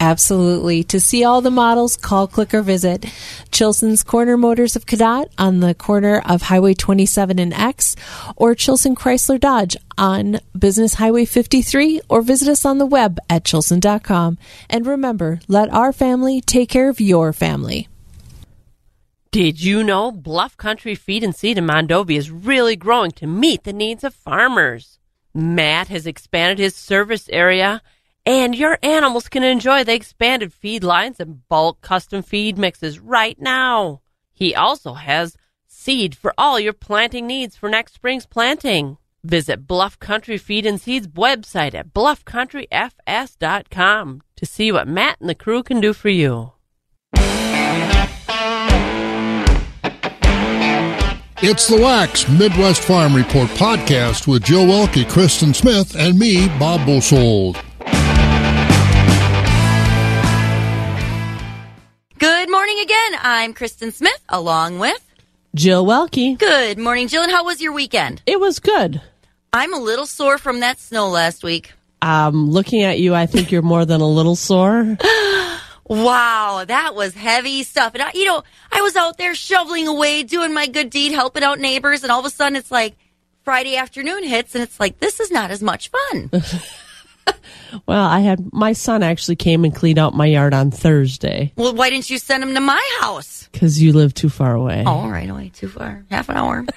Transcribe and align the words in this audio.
Absolutely. 0.00 0.82
To 0.84 0.98
see 0.98 1.24
all 1.24 1.42
the 1.42 1.50
models, 1.50 1.98
call, 1.98 2.26
click, 2.26 2.54
or 2.54 2.62
visit 2.62 3.04
Chilson's 3.52 4.02
Corner 4.02 4.38
Motors 4.38 4.74
of 4.74 4.86
Cadott 4.86 5.26
on 5.36 5.60
the 5.60 5.74
corner 5.74 6.22
of 6.24 6.40
Highway 6.40 6.72
27 6.72 7.38
and 7.38 7.52
X, 7.52 7.96
or 8.34 8.54
Chilson 8.54 8.96
Chrysler 8.96 9.38
Dodge 9.38 9.76
on 9.98 10.40
Business 10.58 10.94
Highway 10.94 11.26
53, 11.26 12.00
or 12.08 12.22
visit 12.22 12.48
us 12.48 12.64
on 12.64 12.78
the 12.78 12.86
web 12.86 13.18
at 13.28 13.44
chilson.com. 13.44 14.38
And 14.70 14.86
remember, 14.86 15.40
let 15.48 15.70
our 15.70 15.92
family 15.92 16.40
take 16.40 16.70
care 16.70 16.88
of 16.88 16.98
your 16.98 17.34
family. 17.34 17.86
Did 19.30 19.62
you 19.62 19.84
know 19.84 20.10
Bluff 20.10 20.56
Country 20.56 20.94
Feed 20.94 21.22
and 21.22 21.36
Seed 21.36 21.58
in 21.58 21.66
Mondovi 21.66 22.16
is 22.16 22.30
really 22.30 22.74
growing 22.74 23.10
to 23.12 23.26
meet 23.26 23.64
the 23.64 23.72
needs 23.74 24.02
of 24.02 24.14
farmers? 24.14 24.98
Matt 25.34 25.88
has 25.88 26.06
expanded 26.06 26.58
his 26.58 26.74
service 26.74 27.28
area 27.28 27.82
and 28.26 28.54
your 28.54 28.78
animals 28.82 29.28
can 29.28 29.42
enjoy 29.42 29.84
the 29.84 29.94
expanded 29.94 30.52
feed 30.52 30.84
lines 30.84 31.20
and 31.20 31.48
bulk 31.48 31.80
custom 31.80 32.22
feed 32.22 32.58
mixes 32.58 32.98
right 32.98 33.40
now. 33.40 34.02
He 34.32 34.54
also 34.54 34.92
has 34.94 35.36
seed 35.66 36.14
for 36.14 36.34
all 36.36 36.60
your 36.60 36.72
planting 36.72 37.26
needs 37.26 37.56
for 37.56 37.68
next 37.68 37.94
spring's 37.94 38.26
planting. 38.26 38.98
Visit 39.22 39.66
Bluff 39.66 39.98
Country 39.98 40.38
Feed 40.38 40.64
and 40.64 40.80
Seeds 40.80 41.06
website 41.08 41.74
at 41.74 41.92
bluffcountryfs.com 41.92 44.22
to 44.36 44.46
see 44.46 44.72
what 44.72 44.88
Matt 44.88 45.20
and 45.20 45.28
the 45.28 45.34
crew 45.34 45.62
can 45.62 45.78
do 45.80 45.92
for 45.92 46.08
you. 46.08 46.52
It's 51.42 51.68
the 51.68 51.80
Wax 51.80 52.28
Midwest 52.28 52.82
Farm 52.82 53.14
Report 53.14 53.48
podcast 53.50 54.26
with 54.26 54.44
Joe 54.44 54.66
Welke, 54.66 55.08
Kristen 55.08 55.54
Smith, 55.54 55.94
and 55.96 56.18
me, 56.18 56.48
Bob 56.58 56.86
Bosold. 56.86 57.62
I'm 63.22 63.54
Kristen 63.54 63.92
Smith 63.92 64.22
along 64.28 64.78
with 64.78 65.04
Jill 65.54 65.84
Welke. 65.84 66.38
Good 66.38 66.78
morning, 66.78 67.08
Jill. 67.08 67.22
And 67.22 67.32
how 67.32 67.44
was 67.44 67.60
your 67.60 67.72
weekend? 67.72 68.22
It 68.26 68.38
was 68.38 68.58
good. 68.58 69.00
I'm 69.52 69.74
a 69.74 69.78
little 69.78 70.06
sore 70.06 70.38
from 70.38 70.60
that 70.60 70.78
snow 70.78 71.08
last 71.08 71.42
week. 71.42 71.72
Um, 72.02 72.50
looking 72.50 72.82
at 72.82 72.98
you, 72.98 73.14
I 73.14 73.26
think 73.26 73.50
you're 73.50 73.62
more 73.62 73.84
than 73.84 74.00
a 74.00 74.08
little 74.08 74.36
sore. 74.36 74.96
wow, 75.88 76.64
that 76.66 76.94
was 76.94 77.14
heavy 77.14 77.62
stuff. 77.62 77.94
And 77.94 78.02
I, 78.02 78.12
you 78.14 78.24
know, 78.24 78.42
I 78.70 78.80
was 78.80 78.96
out 78.96 79.18
there 79.18 79.34
shoveling 79.34 79.88
away, 79.88 80.22
doing 80.22 80.54
my 80.54 80.66
good 80.66 80.90
deed, 80.90 81.12
helping 81.12 81.42
out 81.42 81.58
neighbors, 81.58 82.02
and 82.02 82.12
all 82.12 82.20
of 82.20 82.26
a 82.26 82.30
sudden 82.30 82.56
it's 82.56 82.70
like 82.70 82.96
Friday 83.44 83.76
afternoon 83.76 84.24
hits, 84.24 84.54
and 84.54 84.62
it's 84.62 84.78
like 84.78 85.00
this 85.00 85.20
is 85.20 85.30
not 85.30 85.50
as 85.50 85.62
much 85.62 85.90
fun. 85.90 86.30
well, 87.86 88.06
I 88.06 88.20
had 88.20 88.52
my 88.52 88.72
son 88.72 89.02
actually 89.02 89.36
came 89.36 89.64
and 89.64 89.74
cleaned 89.74 89.98
out 89.98 90.14
my 90.14 90.26
yard 90.26 90.54
on 90.54 90.70
Thursday. 90.70 91.52
Well, 91.56 91.74
why 91.74 91.90
didn't 91.90 92.10
you 92.10 92.18
send 92.18 92.42
him 92.42 92.54
to 92.54 92.60
my 92.60 92.98
house? 93.00 93.48
Because 93.52 93.82
you 93.82 93.92
live 93.92 94.14
too 94.14 94.28
far 94.28 94.54
away. 94.54 94.84
Oh, 94.86 94.90
all 94.90 95.10
right, 95.10 95.28
away 95.28 95.50
too 95.50 95.68
far, 95.68 96.04
half 96.10 96.28
an 96.28 96.36
hour. 96.36 96.66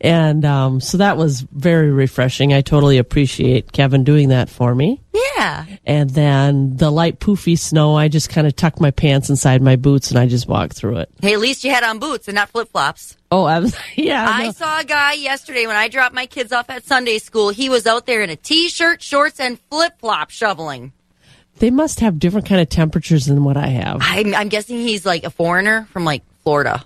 and 0.00 0.44
um, 0.44 0.80
so 0.80 0.98
that 0.98 1.16
was 1.16 1.40
very 1.40 1.90
refreshing. 1.90 2.52
I 2.52 2.60
totally 2.60 2.98
appreciate 2.98 3.72
Kevin 3.72 4.04
doing 4.04 4.28
that 4.28 4.48
for 4.48 4.74
me. 4.74 5.00
Yeah. 5.14 5.66
And 5.84 6.10
then 6.10 6.76
the 6.76 6.90
light 6.90 7.20
poofy 7.20 7.58
snow, 7.58 7.96
I 7.96 8.08
just 8.08 8.28
kind 8.28 8.46
of 8.46 8.54
tucked 8.54 8.80
my 8.80 8.90
pants 8.90 9.30
inside 9.30 9.62
my 9.62 9.76
boots 9.76 10.10
and 10.10 10.18
I 10.18 10.26
just 10.26 10.46
walked 10.46 10.74
through 10.74 10.98
it. 10.98 11.10
Hey, 11.22 11.32
at 11.32 11.40
least 11.40 11.64
you 11.64 11.70
had 11.70 11.84
on 11.84 11.98
boots 11.98 12.28
and 12.28 12.34
not 12.34 12.50
flip 12.50 12.68
flops. 12.70 13.16
Oh, 13.30 13.44
I 13.44 13.60
was, 13.60 13.76
yeah. 13.94 14.28
I 14.28 14.50
saw 14.52 14.80
a 14.80 14.84
guy 14.84 15.14
yesterday 15.14 15.66
when 15.66 15.76
I 15.76 15.88
dropped 15.88 16.14
my 16.14 16.26
kids 16.26 16.52
off 16.52 16.68
at 16.70 16.84
Sunday 16.84 17.18
school. 17.18 17.50
He 17.50 17.68
was 17.68 17.86
out 17.86 18.06
there 18.06 18.22
in 18.22 18.30
a 18.30 18.36
t-shirt, 18.36 19.02
shorts, 19.02 19.40
and 19.40 19.58
flip 19.70 19.98
flop 19.98 20.30
shoveling. 20.30 20.92
They 21.58 21.70
must 21.70 22.00
have 22.00 22.18
different 22.18 22.46
kind 22.46 22.60
of 22.60 22.68
temperatures 22.68 23.24
than 23.26 23.42
what 23.42 23.56
I 23.56 23.68
have. 23.68 23.98
I'm, 24.00 24.34
I'm 24.34 24.48
guessing 24.48 24.76
he's 24.76 25.06
like 25.06 25.24
a 25.24 25.30
foreigner 25.30 25.88
from 25.90 26.04
like 26.04 26.22
Florida. 26.42 26.84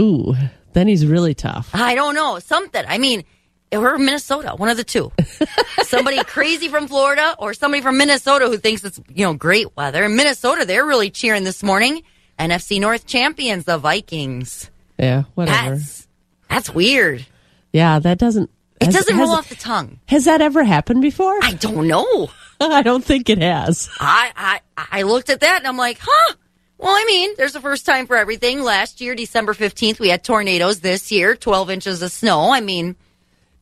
Ooh, 0.00 0.34
then 0.78 0.88
he's 0.88 1.04
really 1.04 1.34
tough. 1.34 1.70
I 1.74 1.94
don't 1.94 2.14
know. 2.14 2.38
Something. 2.38 2.84
I 2.86 2.98
mean, 2.98 3.24
or 3.72 3.98
Minnesota, 3.98 4.54
one 4.56 4.68
of 4.68 4.76
the 4.76 4.84
two. 4.84 5.12
somebody 5.82 6.22
crazy 6.24 6.68
from 6.68 6.86
Florida 6.86 7.34
or 7.38 7.52
somebody 7.52 7.82
from 7.82 7.98
Minnesota 7.98 8.46
who 8.46 8.56
thinks 8.56 8.84
it's, 8.84 9.00
you 9.12 9.24
know, 9.24 9.34
great 9.34 9.76
weather. 9.76 10.04
In 10.04 10.16
Minnesota, 10.16 10.64
they're 10.64 10.86
really 10.86 11.10
cheering 11.10 11.44
this 11.44 11.62
morning. 11.62 12.02
NFC 12.38 12.80
North 12.80 13.06
champions, 13.06 13.64
the 13.64 13.78
Vikings. 13.78 14.70
Yeah, 14.98 15.24
whatever. 15.34 15.76
That's, 15.76 16.08
that's 16.48 16.70
weird. 16.70 17.26
Yeah, 17.72 17.98
that 17.98 18.18
doesn't. 18.18 18.50
It 18.80 18.86
has, 18.86 18.94
doesn't 18.94 19.18
roll 19.18 19.30
off 19.30 19.48
the 19.48 19.56
tongue. 19.56 19.98
Has 20.06 20.26
that 20.26 20.40
ever 20.40 20.62
happened 20.62 21.02
before? 21.02 21.36
I 21.42 21.54
don't 21.54 21.88
know. 21.88 22.30
I 22.60 22.82
don't 22.82 23.04
think 23.04 23.28
it 23.28 23.38
has. 23.38 23.88
I, 23.98 24.60
I 24.76 24.86
I 24.92 25.02
looked 25.02 25.30
at 25.30 25.40
that 25.40 25.58
and 25.58 25.66
I'm 25.66 25.76
like, 25.76 25.98
huh. 26.00 26.34
Well, 26.78 26.94
I 26.94 27.04
mean, 27.06 27.34
there's 27.36 27.56
a 27.56 27.60
first 27.60 27.84
time 27.84 28.06
for 28.06 28.16
everything. 28.16 28.62
Last 28.62 29.00
year, 29.00 29.16
December 29.16 29.52
15th, 29.52 29.98
we 29.98 30.08
had 30.08 30.22
tornadoes. 30.22 30.80
This 30.80 31.10
year, 31.10 31.34
12 31.34 31.70
inches 31.70 32.02
of 32.02 32.12
snow. 32.12 32.52
I 32.52 32.60
mean, 32.60 32.94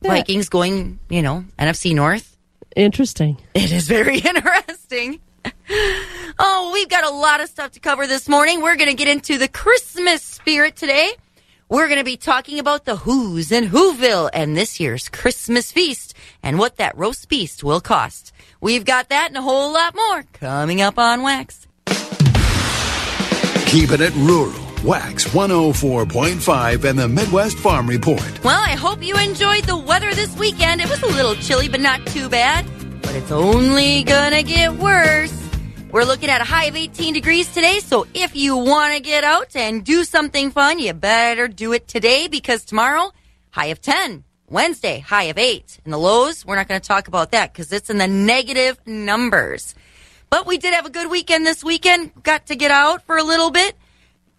yeah. 0.01 0.11
Vikings 0.11 0.49
going, 0.49 0.99
you 1.09 1.23
know, 1.23 1.43
NFC 1.57 1.95
North. 1.95 2.37
Interesting. 2.75 3.41
It 3.55 3.71
is 3.71 3.87
very 3.87 4.19
interesting. 4.31 5.19
Oh, 6.39 6.71
we've 6.73 6.89
got 6.89 7.03
a 7.03 7.09
lot 7.09 7.41
of 7.41 7.49
stuff 7.49 7.71
to 7.71 7.79
cover 7.79 8.05
this 8.05 8.29
morning. 8.29 8.61
We're 8.61 8.75
going 8.75 8.89
to 8.89 8.95
get 8.95 9.07
into 9.07 9.39
the 9.39 9.47
Christmas 9.47 10.21
spirit 10.21 10.75
today. 10.75 11.11
We're 11.69 11.87
going 11.87 11.99
to 11.99 12.05
be 12.05 12.17
talking 12.17 12.59
about 12.59 12.85
the 12.85 12.97
Who's 12.97 13.51
in 13.51 13.65
Whoville 13.69 14.29
and 14.31 14.55
this 14.55 14.79
year's 14.79 15.09
Christmas 15.09 15.71
feast 15.71 16.13
and 16.43 16.59
what 16.59 16.77
that 16.77 16.97
roast 16.97 17.27
beast 17.27 17.63
will 17.63 17.81
cost. 17.81 18.31
We've 18.61 18.85
got 18.85 19.09
that 19.09 19.29
and 19.29 19.37
a 19.37 19.41
whole 19.41 19.73
lot 19.73 19.95
more 19.95 20.23
coming 20.33 20.81
up 20.81 20.97
on 20.97 21.23
Wax. 21.23 21.66
Keeping 23.67 23.99
it 23.99 24.15
rural. 24.15 24.53
Wax 24.81 25.25
104.5 25.25 26.83
and 26.85 26.97
the 26.97 27.07
Midwest 27.09 27.57
Farm 27.57 27.85
Report. 27.85 28.41
Well, 28.41 28.61
I 28.61 28.75
hope 28.75 29.03
you 29.03 29.17
enjoyed 29.17 29.65
the 29.65 29.75
weather 29.75 30.13
this 30.13 30.33
weekend. 30.37 30.79
It 30.79 30.89
was 30.89 31.03
a 31.03 31.07
little 31.07 31.35
chilly, 31.35 31.67
but 31.67 31.81
not 31.81 32.05
too 32.07 32.29
bad. 32.29 32.65
But 33.01 33.13
it's 33.15 33.29
only 33.29 34.05
gonna 34.05 34.41
get 34.43 34.75
worse. 34.75 35.37
We're 35.91 36.05
looking 36.05 36.29
at 36.29 36.39
a 36.39 36.45
high 36.45 36.67
of 36.67 36.77
18 36.77 37.13
degrees 37.13 37.53
today, 37.53 37.79
so 37.79 38.07
if 38.13 38.37
you 38.37 38.55
want 38.55 38.93
to 38.93 39.01
get 39.01 39.25
out 39.25 39.53
and 39.53 39.83
do 39.83 40.05
something 40.05 40.51
fun, 40.51 40.79
you 40.79 40.93
better 40.93 41.49
do 41.49 41.73
it 41.73 41.89
today 41.89 42.29
because 42.29 42.63
tomorrow, 42.63 43.11
high 43.49 43.67
of 43.67 43.81
10. 43.81 44.23
Wednesday, 44.49 44.99
high 44.99 45.23
of 45.23 45.37
8. 45.37 45.79
And 45.83 45.91
the 45.93 45.97
lows, 45.97 46.45
we're 46.45 46.55
not 46.55 46.69
going 46.69 46.79
to 46.79 46.87
talk 46.87 47.09
about 47.09 47.31
that 47.31 47.51
because 47.51 47.73
it's 47.73 47.89
in 47.89 47.97
the 47.97 48.07
negative 48.07 48.79
numbers. 48.85 49.75
But 50.29 50.45
we 50.45 50.57
did 50.57 50.73
have 50.73 50.85
a 50.85 50.89
good 50.89 51.09
weekend 51.09 51.45
this 51.45 51.63
weekend. 51.63 52.11
Got 52.23 52.47
to 52.47 52.55
get 52.55 52.71
out 52.71 53.03
for 53.03 53.17
a 53.17 53.23
little 53.23 53.49
bit. 53.51 53.75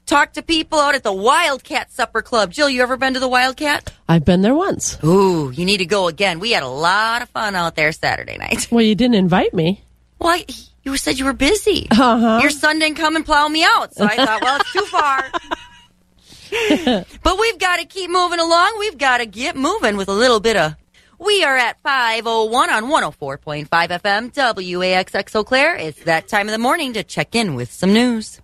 Talk 0.06 0.34
to 0.34 0.43
people 0.43 0.78
out 0.78 0.94
at 0.94 1.03
the 1.03 1.12
Wildcat 1.12 1.93
Supper 1.93 2.22
Club. 2.22 2.50
Jill, 2.50 2.71
you 2.71 2.82
ever 2.82 2.97
been 2.97 3.15
to 3.15 3.21
the 3.21 3.28
Wildcat? 3.28 3.93
I've 4.08 4.25
been 4.25 4.40
there 4.40 4.55
once. 4.55 4.96
Ooh, 5.05 5.50
you 5.50 5.67
need 5.67 5.79
to 5.79 5.87
go 5.87 6.08
again. 6.08 6.40
We 6.40 6.52
had 6.52 6.62
a 6.62 6.69
lot 6.69 7.20
of 7.20 7.29
fun 7.29 7.55
out 7.55 7.76
there 7.76 7.93
Saturday 7.93 8.38
night. 8.38 8.69
Well, 8.70 8.82
you 8.82 8.94
didn't 8.94 9.17
invite 9.17 9.52
me. 9.52 9.82
Well, 10.19 10.40
you 10.82 10.96
said 10.96 11.19
you 11.19 11.26
were 11.26 11.35
busy. 11.35 11.88
Uh-huh. 11.91 12.38
Your 12.41 12.50
son 12.50 12.79
didn't 12.79 12.96
come 12.96 13.17
and 13.17 13.25
plow 13.25 13.49
me 13.49 13.64
out. 13.64 13.94
So 13.94 14.05
I 14.06 14.17
thought, 14.25 14.43
well, 14.43 14.61
it's 14.61 14.73
too 14.73 14.87
far. 14.87 15.31
but 17.23 17.38
we've 17.38 17.58
got 17.58 17.79
to 17.81 17.84
keep 17.84 18.11
moving 18.11 18.41
along. 18.41 18.76
We've 18.79 18.96
got 18.96 19.19
to 19.19 19.26
get 19.26 19.56
moving 19.56 19.96
with 19.99 20.08
a 20.08 20.14
little 20.14 20.41
bit 20.41 20.56
of. 20.56 20.75
We 21.19 21.43
are 21.43 21.56
at 21.56 21.82
501 21.82 22.70
on 22.70 22.85
104.5 22.85 23.69
FM, 23.69 24.32
WAXX 24.32 25.35
Eau 25.35 25.43
Claire. 25.43 25.75
It's 25.75 26.05
that 26.05 26.29
time 26.29 26.47
of 26.47 26.53
the 26.53 26.59
morning 26.59 26.93
to 26.93 27.03
check 27.03 27.35
in 27.35 27.56
with 27.56 27.73
some 27.73 27.93
news. 27.93 28.41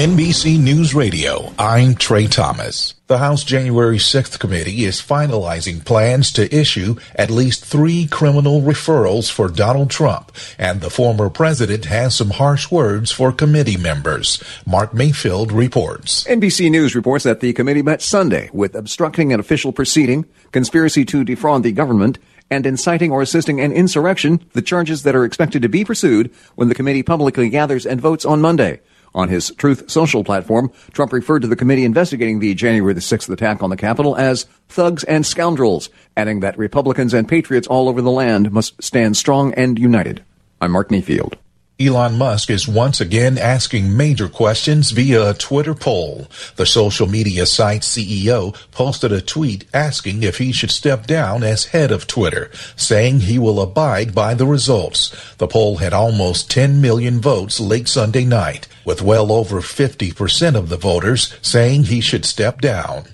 NBC 0.00 0.58
News 0.58 0.94
Radio, 0.94 1.52
I'm 1.58 1.94
Trey 1.94 2.26
Thomas. 2.26 2.94
The 3.06 3.18
House 3.18 3.44
January 3.44 3.98
6th 3.98 4.38
committee 4.38 4.86
is 4.86 5.02
finalizing 5.02 5.84
plans 5.84 6.32
to 6.32 6.56
issue 6.56 6.96
at 7.14 7.30
least 7.30 7.66
three 7.66 8.06
criminal 8.06 8.62
referrals 8.62 9.30
for 9.30 9.48
Donald 9.48 9.90
Trump, 9.90 10.32
and 10.56 10.80
the 10.80 10.88
former 10.88 11.28
president 11.28 11.84
has 11.84 12.16
some 12.16 12.30
harsh 12.30 12.70
words 12.70 13.10
for 13.10 13.30
committee 13.30 13.76
members. 13.76 14.42
Mark 14.64 14.94
Mayfield 14.94 15.52
reports. 15.52 16.24
NBC 16.24 16.70
News 16.70 16.94
reports 16.94 17.24
that 17.24 17.40
the 17.40 17.52
committee 17.52 17.82
met 17.82 18.00
Sunday 18.00 18.48
with 18.54 18.74
obstructing 18.74 19.34
an 19.34 19.40
official 19.40 19.70
proceeding, 19.70 20.24
conspiracy 20.50 21.04
to 21.04 21.24
defraud 21.24 21.62
the 21.62 21.72
government, 21.72 22.18
and 22.50 22.64
inciting 22.64 23.12
or 23.12 23.20
assisting 23.20 23.60
an 23.60 23.70
insurrection, 23.70 24.42
the 24.54 24.62
charges 24.62 25.02
that 25.02 25.14
are 25.14 25.26
expected 25.26 25.60
to 25.60 25.68
be 25.68 25.84
pursued 25.84 26.32
when 26.54 26.70
the 26.70 26.74
committee 26.74 27.02
publicly 27.02 27.50
gathers 27.50 27.84
and 27.84 28.00
votes 28.00 28.24
on 28.24 28.40
Monday. 28.40 28.80
On 29.14 29.28
his 29.28 29.52
Truth 29.56 29.90
Social 29.90 30.22
platform, 30.22 30.70
Trump 30.92 31.12
referred 31.12 31.42
to 31.42 31.48
the 31.48 31.56
committee 31.56 31.84
investigating 31.84 32.38
the 32.38 32.54
January 32.54 32.94
the 32.94 33.00
6th 33.00 33.28
attack 33.28 33.62
on 33.62 33.70
the 33.70 33.76
Capitol 33.76 34.16
as 34.16 34.46
thugs 34.68 35.02
and 35.04 35.26
scoundrels, 35.26 35.90
adding 36.16 36.40
that 36.40 36.56
Republicans 36.56 37.12
and 37.12 37.28
patriots 37.28 37.66
all 37.66 37.88
over 37.88 38.00
the 38.00 38.10
land 38.10 38.52
must 38.52 38.80
stand 38.82 39.16
strong 39.16 39.52
and 39.54 39.78
united. 39.78 40.24
I'm 40.60 40.72
Mark 40.72 40.90
Mayfield. 40.90 41.36
Elon 41.80 42.18
Musk 42.18 42.50
is 42.50 42.68
once 42.68 43.00
again 43.00 43.38
asking 43.38 43.96
major 43.96 44.28
questions 44.28 44.90
via 44.90 45.30
a 45.30 45.32
Twitter 45.32 45.74
poll. 45.74 46.26
The 46.56 46.66
social 46.66 47.06
media 47.06 47.46
site 47.46 47.80
CEO 47.80 48.54
posted 48.70 49.12
a 49.12 49.22
tweet 49.22 49.64
asking 49.72 50.22
if 50.22 50.36
he 50.36 50.52
should 50.52 50.70
step 50.70 51.06
down 51.06 51.42
as 51.42 51.72
head 51.72 51.90
of 51.90 52.06
Twitter, 52.06 52.50
saying 52.76 53.20
he 53.20 53.38
will 53.38 53.58
abide 53.62 54.14
by 54.14 54.34
the 54.34 54.46
results. 54.46 55.34
The 55.38 55.48
poll 55.48 55.78
had 55.78 55.94
almost 55.94 56.50
10 56.50 56.82
million 56.82 57.18
votes 57.18 57.58
late 57.58 57.88
Sunday 57.88 58.26
night, 58.26 58.68
with 58.84 59.00
well 59.00 59.32
over 59.32 59.62
50% 59.62 60.56
of 60.56 60.68
the 60.68 60.76
voters 60.76 61.34
saying 61.40 61.84
he 61.84 62.02
should 62.02 62.26
step 62.26 62.60
down. 62.60 63.04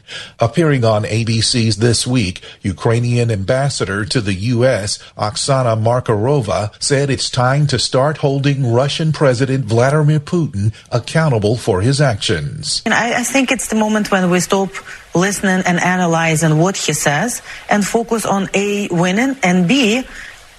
Appearing 0.40 0.84
on 0.84 1.04
ABC's 1.04 1.76
This 1.76 2.04
Week, 2.04 2.42
Ukrainian 2.62 3.30
ambassador 3.30 4.04
to 4.06 4.20
the 4.20 4.34
U.S., 4.34 4.98
Oksana 5.16 5.80
Markarova, 5.80 6.72
said 6.82 7.10
it's 7.10 7.30
time 7.30 7.68
to 7.68 7.78
start 7.78 8.18
holding 8.18 8.55
Russian 8.64 9.12
President 9.12 9.64
Vladimir 9.64 10.20
Putin 10.20 10.72
accountable 10.90 11.56
for 11.56 11.80
his 11.80 12.00
actions. 12.00 12.82
And 12.84 12.94
I, 12.94 13.20
I 13.20 13.22
think 13.24 13.50
it's 13.50 13.68
the 13.68 13.76
moment 13.76 14.10
when 14.10 14.30
we 14.30 14.40
stop 14.40 14.70
listening 15.14 15.62
and 15.66 15.80
analyzing 15.80 16.58
what 16.58 16.76
he 16.76 16.92
says 16.92 17.42
and 17.68 17.84
focus 17.84 18.24
on 18.24 18.48
A, 18.54 18.88
winning, 18.88 19.36
and 19.42 19.66
B, 19.66 20.04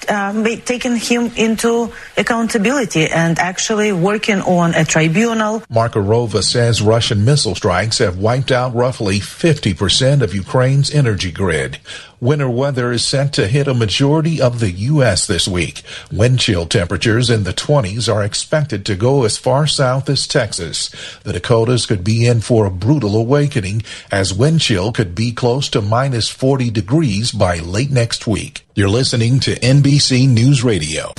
um, 0.09 0.43
taking 0.43 0.95
him 0.95 1.31
into 1.35 1.91
accountability 2.17 3.07
and 3.07 3.39
actually 3.39 3.91
working 3.91 4.41
on 4.41 4.73
a 4.75 4.85
tribunal. 4.85 5.61
Markarova 5.71 6.43
says 6.43 6.81
Russian 6.81 7.25
missile 7.25 7.55
strikes 7.55 7.97
have 7.97 8.17
wiped 8.17 8.51
out 8.51 8.73
roughly 8.75 9.19
50% 9.19 10.21
of 10.21 10.33
Ukraine's 10.33 10.93
energy 10.93 11.31
grid. 11.31 11.79
Winter 12.19 12.49
weather 12.49 12.91
is 12.91 13.05
set 13.05 13.31
to 13.33 13.47
hit 13.47 13.67
a 13.67 13.75
majority 13.75 14.41
of 14.41 14.59
the 14.59 14.71
U.S. 14.71 15.27
this 15.27 15.47
week. 15.47 15.83
Wind 16.11 16.39
chill 16.39 16.65
temperatures 16.65 17.29
in 17.29 17.43
the 17.43 17.53
20s 17.53 18.11
are 18.11 18.23
expected 18.23 18.87
to 18.87 18.95
go 18.95 19.23
as 19.23 19.37
far 19.37 19.67
south 19.67 20.09
as 20.09 20.25
Texas. 20.25 20.89
The 21.21 21.33
Dakotas 21.33 21.85
could 21.85 22.03
be 22.03 22.25
in 22.25 22.41
for 22.41 22.65
a 22.65 22.71
brutal 22.71 23.15
awakening 23.15 23.83
as 24.11 24.33
wind 24.33 24.61
chill 24.61 24.91
could 24.91 25.13
be 25.13 25.31
close 25.31 25.69
to 25.69 25.81
minus 25.81 26.27
40 26.27 26.71
degrees 26.71 27.31
by 27.31 27.57
late 27.57 27.91
next 27.91 28.25
week. 28.25 28.65
You're 28.73 28.89
listening 28.89 29.39
to 29.41 29.53
NBC 29.59 30.27
News 30.27 30.63
Radio. 30.63 31.13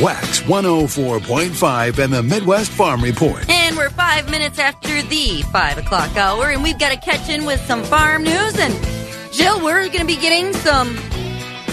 Wax 0.00 0.40
104.5 0.40 1.98
and 2.02 2.12
the 2.12 2.22
Midwest 2.24 2.72
Farm 2.72 3.00
Report. 3.00 3.48
And 3.48 3.76
we're 3.76 3.90
five 3.90 4.28
minutes 4.28 4.58
after 4.58 5.02
the 5.02 5.42
five 5.52 5.78
o'clock 5.78 6.16
hour, 6.16 6.50
and 6.50 6.64
we've 6.64 6.78
got 6.80 6.90
to 6.90 6.96
catch 6.96 7.28
in 7.28 7.44
with 7.44 7.60
some 7.66 7.84
farm 7.84 8.24
news. 8.24 8.58
And 8.58 8.97
Jill, 9.32 9.62
we're 9.62 9.86
going 9.88 10.00
to 10.00 10.06
be 10.06 10.16
getting 10.16 10.52
some 10.54 10.96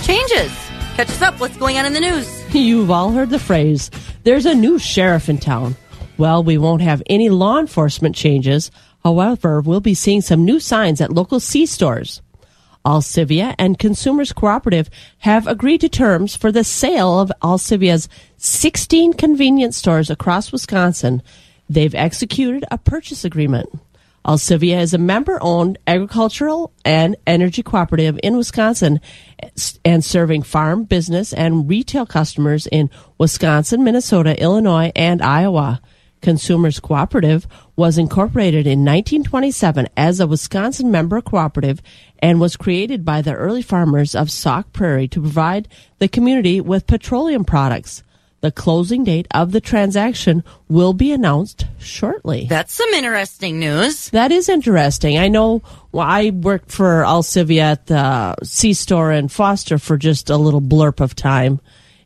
changes. 0.03 0.51
Catch 0.95 1.09
us 1.09 1.21
up. 1.21 1.39
What's 1.39 1.57
going 1.57 1.77
on 1.77 1.85
in 1.85 1.93
the 1.93 1.99
news? 1.99 2.43
You've 2.53 2.91
all 2.91 3.11
heard 3.11 3.29
the 3.29 3.39
phrase, 3.39 3.89
there's 4.23 4.45
a 4.45 4.55
new 4.55 4.77
sheriff 4.79 5.29
in 5.29 5.37
town. 5.37 5.75
Well, 6.17 6.43
we 6.43 6.57
won't 6.57 6.81
have 6.81 7.03
any 7.07 7.29
law 7.29 7.59
enforcement 7.59 8.15
changes. 8.15 8.71
However, 9.03 9.61
we'll 9.61 9.81
be 9.81 9.93
seeing 9.93 10.21
some 10.21 10.45
new 10.45 10.59
signs 10.59 11.01
at 11.01 11.11
local 11.11 11.39
C 11.39 11.65
stores. 11.65 12.21
Alcivia 12.85 13.55
and 13.57 13.79
Consumers 13.79 14.31
Cooperative 14.31 14.89
have 15.19 15.47
agreed 15.47 15.81
to 15.81 15.89
terms 15.89 16.35
for 16.35 16.51
the 16.51 16.63
sale 16.63 17.19
of 17.19 17.31
Alcivia's 17.41 18.07
16 18.37 19.13
convenience 19.13 19.75
stores 19.75 20.09
across 20.09 20.51
Wisconsin. 20.51 21.23
They've 21.67 21.95
executed 21.95 22.63
a 22.69 22.77
purchase 22.77 23.25
agreement. 23.25 23.69
Alcivia 24.25 24.81
is 24.81 24.93
a 24.93 24.97
member 24.97 25.37
owned 25.39 25.77
agricultural 25.85 26.73
and 26.83 27.15
energy 27.27 27.61
cooperative 27.61 28.19
in 28.23 28.35
Wisconsin 28.35 28.99
and 29.83 30.03
serving 30.03 30.41
farm, 30.41 30.83
business, 30.83 31.31
and 31.31 31.69
retail 31.69 32.07
customers 32.07 32.65
in 32.67 32.89
Wisconsin, 33.19 33.83
Minnesota, 33.83 34.41
Illinois, 34.41 34.91
and 34.95 35.21
Iowa. 35.21 35.79
Consumers 36.21 36.79
Cooperative 36.79 37.45
was 37.75 37.99
incorporated 37.99 38.65
in 38.65 38.79
1927 38.79 39.89
as 39.95 40.19
a 40.19 40.25
Wisconsin 40.25 40.89
member 40.89 41.21
cooperative 41.21 41.83
and 42.17 42.39
was 42.39 42.57
created 42.57 43.05
by 43.05 43.21
the 43.21 43.35
early 43.35 43.61
farmers 43.61 44.15
of 44.15 44.31
Sauk 44.31 44.73
Prairie 44.73 45.07
to 45.09 45.21
provide 45.21 45.67
the 45.99 46.07
community 46.07 46.59
with 46.59 46.87
petroleum 46.87 47.45
products. 47.45 48.01
The 48.45 48.51
closing 48.51 49.03
date 49.03 49.27
of 49.31 49.53
the 49.53 49.59
transaction 49.59 50.43
will 50.69 50.93
be 50.93 51.11
announced 51.11 51.65
shortly. 51.79 52.45
That's 52.47 52.75
some 52.75 52.89
interesting 52.89 53.59
news. 53.59 54.11
That 54.11 54.31
is 54.31 54.49
interesting. 54.49 55.17
I 55.17 55.29
know 55.29 55.63
well, 55.91 56.05
I 56.05 56.29
worked 56.29 56.71
for 56.71 57.01
Alcivia 57.01 57.61
at 57.61 57.87
the 57.87 58.35
C 58.43 58.73
store 58.73 59.11
in 59.11 59.29
Foster 59.29 59.79
for 59.79 59.97
just 59.97 60.29
a 60.29 60.37
little 60.37 60.61
blurb 60.61 61.01
of 61.01 61.15
time, 61.15 61.59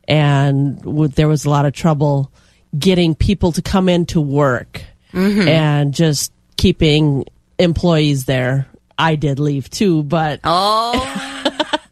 and 0.08 0.80
there 0.80 1.28
was 1.28 1.44
a 1.44 1.50
lot 1.50 1.66
of 1.66 1.74
trouble 1.74 2.32
getting 2.78 3.16
people 3.16 3.52
to 3.52 3.62
come 3.62 3.90
in 3.90 4.06
to 4.06 4.22
work 4.22 4.82
mm-hmm. 5.12 5.46
and 5.46 5.94
just 5.94 6.32
keeping 6.56 7.26
employees 7.58 8.24
there. 8.24 8.66
I 8.98 9.16
did 9.16 9.40
leave 9.40 9.70
too, 9.70 10.04
but 10.04 10.40
oh. 10.46 11.66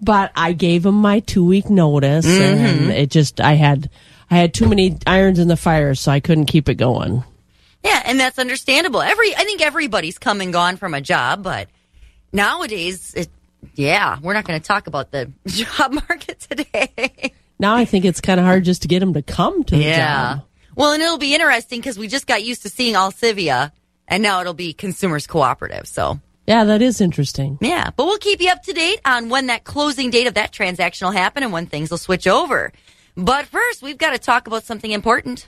but 0.00 0.32
I 0.34 0.52
gave 0.52 0.86
him 0.86 0.94
my 0.96 1.20
two 1.20 1.44
week 1.44 1.70
notice, 1.70 2.26
mm-hmm. 2.26 2.64
and 2.64 2.90
it 2.90 3.10
just 3.10 3.40
I 3.40 3.54
had 3.54 3.90
I 4.30 4.36
had 4.36 4.54
too 4.54 4.68
many 4.68 4.98
irons 5.06 5.38
in 5.38 5.48
the 5.48 5.56
fire, 5.56 5.94
so 5.94 6.12
I 6.12 6.20
couldn't 6.20 6.46
keep 6.46 6.68
it 6.68 6.74
going. 6.74 7.24
Yeah, 7.84 8.02
and 8.04 8.18
that's 8.18 8.38
understandable. 8.38 9.00
Every 9.00 9.34
I 9.34 9.44
think 9.44 9.62
everybody's 9.62 10.18
come 10.18 10.40
and 10.40 10.52
gone 10.52 10.76
from 10.76 10.94
a 10.94 11.00
job, 11.00 11.42
but 11.42 11.68
nowadays, 12.32 13.14
it, 13.14 13.28
yeah, 13.74 14.18
we're 14.20 14.34
not 14.34 14.44
going 14.44 14.60
to 14.60 14.66
talk 14.66 14.86
about 14.86 15.10
the 15.10 15.30
job 15.46 15.92
market 15.92 16.40
today. 16.40 17.32
now 17.58 17.74
I 17.74 17.84
think 17.84 18.04
it's 18.04 18.20
kind 18.20 18.40
of 18.40 18.46
hard 18.46 18.64
just 18.64 18.82
to 18.82 18.88
get 18.88 19.00
them 19.00 19.14
to 19.14 19.22
come 19.22 19.64
to 19.64 19.76
the 19.76 19.82
yeah. 19.82 20.34
job. 20.34 20.44
Well, 20.74 20.92
and 20.92 21.02
it'll 21.02 21.18
be 21.18 21.34
interesting 21.34 21.80
because 21.80 21.98
we 21.98 22.06
just 22.06 22.26
got 22.26 22.44
used 22.44 22.62
to 22.62 22.68
seeing 22.68 22.94
Alcivia, 22.94 23.72
and 24.06 24.22
now 24.22 24.40
it'll 24.40 24.54
be 24.54 24.72
Consumers 24.72 25.26
Cooperative. 25.26 25.88
So 25.88 26.20
yeah, 26.48 26.64
that 26.64 26.80
is 26.80 27.02
interesting. 27.02 27.58
Yeah, 27.60 27.90
but 27.94 28.06
we'll 28.06 28.16
keep 28.16 28.40
you 28.40 28.50
up 28.50 28.62
to 28.62 28.72
date 28.72 29.02
on 29.04 29.28
when 29.28 29.48
that 29.48 29.64
closing 29.64 30.08
date 30.08 30.26
of 30.26 30.32
that 30.34 30.50
transaction 30.50 31.06
will 31.06 31.12
happen 31.12 31.42
and 31.42 31.52
when 31.52 31.66
things 31.66 31.90
will 31.90 31.98
switch 31.98 32.26
over. 32.26 32.72
But 33.16 33.44
first, 33.44 33.82
we've 33.82 33.98
got 33.98 34.12
to 34.12 34.18
talk 34.18 34.46
about 34.46 34.64
something 34.64 34.90
important. 34.90 35.46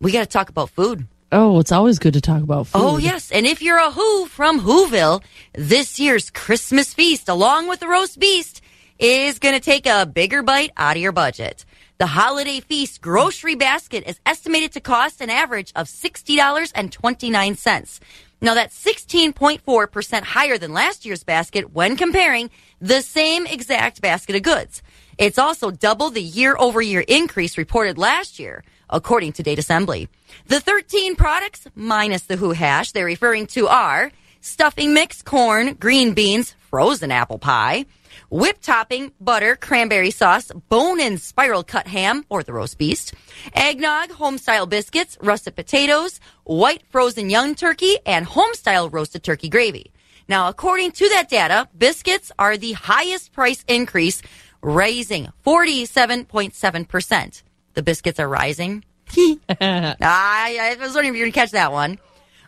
We 0.00 0.10
got 0.10 0.22
to 0.22 0.26
talk 0.26 0.48
about 0.48 0.70
food. 0.70 1.06
Oh, 1.30 1.60
it's 1.60 1.70
always 1.70 2.00
good 2.00 2.14
to 2.14 2.20
talk 2.20 2.42
about 2.42 2.66
food. 2.66 2.80
Oh, 2.82 2.98
yes. 2.98 3.30
And 3.30 3.46
if 3.46 3.62
you're 3.62 3.78
a 3.78 3.92
Who 3.92 4.26
from 4.26 4.62
Whoville, 4.62 5.22
this 5.54 6.00
year's 6.00 6.30
Christmas 6.30 6.92
feast, 6.92 7.28
along 7.28 7.68
with 7.68 7.78
the 7.78 7.86
roast 7.86 8.18
beast, 8.18 8.60
is 8.98 9.38
going 9.38 9.54
to 9.54 9.60
take 9.60 9.86
a 9.86 10.04
bigger 10.04 10.42
bite 10.42 10.72
out 10.76 10.96
of 10.96 11.02
your 11.02 11.12
budget. 11.12 11.64
The 11.98 12.06
holiday 12.06 12.58
feast 12.58 13.00
grocery 13.00 13.54
basket 13.54 14.02
is 14.04 14.18
estimated 14.26 14.72
to 14.72 14.80
cost 14.80 15.20
an 15.20 15.30
average 15.30 15.72
of 15.76 15.86
$60.29. 15.86 18.00
Now 18.42 18.54
that's 18.54 18.76
16.4% 18.84 20.22
higher 20.24 20.58
than 20.58 20.72
last 20.72 21.06
year's 21.06 21.22
basket 21.22 21.72
when 21.72 21.96
comparing 21.96 22.50
the 22.80 23.00
same 23.00 23.46
exact 23.46 24.02
basket 24.02 24.34
of 24.34 24.42
goods. 24.42 24.82
It's 25.16 25.38
also 25.38 25.70
double 25.70 26.10
the 26.10 26.20
year 26.20 26.56
over 26.58 26.82
year 26.82 27.04
increase 27.06 27.56
reported 27.56 27.98
last 27.98 28.40
year, 28.40 28.64
according 28.90 29.34
to 29.34 29.44
Datasembly. 29.44 30.08
The 30.48 30.58
13 30.58 31.14
products, 31.14 31.68
minus 31.76 32.22
the 32.22 32.36
Who 32.36 32.50
hash 32.50 32.90
they're 32.90 33.04
referring 33.04 33.46
to 33.48 33.68
are 33.68 34.10
stuffing 34.40 34.92
mix, 34.92 35.22
corn, 35.22 35.74
green 35.74 36.12
beans, 36.12 36.56
frozen 36.68 37.12
apple 37.12 37.38
pie, 37.38 37.86
whip 38.32 38.62
topping, 38.62 39.12
butter, 39.20 39.56
cranberry 39.56 40.10
sauce, 40.10 40.50
bone 40.70 41.00
and 41.00 41.20
spiral 41.20 41.62
cut 41.62 41.86
ham, 41.86 42.24
or 42.30 42.42
the 42.42 42.52
roast 42.52 42.78
beast, 42.78 43.12
eggnog, 43.52 44.10
home 44.12 44.38
style 44.38 44.64
biscuits, 44.64 45.18
russet 45.20 45.54
potatoes, 45.54 46.18
white 46.44 46.82
frozen 46.88 47.28
young 47.28 47.54
turkey, 47.54 47.98
and 48.06 48.24
home 48.24 48.54
style 48.54 48.88
roasted 48.88 49.22
turkey 49.22 49.50
gravy. 49.50 49.92
Now, 50.28 50.48
according 50.48 50.92
to 50.92 51.08
that 51.10 51.28
data, 51.28 51.68
biscuits 51.76 52.32
are 52.38 52.56
the 52.56 52.72
highest 52.72 53.32
price 53.34 53.66
increase, 53.68 54.22
raising 54.62 55.28
47.7%. 55.44 57.42
The 57.74 57.82
biscuits 57.82 58.18
are 58.18 58.28
rising 58.28 58.82
I, 59.48 59.96
I 60.00 60.76
was 60.80 60.94
wondering 60.94 61.14
if 61.14 61.18
you 61.18 61.20
were 61.20 61.26
going 61.26 61.32
to 61.32 61.38
catch 61.38 61.50
that 61.50 61.70
one. 61.70 61.98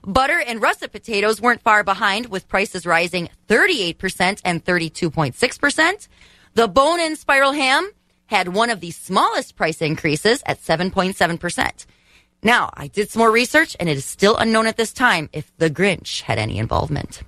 Butter 0.07 0.39
and 0.39 0.61
russet 0.61 0.93
potatoes 0.93 1.41
weren't 1.41 1.63
far 1.63 1.83
behind, 1.83 2.27
with 2.27 2.49
prices 2.49 2.85
rising 2.85 3.31
38% 3.49 4.41
and 4.45 4.65
32.6%. 4.65 6.09
The 6.55 6.69
bone 6.69 7.01
in 7.01 7.17
spiral 7.17 7.53
ham 7.53 7.91
had 8.27 8.49
one 8.49 8.71
of 8.71 8.81
the 8.81 8.91
smallest 8.91 9.57
price 9.57 9.81
increases 9.81 10.43
at 10.47 10.61
7.7%. 10.61 11.87
Now, 12.43 12.71
I 12.75 12.89
did 12.89 13.11
some 13.11 13.21
more 13.21 13.31
research, 13.31 13.77
and 13.81 13.89
it 13.89 13.97
is 13.97 14.05
still 14.05 14.37
unknown 14.37 14.67
at 14.67 14.77
this 14.77 14.93
time 14.93 15.31
if 15.33 15.51
the 15.57 15.71
Grinch 15.71 16.21
had 16.21 16.39
any 16.39 16.59
involvement. 16.59 17.23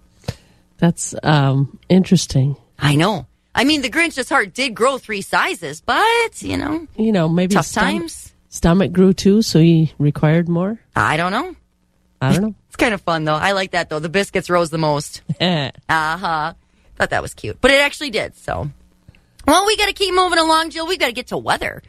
That's 0.76 1.14
um, 1.23 1.78
interesting. 1.88 2.56
I 2.78 2.97
know. 2.97 3.26
I 3.54 3.64
mean, 3.64 3.80
the 3.80 3.88
Grinch's 3.88 4.28
heart 4.28 4.52
did 4.52 4.75
grow 4.75 4.99
three 4.99 5.23
sizes, 5.23 5.80
but, 5.80 6.42
you 6.42 6.59
know, 6.59 6.87
You 6.97 7.12
know, 7.12 7.26
maybe 7.30 7.54
tough 7.54 7.64
his 7.64 7.75
times. 7.75 8.35
stomach 8.50 8.92
grew 8.92 9.14
too, 9.14 9.40
so 9.40 9.59
he 9.61 9.95
required 9.99 10.47
more. 10.50 10.78
I 10.95 11.16
don't 11.16 11.33
know. 11.33 11.56
I 12.21 12.33
don't 12.33 12.43
know. 12.43 12.55
It's 12.69 12.77
kind 12.77 12.93
of 12.93 13.01
fun, 13.01 13.25
though. 13.25 13.35
I 13.35 13.53
like 13.53 13.71
that, 13.71 13.89
though. 13.89 14.01
The 14.01 14.11
biscuits 14.11 14.51
rose 14.51 14.69
the 14.69 14.77
most. 14.79 15.23
Uh 15.41 15.71
huh. 15.89 16.53
Thought 16.97 17.11
that 17.11 17.23
was 17.23 17.33
cute, 17.35 17.59
but 17.61 17.71
it 17.71 17.81
actually 17.81 18.11
did. 18.11 18.37
So, 18.37 18.71
well, 19.47 19.67
we 19.67 19.77
got 19.77 19.87
to 19.87 19.93
keep 19.93 20.15
moving 20.15 20.39
along, 20.39 20.71
Jill. 20.71 20.87
We 20.87 20.97
got 20.97 21.07
to 21.07 21.13
get 21.13 21.29
to 21.29 21.37
weather, 21.39 21.83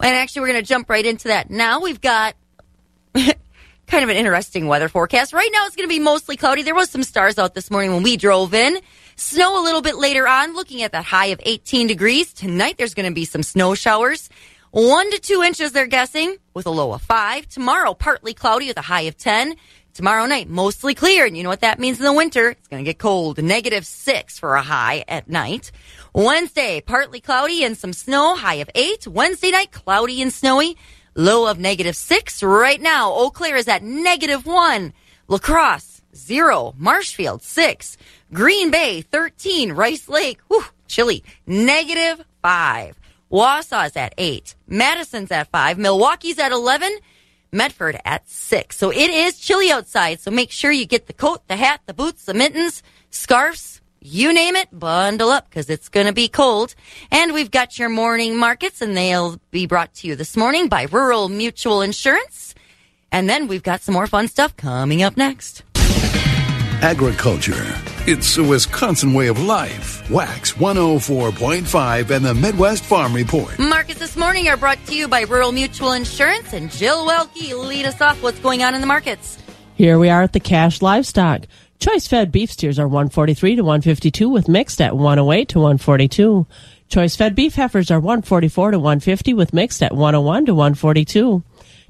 and 0.00 0.14
actually, 0.14 0.42
we're 0.42 0.48
going 0.48 0.60
to 0.62 0.68
jump 0.68 0.88
right 0.90 1.04
into 1.04 1.28
that 1.28 1.48
now. 1.50 1.80
We've 1.80 2.00
got 2.00 2.34
kind 3.14 4.04
of 4.04 4.08
an 4.08 4.16
interesting 4.16 4.66
weather 4.68 4.88
forecast. 4.88 5.32
Right 5.32 5.48
now, 5.52 5.66
it's 5.66 5.76
going 5.76 5.88
to 5.88 5.92
be 5.92 6.00
mostly 6.00 6.36
cloudy. 6.36 6.62
There 6.62 6.74
was 6.74 6.90
some 6.90 7.02
stars 7.02 7.38
out 7.38 7.54
this 7.54 7.70
morning 7.70 7.92
when 7.94 8.02
we 8.02 8.16
drove 8.16 8.54
in. 8.54 8.78
Snow 9.16 9.60
a 9.60 9.64
little 9.64 9.82
bit 9.82 9.96
later 9.96 10.28
on. 10.28 10.54
Looking 10.54 10.82
at 10.82 10.92
that 10.92 11.04
high 11.04 11.26
of 11.26 11.40
18 11.44 11.86
degrees 11.88 12.32
tonight. 12.32 12.78
There's 12.78 12.94
going 12.94 13.08
to 13.08 13.14
be 13.14 13.24
some 13.24 13.42
snow 13.42 13.74
showers. 13.74 14.28
One 14.70 15.10
to 15.12 15.18
two 15.18 15.42
inches, 15.42 15.72
they're 15.72 15.86
guessing, 15.86 16.36
with 16.52 16.66
a 16.66 16.70
low 16.70 16.92
of 16.92 17.00
five. 17.00 17.48
Tomorrow, 17.48 17.94
partly 17.94 18.34
cloudy 18.34 18.66
with 18.66 18.76
a 18.76 18.82
high 18.82 19.02
of 19.02 19.16
10. 19.16 19.56
Tomorrow 19.94 20.26
night, 20.26 20.48
mostly 20.48 20.94
clear. 20.94 21.24
And 21.24 21.36
you 21.36 21.42
know 21.42 21.48
what 21.48 21.62
that 21.62 21.78
means 21.78 21.98
in 21.98 22.04
the 22.04 22.12
winter? 22.12 22.50
It's 22.50 22.68
going 22.68 22.84
to 22.84 22.88
get 22.88 22.98
cold. 22.98 23.42
Negative 23.42 23.86
six 23.86 24.38
for 24.38 24.56
a 24.56 24.62
high 24.62 25.04
at 25.08 25.26
night. 25.28 25.72
Wednesday, 26.12 26.82
partly 26.82 27.20
cloudy 27.20 27.64
and 27.64 27.78
some 27.78 27.94
snow, 27.94 28.36
high 28.36 28.56
of 28.56 28.68
eight. 28.74 29.06
Wednesday 29.08 29.50
night, 29.50 29.72
cloudy 29.72 30.20
and 30.20 30.32
snowy, 30.32 30.76
low 31.14 31.50
of 31.50 31.58
negative 31.58 31.96
six. 31.96 32.42
Right 32.42 32.80
now, 32.80 33.10
Eau 33.10 33.30
Claire 33.30 33.56
is 33.56 33.68
at 33.68 33.82
negative 33.82 34.44
one. 34.44 34.92
Lacrosse, 35.28 36.02
zero. 36.14 36.74
Marshfield, 36.76 37.42
six. 37.42 37.96
Green 38.34 38.70
Bay, 38.70 39.00
13. 39.00 39.72
Rice 39.72 40.10
Lake, 40.10 40.40
whew, 40.48 40.64
chilly, 40.86 41.24
negative 41.46 42.22
five. 42.42 42.98
Wausau's 43.30 43.96
at 43.96 44.14
eight. 44.18 44.54
Madison's 44.66 45.30
at 45.30 45.50
five. 45.50 45.78
Milwaukee's 45.78 46.38
at 46.38 46.52
11. 46.52 46.98
Medford 47.52 47.98
at 48.04 48.28
six. 48.28 48.76
So 48.76 48.90
it 48.90 49.10
is 49.10 49.38
chilly 49.38 49.70
outside. 49.70 50.20
So 50.20 50.30
make 50.30 50.50
sure 50.50 50.70
you 50.70 50.86
get 50.86 51.06
the 51.06 51.12
coat, 51.12 51.46
the 51.48 51.56
hat, 51.56 51.80
the 51.86 51.94
boots, 51.94 52.24
the 52.24 52.34
mittens, 52.34 52.82
scarves, 53.10 53.80
you 54.00 54.32
name 54.32 54.54
it, 54.56 54.68
bundle 54.72 55.30
up 55.30 55.48
because 55.48 55.70
it's 55.70 55.88
going 55.88 56.06
to 56.06 56.12
be 56.12 56.28
cold. 56.28 56.74
And 57.10 57.32
we've 57.32 57.50
got 57.50 57.78
your 57.78 57.88
morning 57.88 58.36
markets 58.36 58.80
and 58.80 58.96
they'll 58.96 59.40
be 59.50 59.66
brought 59.66 59.94
to 59.94 60.06
you 60.06 60.16
this 60.16 60.36
morning 60.36 60.68
by 60.68 60.84
Rural 60.84 61.28
Mutual 61.28 61.82
Insurance. 61.82 62.54
And 63.10 63.28
then 63.28 63.48
we've 63.48 63.62
got 63.62 63.80
some 63.80 63.94
more 63.94 64.06
fun 64.06 64.28
stuff 64.28 64.56
coming 64.56 65.02
up 65.02 65.16
next. 65.16 65.62
Agriculture. 66.82 67.74
It's 68.10 68.38
a 68.38 68.42
Wisconsin 68.42 69.12
way 69.12 69.26
of 69.26 69.38
life. 69.38 70.10
Wax 70.10 70.54
104.5 70.54 72.08
and 72.08 72.24
the 72.24 72.32
Midwest 72.32 72.82
Farm 72.82 73.12
Report. 73.12 73.58
Markets 73.58 73.98
this 73.98 74.16
morning 74.16 74.48
are 74.48 74.56
brought 74.56 74.82
to 74.86 74.96
you 74.96 75.08
by 75.08 75.24
Rural 75.24 75.52
Mutual 75.52 75.92
Insurance 75.92 76.54
and 76.54 76.70
Jill 76.70 77.04
Welke. 77.06 77.52
Lead 77.68 77.84
us 77.84 78.00
off. 78.00 78.22
What's 78.22 78.38
going 78.38 78.62
on 78.62 78.74
in 78.74 78.80
the 78.80 78.86
markets? 78.86 79.36
Here 79.74 79.98
we 79.98 80.08
are 80.08 80.22
at 80.22 80.32
the 80.32 80.40
cash 80.40 80.80
livestock. 80.80 81.42
Choice 81.80 82.08
fed 82.08 82.32
beef 82.32 82.50
steers 82.50 82.78
are 82.78 82.88
143 82.88 83.56
to 83.56 83.62
152 83.62 84.30
with 84.30 84.48
mixed 84.48 84.80
at 84.80 84.96
108 84.96 85.46
to 85.50 85.58
142. 85.58 86.46
Choice 86.88 87.14
fed 87.14 87.34
beef 87.34 87.56
heifers 87.56 87.90
are 87.90 88.00
144 88.00 88.70
to 88.70 88.78
150 88.78 89.34
with 89.34 89.52
mixed 89.52 89.82
at 89.82 89.94
101 89.94 90.46
to 90.46 90.54
142. 90.54 91.42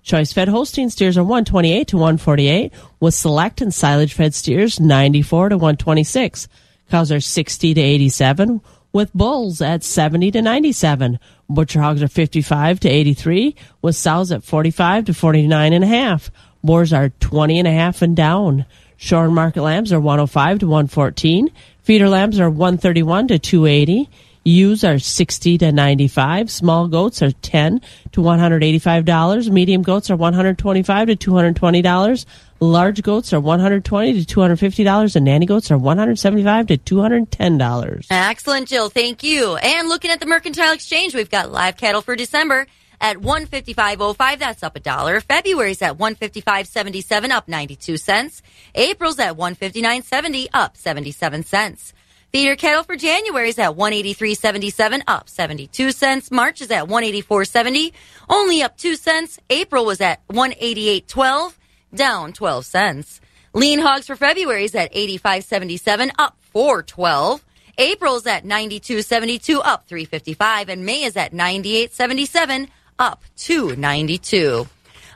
Choice 0.09 0.33
fed 0.33 0.49
Holstein 0.49 0.89
steers 0.89 1.19
are 1.19 1.23
128 1.23 1.89
to 1.89 1.97
148 1.99 2.73
with 2.99 3.13
select 3.13 3.61
and 3.61 3.75
silage 3.75 4.15
fed 4.15 4.33
steers 4.33 4.81
94 4.81 5.51
to 5.51 5.57
126. 5.57 6.49
Cows 6.91 7.13
are 7.13 7.21
60 7.21 7.75
to 7.75 7.81
87 7.83 8.63
with 8.91 9.13
bulls 9.13 9.61
at 9.61 9.85
70 9.85 10.31
to 10.31 10.41
97. 10.41 11.19
Butcher 11.51 11.83
hogs 11.83 12.03
are 12.03 12.09
55 12.09 12.81
to 12.81 12.89
83 12.89 13.55
with 13.83 13.97
sows 13.97 14.33
at 14.33 14.43
45 14.45 15.05
to 15.05 15.13
49 15.13 15.73
and 15.75 15.85
a 15.85 15.87
half. 15.87 16.31
Boars 16.65 16.95
are 16.95 17.11
20 17.11 17.59
and 17.59 17.69
a 17.69 17.73
half 17.73 18.01
and 18.01 18.17
down. 18.17 18.65
Shorn 18.97 19.35
market 19.35 19.61
lambs 19.61 19.93
are 19.93 20.01
105 20.01 20.61
to 20.61 20.67
114. 20.67 21.51
Feeder 21.83 22.09
lambs 22.09 22.41
are 22.41 22.49
131 22.49 23.29
to 23.29 23.39
280. 23.39 24.09
Ewes 24.49 24.83
are 24.83 24.99
60 24.99 25.59
to 25.59 25.73
95. 25.73 26.51
Small 26.51 26.89
goats 26.89 27.21
are 27.21 27.31
10 27.31 27.83
to 28.13 28.21
$185. 28.23 29.51
Medium 29.51 29.83
goats 29.83 30.11
are 30.11 30.17
125 30.17 31.09
to 31.09 31.17
$220. 31.17 32.27
Large 32.61 33.03
goats 33.03 33.33
are 33.35 33.41
120 33.41 34.25
to 34.25 34.35
$250 34.35 35.17
and 35.17 35.25
nanny 35.27 35.45
goats 35.45 35.71
are 35.71 35.77
175 35.77 36.67
to 36.69 36.79
$210. 36.79 38.07
Excellent, 38.11 38.69
Jill. 38.69 38.89
Thank 38.89 39.23
you. 39.23 39.57
And 39.57 39.89
looking 39.89 40.11
at 40.11 40.19
the 40.19 40.27
mercantile 40.27 40.73
exchange, 40.73 41.15
we've 41.15 41.31
got 41.31 41.53
live 41.53 41.77
cattle 41.77 42.01
for 42.01 42.17
December 42.17 42.67
at 43.03 43.19
155.05. 43.19 44.39
That's 44.39 44.63
up 44.63 44.77
a 44.77 44.81
dollar. 44.81 45.21
February's 45.21 45.83
at 45.83 45.99
155.77, 45.99 47.31
up 47.31 47.49
92 47.49 47.99
cents. 47.99 48.43
April's 48.75 49.19
at 49.19 49.37
159.70, 49.37 50.49
up 50.55 50.77
77 50.77 51.45
cents. 51.45 51.93
Feeder 52.31 52.57
cattle 52.57 52.85
for 52.85 52.95
January 52.95 53.49
is 53.49 53.59
at 53.59 53.75
183.77, 53.75 55.03
up 55.07 55.31
72 55.31 55.93
cents. 55.93 56.31
March 56.31 56.61
is 56.61 56.71
at 56.71 56.87
184.70, 56.87 57.93
only 58.29 58.63
up 58.63 58.77
2 58.77 58.97
cents. 58.97 59.39
April 59.49 59.87
was 59.87 60.03
at 60.03 60.27
188.12, 60.29 61.55
down 61.95 62.35
12 62.35 62.67
cents. 62.67 63.23
Lean 63.55 63.79
hogs 63.79 64.07
for 64.07 64.15
February 64.15 64.65
is 64.65 64.75
at 64.75 64.93
85.77, 64.93 66.11
up 66.19 66.37
4.12. 66.55 67.41
April's 67.79 68.27
at 68.27 68.45
92.72, 68.45 69.63
up 69.65 69.89
3.55, 69.89 70.69
and 70.69 70.85
May 70.85 71.05
is 71.05 71.17
at 71.17 71.33
98.77, 71.33 72.69
up 72.99 73.23
2.92. 73.39 74.69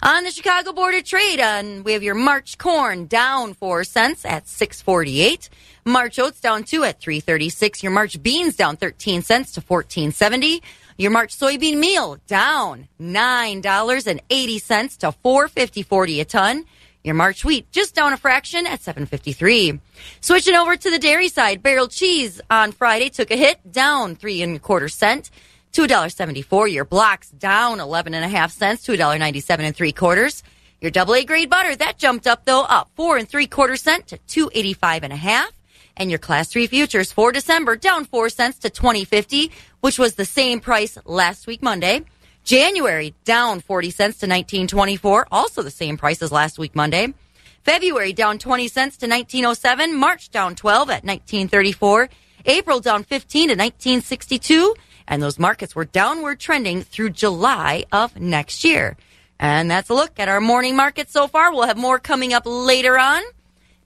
On 0.05 0.25
the 0.25 0.33
Chicago 0.33 0.73
Board 0.73 0.95
of 0.95 1.05
Trade, 1.05 1.41
on 1.41 1.85
we 1.85 1.93
have 1.93 2.03
your 2.03 2.17
March 2.17 2.59
corn 2.59 3.07
down 3.07 3.55
four 3.55 3.85
cents 3.85 4.25
at 4.25 4.47
6.48. 4.47 5.49
March 5.85 6.19
oats 6.19 6.41
down 6.41 6.63
two 6.63 6.85
at 6.85 7.01
3.36. 7.01 7.83
Your 7.83 7.93
March 7.93 8.23
beans 8.23 8.55
down 8.55 8.77
13 8.77 9.23
cents 9.23 9.53
to 9.53 9.61
14.70. 9.61 10.63
Your 10.97 11.11
March 11.11 11.37
soybean 11.37 11.79
meal 11.79 12.19
down 12.27 12.89
$9.80 13.01 14.99
to 14.99 15.07
4.50.40 15.25 16.21
a 16.21 16.25
ton. 16.25 16.65
Your 17.03 17.17
March 17.17 17.45
wheat 17.45 17.71
just 17.73 17.97
down 17.97 18.13
a 18.13 18.17
fraction 18.17 18.65
at 18.65 18.81
7.53. 18.81 19.81
Switching 20.21 20.55
over 20.55 20.77
to 20.77 20.91
the 20.91 21.01
dairy 21.01 21.29
side, 21.29 21.63
barrel 21.63 21.89
cheese 21.89 22.41
on 22.49 22.71
Friday 22.71 23.09
took 23.09 23.33
a 23.33 23.37
hit 23.37 23.73
down 23.73 24.15
three 24.15 24.41
and 24.41 24.57
a 24.57 24.61
quarter 24.61 24.89
cent 24.89 25.31
to 25.73 25.83
$1.74. 25.83 26.73
Your 26.73 26.85
blocks 26.85 27.31
down 27.31 27.81
11 27.81 28.15
and 28.15 28.25
a 28.25 28.29
half 28.29 28.53
cents 28.53 28.85
to 28.85 28.93
$1.97 28.93 29.59
and 29.61 29.75
three 29.75 29.93
quarters. 29.93 30.45
Your 30.81 30.93
double 30.93 31.15
A 31.15 31.25
grade 31.25 31.51
butter, 31.51 31.75
that 31.75 31.99
jumped 31.99 32.29
up 32.29 32.45
though, 32.45 32.63
up 32.63 32.91
four 32.95 33.17
and 33.17 33.29
three 33.29 33.49
quarter 33.49 33.77
cent 33.77 34.07
to 34.09 34.19
285 34.19 35.03
and 35.05 35.13
a 35.13 35.17
half. 35.17 35.51
And 35.97 36.11
your 36.11 36.19
class 36.19 36.49
three 36.49 36.67
futures 36.67 37.13
for 37.13 37.33
December 37.33 37.77
down 37.77 38.05
four 38.05 38.29
cents 38.29 38.59
to 38.61 38.71
2050, 38.71 39.51
which 39.81 39.99
was 39.99 40.15
the 40.15 40.25
same 40.25 40.61
price 40.61 40.99
last 41.05 41.47
week 41.47 41.63
Monday. 41.63 42.05
January 42.45 43.15
down 43.25 43.61
40 43.61 43.91
cents 43.91 44.19
to 44.19 44.27
1924, 44.27 45.29
also 45.31 45.63
the 45.63 45.71
same 45.71 45.97
price 45.97 46.23
as 46.23 46.33
last 46.33 46.59
week 46.59 46.75
Monday. 46.75 47.15
February 47.63 48.13
down 48.13 48.39
20 48.39 48.67
cents 48.67 48.97
to 48.97 49.07
1907, 49.07 49.95
March 49.95 50.31
down 50.31 50.57
12 50.57 50.91
at 50.91 51.05
1934, 51.05 52.09
April 52.47 52.81
down 52.81 53.05
15 53.05 53.49
to 53.49 53.55
1962, 53.55 54.75
and 55.07 55.23
those 55.23 55.39
markets 55.39 55.77
were 55.77 55.85
downward 55.85 56.41
trending 56.41 56.83
through 56.83 57.11
July 57.11 57.85
of 57.93 58.19
next 58.19 58.65
year. 58.65 58.97
And 59.39 59.71
that's 59.71 59.91
a 59.91 59.95
look 59.95 60.19
at 60.19 60.29
our 60.29 60.41
morning 60.41 60.77
market 60.77 61.11
so 61.11 61.29
far. 61.29 61.53
We'll 61.53 61.67
have 61.67 61.77
more 61.77 61.99
coming 61.99 62.33
up 62.33 62.43
later 62.47 62.99
on. 62.99 63.23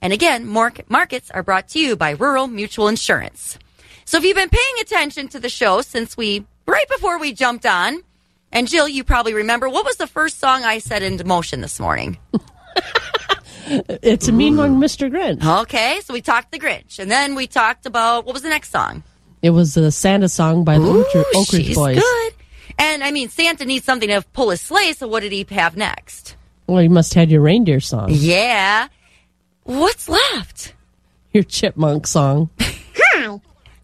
And 0.01 0.13
again, 0.13 0.45
market 0.47 0.89
markets 0.89 1.31
are 1.31 1.43
brought 1.43 1.67
to 1.69 1.79
you 1.79 1.95
by 1.95 2.11
Rural 2.11 2.47
Mutual 2.47 2.87
Insurance. 2.87 3.57
So 4.05 4.17
if 4.17 4.23
you've 4.23 4.35
been 4.37 4.49
paying 4.49 4.75
attention 4.81 5.27
to 5.29 5.39
the 5.39 5.49
show 5.49 5.81
since 5.81 6.15
we, 6.15 6.45
right 6.65 6.87
before 6.89 7.19
we 7.19 7.33
jumped 7.33 7.65
on, 7.65 8.01
and 8.51 8.67
Jill, 8.67 8.87
you 8.87 9.03
probably 9.03 9.33
remember, 9.33 9.67
what 9.67 9.83
was 9.85 9.97
the 9.97 10.07
first 10.07 10.39
song 10.39 10.63
I 10.63 10.77
set 10.79 11.03
into 11.03 11.23
motion 11.25 11.61
this 11.61 11.79
morning? 11.79 12.17
It's 13.69 14.29
a 14.29 14.31
mean 14.31 14.55
one, 14.55 14.79
Mr. 14.79 15.11
Grinch. 15.11 15.43
Okay, 15.63 15.99
so 16.05 16.13
we 16.13 16.21
talked 16.21 16.51
the 16.53 16.59
Grinch, 16.59 16.99
and 16.99 17.11
then 17.11 17.35
we 17.35 17.47
talked 17.47 17.85
about, 17.85 18.25
what 18.25 18.31
was 18.33 18.41
the 18.41 18.47
next 18.47 18.71
song? 18.71 19.03
It 19.41 19.49
was 19.49 19.73
the 19.73 19.91
Santa 19.91 20.29
song 20.29 20.63
by 20.63 20.77
the 20.79 20.85
Oak, 20.87 21.07
Ooh, 21.15 21.25
Oak 21.35 21.51
Ridge 21.51 21.65
she's 21.65 21.75
Boys. 21.75 21.99
good. 21.99 22.33
And 22.79 23.03
I 23.03 23.11
mean, 23.11 23.27
Santa 23.27 23.65
needs 23.65 23.83
something 23.83 24.07
to 24.07 24.21
pull 24.33 24.51
his 24.51 24.61
sleigh, 24.61 24.93
so 24.93 25.07
what 25.09 25.19
did 25.21 25.33
he 25.33 25.45
have 25.53 25.75
next? 25.75 26.37
Well, 26.67 26.81
you 26.81 26.89
must 26.89 27.13
have 27.13 27.23
had 27.23 27.31
your 27.31 27.41
reindeer 27.41 27.81
song, 27.81 28.07
Yeah. 28.11 28.87
What's 29.67 30.09
left? 30.09 30.73
your 31.33 31.43
chipmunk 31.43 32.07
song. 32.07 32.49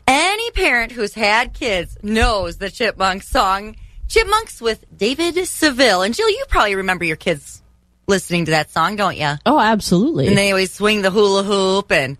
Any 0.07 0.51
parent 0.51 0.91
who's 0.91 1.13
had 1.13 1.53
kids 1.53 1.97
knows 2.01 2.57
the 2.57 2.69
Chipmunk 2.71 3.21
song. 3.23 3.75
Chipmunks 4.07 4.59
with 4.61 4.83
David 4.97 5.35
Seville. 5.45 6.01
And 6.01 6.13
Jill, 6.15 6.29
you 6.29 6.43
probably 6.49 6.75
remember 6.75 7.05
your 7.05 7.15
kids 7.15 7.61
listening 8.07 8.45
to 8.45 8.51
that 8.51 8.69
song, 8.71 8.95
don't 8.95 9.17
you? 9.17 9.33
Oh, 9.45 9.59
absolutely. 9.59 10.27
And 10.27 10.37
they 10.37 10.49
always 10.51 10.73
swing 10.73 11.01
the 11.03 11.11
hula 11.11 11.43
hoop 11.43 11.91
and 11.91 12.17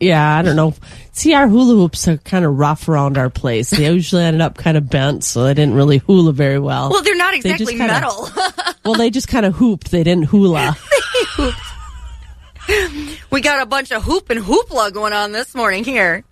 yeah, 0.00 0.36
I 0.38 0.42
don't 0.42 0.56
know. 0.56 0.74
See, 1.12 1.34
our 1.34 1.48
hula 1.48 1.74
hoops 1.74 2.06
are 2.08 2.16
kind 2.18 2.44
of 2.44 2.56
rough 2.58 2.88
around 2.88 3.18
our 3.18 3.30
place. 3.30 3.70
They 3.70 3.92
usually 3.92 4.22
ended 4.22 4.40
up 4.40 4.56
kind 4.56 4.76
of 4.76 4.88
bent, 4.88 5.24
so 5.24 5.42
they 5.44 5.54
didn't 5.54 5.74
really 5.74 5.98
hula 5.98 6.32
very 6.32 6.58
well. 6.60 6.90
well, 6.90 7.02
they're 7.02 7.16
not 7.16 7.32
They 7.32 7.40
just 7.50 7.62
exactly 7.62 7.76
kinda- 7.76 7.92
metal. 7.94 8.28
well, 8.84 8.94
they 8.94 9.10
just 9.10 9.26
kind 9.28 9.44
of 9.44 9.54
hooped. 9.56 9.90
They 9.90 10.04
didn't 10.04 10.24
hula. 10.26 10.76
we 13.30 13.40
got 13.40 13.62
a 13.62 13.66
bunch 13.66 13.92
of 13.92 14.02
hoop 14.02 14.30
and 14.30 14.40
hoopla 14.40 14.92
going 14.92 15.12
on 15.12 15.32
this 15.32 15.54
morning 15.54 15.84
here. 15.84 16.24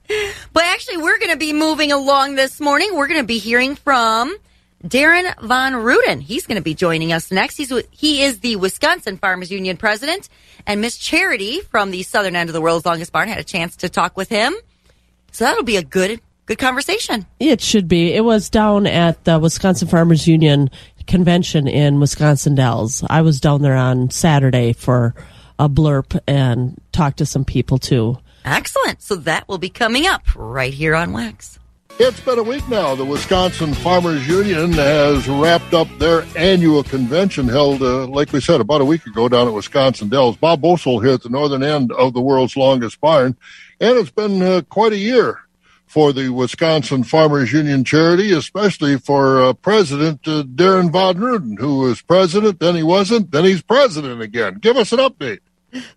But 0.52 0.64
actually, 0.64 0.98
we're 0.98 1.18
going 1.18 1.30
to 1.30 1.36
be 1.36 1.52
moving 1.52 1.92
along 1.92 2.34
this 2.34 2.60
morning. 2.60 2.94
We're 2.94 3.08
going 3.08 3.20
to 3.20 3.26
be 3.26 3.38
hearing 3.38 3.74
from 3.76 4.36
Darren 4.84 5.34
Von 5.40 5.72
Ruden. 5.72 6.20
He's 6.20 6.46
going 6.46 6.56
to 6.56 6.62
be 6.62 6.74
joining 6.74 7.12
us 7.12 7.30
next. 7.30 7.56
He's 7.56 7.72
he 7.90 8.22
is 8.22 8.40
the 8.40 8.56
Wisconsin 8.56 9.18
Farmers 9.18 9.50
Union 9.50 9.76
president, 9.76 10.28
and 10.66 10.80
Miss 10.80 10.98
Charity 10.98 11.60
from 11.60 11.90
the 11.90 12.02
southern 12.02 12.36
end 12.36 12.48
of 12.48 12.54
the 12.54 12.60
world's 12.60 12.86
longest 12.86 13.12
barn 13.12 13.28
had 13.28 13.38
a 13.38 13.44
chance 13.44 13.76
to 13.76 13.88
talk 13.88 14.16
with 14.16 14.28
him. 14.28 14.54
So 15.32 15.44
that'll 15.44 15.64
be 15.64 15.76
a 15.76 15.84
good 15.84 16.20
good 16.44 16.58
conversation. 16.58 17.26
It 17.40 17.60
should 17.60 17.88
be. 17.88 18.12
It 18.12 18.24
was 18.24 18.50
down 18.50 18.86
at 18.86 19.24
the 19.24 19.38
Wisconsin 19.38 19.88
Farmers 19.88 20.26
Union 20.26 20.70
convention 21.06 21.66
in 21.66 21.98
Wisconsin 22.00 22.54
Dells. 22.54 23.02
I 23.08 23.22
was 23.22 23.40
down 23.40 23.62
there 23.62 23.76
on 23.76 24.10
Saturday 24.10 24.72
for 24.72 25.14
a 25.58 25.68
blurb 25.68 26.18
and 26.26 26.80
talk 26.92 27.16
to 27.16 27.26
some 27.26 27.44
people 27.44 27.78
too. 27.78 28.18
Excellent. 28.44 29.02
So 29.02 29.16
that 29.16 29.48
will 29.48 29.58
be 29.58 29.68
coming 29.70 30.06
up 30.06 30.22
right 30.36 30.72
here 30.72 30.94
on 30.94 31.12
Wax. 31.12 31.58
It's 31.98 32.20
been 32.20 32.38
a 32.38 32.42
week 32.42 32.68
now. 32.68 32.94
The 32.94 33.06
Wisconsin 33.06 33.72
Farmers 33.72 34.28
Union 34.28 34.72
has 34.72 35.26
wrapped 35.26 35.72
up 35.72 35.88
their 35.98 36.26
annual 36.36 36.84
convention 36.84 37.48
held, 37.48 37.80
uh, 37.80 38.06
like 38.06 38.34
we 38.34 38.40
said, 38.40 38.60
about 38.60 38.82
a 38.82 38.84
week 38.84 39.06
ago 39.06 39.30
down 39.30 39.48
at 39.48 39.54
Wisconsin 39.54 40.10
Dells. 40.10 40.36
Bob 40.36 40.60
Bosold 40.60 41.02
here 41.02 41.14
at 41.14 41.22
the 41.22 41.30
northern 41.30 41.62
end 41.62 41.90
of 41.92 42.12
the 42.12 42.20
world's 42.20 42.54
longest 42.54 43.00
barn. 43.00 43.34
And 43.80 43.96
it's 43.96 44.10
been 44.10 44.42
uh, 44.42 44.60
quite 44.68 44.92
a 44.92 44.98
year 44.98 45.40
for 45.86 46.12
the 46.12 46.28
Wisconsin 46.28 47.02
Farmers 47.02 47.50
Union 47.50 47.82
charity, 47.82 48.32
especially 48.32 48.98
for 48.98 49.42
uh, 49.42 49.52
President 49.54 50.20
uh, 50.28 50.42
Darren 50.42 50.90
Von 50.90 51.16
Ruden, 51.16 51.58
who 51.58 51.78
was 51.78 52.02
president, 52.02 52.60
then 52.60 52.74
he 52.74 52.82
wasn't, 52.82 53.30
then 53.30 53.44
he's 53.44 53.62
president 53.62 54.20
again. 54.20 54.58
Give 54.60 54.76
us 54.76 54.92
an 54.92 54.98
update. 54.98 55.38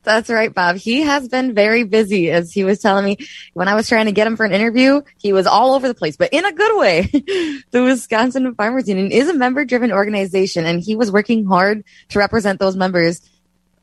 That's 0.03 0.29
right, 0.29 0.53
Bob. 0.53 0.77
He 0.77 1.01
has 1.01 1.27
been 1.27 1.53
very 1.53 1.83
busy, 1.83 2.31
as 2.31 2.51
he 2.51 2.63
was 2.63 2.79
telling 2.79 3.05
me 3.05 3.17
when 3.53 3.67
I 3.67 3.75
was 3.75 3.87
trying 3.87 4.07
to 4.07 4.11
get 4.11 4.27
him 4.27 4.35
for 4.35 4.45
an 4.45 4.51
interview. 4.51 5.01
He 5.17 5.31
was 5.31 5.47
all 5.47 5.73
over 5.73 5.87
the 5.87 5.93
place, 5.93 6.17
but 6.17 6.33
in 6.33 6.43
a 6.43 6.51
good 6.51 6.77
way. 6.77 7.01
the 7.71 7.83
Wisconsin 7.83 8.53
Farmers 8.55 8.87
Union 8.87 9.11
is 9.11 9.29
a 9.29 9.33
member 9.33 9.65
driven 9.65 9.91
organization, 9.91 10.65
and 10.65 10.81
he 10.81 10.95
was 10.95 11.11
working 11.11 11.45
hard 11.45 11.83
to 12.09 12.19
represent 12.19 12.59
those 12.59 12.75
members 12.75 13.21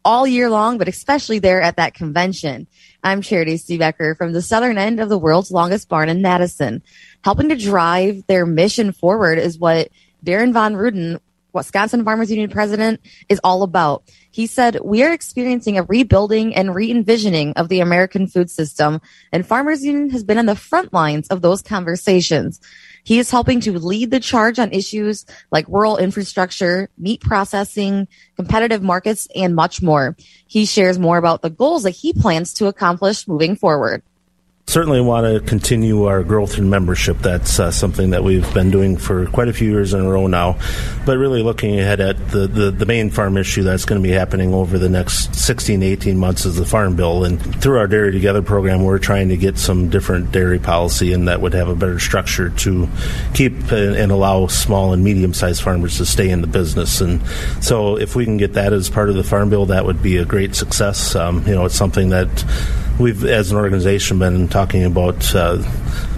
all 0.05 0.27
year 0.27 0.49
long, 0.49 0.79
but 0.79 0.89
especially 0.89 1.41
there 1.41 1.61
at 1.61 1.77
that 1.77 1.95
convention. 1.95 2.67
I'm 3.03 3.23
Charity 3.23 3.55
Stebecker 3.55 4.17
from 4.17 4.33
the 4.33 4.43
southern 4.43 4.79
end 4.79 5.01
of 5.01 5.09
the 5.09 5.19
world's 5.19 5.51
longest 5.51 5.89
barn 5.89 6.09
in 6.09 6.23
Madison. 6.23 6.83
Helping 7.25 7.49
to 7.49 7.57
drive 7.57 8.25
their 8.27 8.47
mission 8.47 8.93
forward 8.93 9.39
is 9.39 9.59
what 9.59 9.89
Darren 10.25 10.53
Von 10.53 10.75
Ruden, 10.75 11.21
Wisconsin 11.57 12.05
Farmers 12.05 12.31
Union 12.31 12.51
president, 12.51 13.01
is 13.29 13.41
all 13.43 13.63
about. 13.63 14.05
He 14.31 14.47
said, 14.47 14.79
We 14.85 15.03
are 15.03 15.13
experiencing 15.13 15.79
a 15.79 15.83
rebuilding 15.83 16.55
and 16.55 16.75
re 16.75 16.91
envisioning 16.91 17.53
of 17.55 17.69
the 17.69 17.81
American 17.81 18.29
food 18.29 18.51
system, 18.51 19.01
and 19.33 19.45
Farmers 19.45 19.85
Union 19.85 20.11
has 20.11 20.23
been 20.23 20.39
on 20.39 20.47
the 20.47 20.55
front 20.55 20.93
lines 20.93 21.27
of 21.29 21.43
those 21.43 21.63
conversations. 21.63 22.61
He 23.03 23.19
is 23.19 23.31
helping 23.31 23.61
to 23.61 23.79
lead 23.79 24.11
the 24.11 24.21
charge 24.21 24.59
on 24.59 24.73
issues 24.73 25.27
like 25.51 25.69
rural 25.69 25.97
infrastructure, 25.97 26.89
meat 26.99 27.21
processing, 27.21 28.09
competitive 28.37 28.83
markets, 28.83 29.29
and 29.35 29.55
much 29.55 29.81
more. 29.81 30.17
He 30.47 30.67
shares 30.67 30.99
more 30.99 31.17
about 31.17 31.43
the 31.43 31.51
goals 31.51 31.85
that 31.85 31.91
he 31.91 32.13
plans 32.13 32.53
to 32.55 32.67
accomplish 32.67 33.27
moving 33.27 33.57
forward. 33.57 34.03
Certainly 34.69 35.01
want 35.03 35.33
to 35.33 35.49
continue 35.49 36.07
our 36.07 36.25
growth 36.25 36.59
in 36.59 36.69
membership. 36.69 37.19
That's 37.19 37.61
uh, 37.61 37.71
something 37.71 38.11
that 38.11 38.25
we've 38.25 38.53
been 38.53 38.73
doing 38.73 38.97
for 38.97 39.27
quite 39.27 39.47
a 39.47 39.53
few 39.53 39.71
years 39.71 39.95
in 39.95 40.01
a 40.01 40.11
row 40.11 40.27
now. 40.27 40.59
But 41.07 41.19
really 41.19 41.41
looking 41.41 41.79
ahead 41.79 42.01
at 42.01 42.31
the, 42.31 42.49
the, 42.49 42.73
the 42.73 42.85
main 42.85 43.11
farm 43.11 43.37
issue 43.37 43.63
that's 43.63 43.85
going 43.85 44.03
to 44.03 44.07
be 44.07 44.13
happening 44.13 44.53
over 44.53 44.77
the 44.77 44.89
next 44.89 45.37
16 45.37 45.85
18 45.85 46.19
months 46.19 46.47
is 46.47 46.57
the 46.57 46.67
Farm 46.67 46.97
Bill. 46.97 47.23
And 47.23 47.41
through 47.63 47.79
our 47.79 47.87
Dairy 47.87 48.11
Together 48.11 48.43
program, 48.43 48.83
we're 48.83 48.99
trying 48.99 49.29
to 49.29 49.37
get 49.37 49.57
some 49.57 49.89
different 49.89 50.33
dairy 50.33 50.59
policy 50.59 51.13
and 51.13 51.29
that 51.29 51.41
would 51.41 51.55
have 51.55 51.69
a 51.69 51.77
better 51.77 52.01
structure 52.01 52.51
to 52.51 52.89
keep 53.35 53.71
and, 53.71 53.95
and 53.95 54.11
allow 54.11 54.49
small 54.49 54.93
and 54.93 55.05
medium 55.05 55.33
sized 55.33 55.63
farmers 55.63 55.99
to 55.99 56.05
stay 56.05 56.29
in 56.29 56.41
the 56.41 56.49
business. 56.49 57.01
And 57.01 57.25
so 57.63 57.99
if 57.99 58.17
we 58.17 58.25
can 58.25 58.37
get 58.37 58.55
that 58.55 58.73
as 58.73 58.91
part 58.91 59.11
of 59.11 59.15
the 59.15 59.25
Farm 59.25 59.49
Bill, 59.49 59.67
that 59.67 59.87
would 59.87 60.03
be 60.03 60.17
a 60.17 60.25
great 60.25 60.57
success. 60.57 61.15
Um, 61.15 61.47
you 61.47 61.55
know, 61.55 61.67
it's 61.67 61.77
something 61.77 62.09
that 62.09 62.45
we've, 62.99 63.25
as 63.25 63.51
an 63.51 63.59
organization, 63.59 64.19
been 64.19 64.49
talking 64.49 64.85
about 64.85 65.35
uh, 65.35 65.63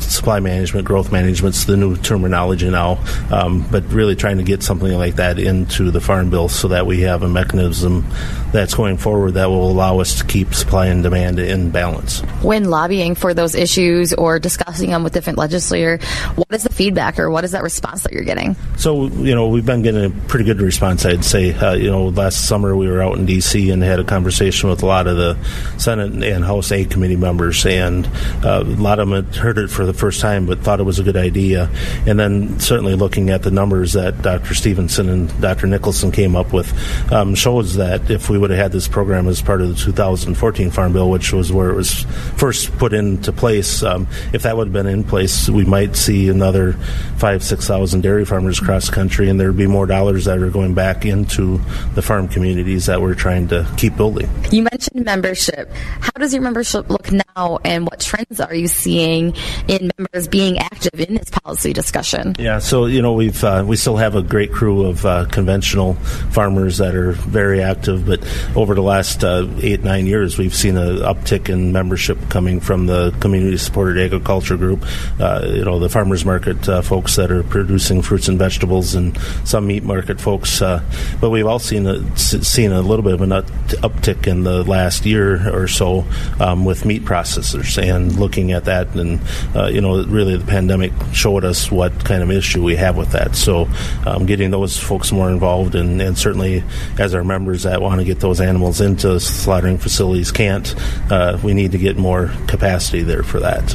supply 0.01 0.41
management, 0.41 0.87
growth 0.87 1.13
management's 1.13 1.65
the 1.65 1.77
new 1.77 1.97
terminology 1.97 2.71
now, 2.71 2.99
um, 3.31 3.67
but 3.71 3.85
really 3.93 4.17
trying 4.17 4.39
to 4.39 4.43
get 4.43 4.63
something 4.63 4.93
like 4.93 5.17
that 5.17 5.39
into 5.39 5.91
the 5.91 6.01
farm 6.01 6.31
bill 6.31 6.49
so 6.49 6.69
that 6.69 6.87
we 6.87 7.01
have 7.03 7.23
a 7.23 7.29
mechanism 7.29 8.07
that's 8.53 8.75
going 8.75 8.99
forward 8.99 9.35
that 9.35 9.51
will 9.51 9.71
allow 9.71 10.01
us 10.01 10.19
to 10.19 10.25
keep 10.25 10.55
supply 10.55 10.87
and 10.87 11.03
demand 11.03 11.39
in 11.39 11.71
balance. 11.71 12.21
When 12.43 12.65
lobbying 12.65 13.15
for 13.15 13.35
those 13.35 13.55
issues 13.55 14.13
or 14.13 14.39
discussing 14.39 14.91
them 14.91 15.05
with 15.05 15.13
different 15.13 15.39
legislators, 15.39 16.05
what 16.35 16.49
is 16.53 16.63
the 16.63 16.73
feedback 16.73 17.19
or 17.19 17.31
what 17.31 17.45
is 17.45 17.53
that 17.53 17.63
response 17.63 18.03
that 18.03 18.13
you're 18.13 18.25
getting? 18.25 18.57
So, 18.77 19.09
you 19.09 19.35
know, 19.35 19.49
we've 19.49 19.67
been 19.67 19.83
getting 19.83 20.05
a 20.05 20.11
pretty 20.29 20.45
good 20.45 20.61
response, 20.61 21.05
I'd 21.05 21.25
say. 21.25 21.53
Uh, 21.53 21.75
you 21.75 21.91
know, 21.91 22.09
last 22.09 22.49
summer 22.49 22.77
we 22.77 22.89
were 22.89 23.03
out 23.03 23.19
in 23.19 23.27
D.C. 23.27 23.71
and 23.71 23.83
had 23.83 24.01
a 24.01 24.05
conversation 24.05 24.71
with 24.71 24.83
a 24.83 24.87
lot 24.87 25.07
of 25.07 25.17
the 25.17 25.37
Senate 25.79 26.13
and 26.23 26.45
House 26.45 26.73
Ag 26.73 26.91
committee 26.91 27.17
members, 27.17 27.65
and 27.67 28.07
uh, 28.45 28.63
a 28.65 28.77
lot 28.77 28.99
of 28.99 29.09
them 29.09 29.25
had 29.25 29.35
heard 29.35 29.59
it 29.59 29.69
for 29.69 29.85
the 29.85 29.93
first 29.93 30.21
time 30.21 30.47
but 30.47 30.61
thought 30.61 30.81
it 30.81 30.85
was 30.85 30.99
a 30.99 31.03
good 31.03 31.17
idea. 31.17 31.71
And 32.07 32.19
then 32.19 32.59
certainly 32.61 32.95
looking 32.95 33.31
at 33.31 33.43
the 33.43 33.51
numbers 33.51 33.93
that 33.93 34.23
Dr. 34.23 34.55
Stephenson 34.55 35.09
and 35.09 35.41
Dr. 35.41 35.67
Nicholson 35.67 36.13
came 36.13 36.37
up 36.37 36.53
with 36.53 36.73
um, 37.13 37.35
shows 37.35 37.77
that 37.77 38.11
if 38.11 38.31
we 38.31 38.38
would 38.39 38.51
have 38.51 38.59
had 38.59 38.73
this 38.73 38.89
program 38.89 39.27
as 39.29 39.43
part 39.43 39.61
of 39.61 39.69
the 39.69 39.75
2014 39.75 40.71
Farm 40.71 40.93
Bill, 40.93 41.11
which 41.11 41.33
was 41.33 41.53
where 41.53 41.71
it 41.71 41.75
was 41.75 42.05
first 42.37 42.77
put 42.79 42.93
into 42.93 43.33
place, 43.33 43.83
um, 43.83 44.07
if 44.33 44.43
that 44.43 44.57
would 44.57 44.69
have 44.69 44.73
been 44.73 44.87
in 44.87 45.05
place, 45.05 45.49
we 45.49 45.65
might 45.65 45.97
see 45.97 46.29
another 46.29 46.75
five, 47.19 47.43
6,000 47.43 48.01
dairy 48.01 48.25
farmers 48.25 48.61
across 48.61 48.87
the 48.87 48.93
country, 48.93 49.29
and 49.29 49.39
there 49.39 49.49
would 49.49 49.57
be 49.57 49.67
more 49.67 49.87
dollars 49.87 50.25
that 50.27 50.39
are 50.39 50.51
going 50.51 50.75
back 50.75 51.05
into 51.05 51.61
the 51.95 52.03
farm 52.03 52.29
communities 52.29 52.87
that 52.87 53.01
we're 53.01 53.15
trying 53.15 53.49
to 53.49 53.69
keep 53.77 53.97
building. 53.97 54.29
You 54.51 54.63
mentioned 54.63 55.05
membership. 55.05 55.71
How 56.01 56.13
does 56.19 56.33
your 56.33 56.43
membership 56.43 56.89
look 56.91 57.11
now, 57.13 57.59
and 57.65 57.85
what 57.85 58.01
trends 58.01 58.41
are 58.41 58.55
you 58.55 58.69
seeing 58.69 59.35
in 59.67 59.91
members 59.99 60.29
being 60.29 60.59
active 60.59 61.01
in 61.01 61.15
this 61.15 61.31
policy 61.31 61.73
discussion? 61.73 62.35
Yeah, 62.39 62.59
so 62.59 62.87
you 62.87 63.03
know 63.03 63.13
we've 63.15 63.43
uh, 63.43 63.65
we 63.67 63.77
still 63.77 63.97
have 63.97 64.15
a 64.15 64.23
great 64.23 64.53
crew 64.53 64.87
of 64.87 65.05
uh, 65.05 65.27
conventional 65.27 65.95
farmers 66.31 66.79
that 66.79 66.95
are 66.95 67.13
very 67.13 67.63
active, 67.63 68.07
but 68.07 68.25
over 68.55 68.75
the 68.75 68.83
last 68.83 69.25
uh, 69.25 69.47
eight 69.61 69.83
nine 69.83 70.07
years, 70.07 70.39
we've 70.39 70.55
seen 70.55 70.77
an 70.77 70.99
uptick 70.99 71.49
in 71.49 71.73
membership 71.73 72.19
coming 72.29 72.61
from 72.61 72.87
the 72.87 73.15
community 73.21 73.57
supported 73.57 74.03
agriculture 74.03 74.57
group. 74.57 74.85
Uh, 75.19 75.47
you 75.47 75.65
know 75.65 75.79
the 75.79 75.89
farmers 75.89 76.25
market 76.25 76.69
uh, 76.69 76.83
folks 76.83 77.17
that 77.17 77.31
are 77.31 77.43
producing 77.43 78.03
fruits 78.03 78.29
and 78.29 78.39
vegetables, 78.39 78.95
and 78.95 79.19
some 79.45 79.67
meat 79.67 79.85
market 79.85 80.21
folks. 80.21 80.61
Uh, 80.61 80.83
but 81.21 81.31
we've 81.31 81.47
all 81.47 81.59
seen 81.59 81.87
a, 81.87 82.17
seen 82.17 82.73
a 82.73 82.81
little 82.83 83.05
bit 83.05 83.15
of 83.15 83.23
an 83.23 83.33
up- 83.33 83.47
uptick 83.83 84.27
in 84.27 84.45
the 84.45 84.65
last 84.65 85.07
year 85.07 85.55
or 85.55 85.69
so 85.69 86.05
um, 86.41 86.65
with 86.65 86.85
meat 86.85 87.05
processors, 87.05 87.81
and 87.83 88.19
looking 88.19 88.53
at 88.53 88.65
that, 88.65 88.95
and 88.95 89.21
uh, 89.55 89.67
you 89.67 89.81
know 89.81 90.05
really 90.05 90.37
the 90.37 90.47
pandemic 90.47 90.93
showed 91.13 91.45
us 91.45 91.71
what 91.71 92.05
kind 92.05 92.23
of 92.23 92.31
issue 92.31 92.63
we 92.63 92.77
have 92.77 92.97
with 92.97 93.13
that. 93.13 93.35
So 93.35 93.69
um, 94.07 94.27
getting 94.27 94.51
those 94.51 94.79
folks 94.79 95.13
more 95.13 95.31
involved, 95.31 95.75
and, 95.75 96.01
and 96.01 96.17
certainly 96.17 96.63
as 96.99 97.15
our 97.15 97.25
members 97.25 97.65
that 97.65 97.81
want 97.81 98.01
to 98.01 98.05
get 98.05 98.18
those 98.21 98.41
animals 98.41 98.81
into 98.81 99.19
slaughtering 99.21 99.79
facilities 99.79 100.31
can't, 100.31 100.75
uh, 101.11 101.39
we 101.43 101.55
need 101.55 101.73
to 101.73 101.79
get 101.79 101.97
more 101.97 102.31
capacity 102.47 103.03
there 103.03 103.23
for 103.23 103.41
that. 103.41 103.73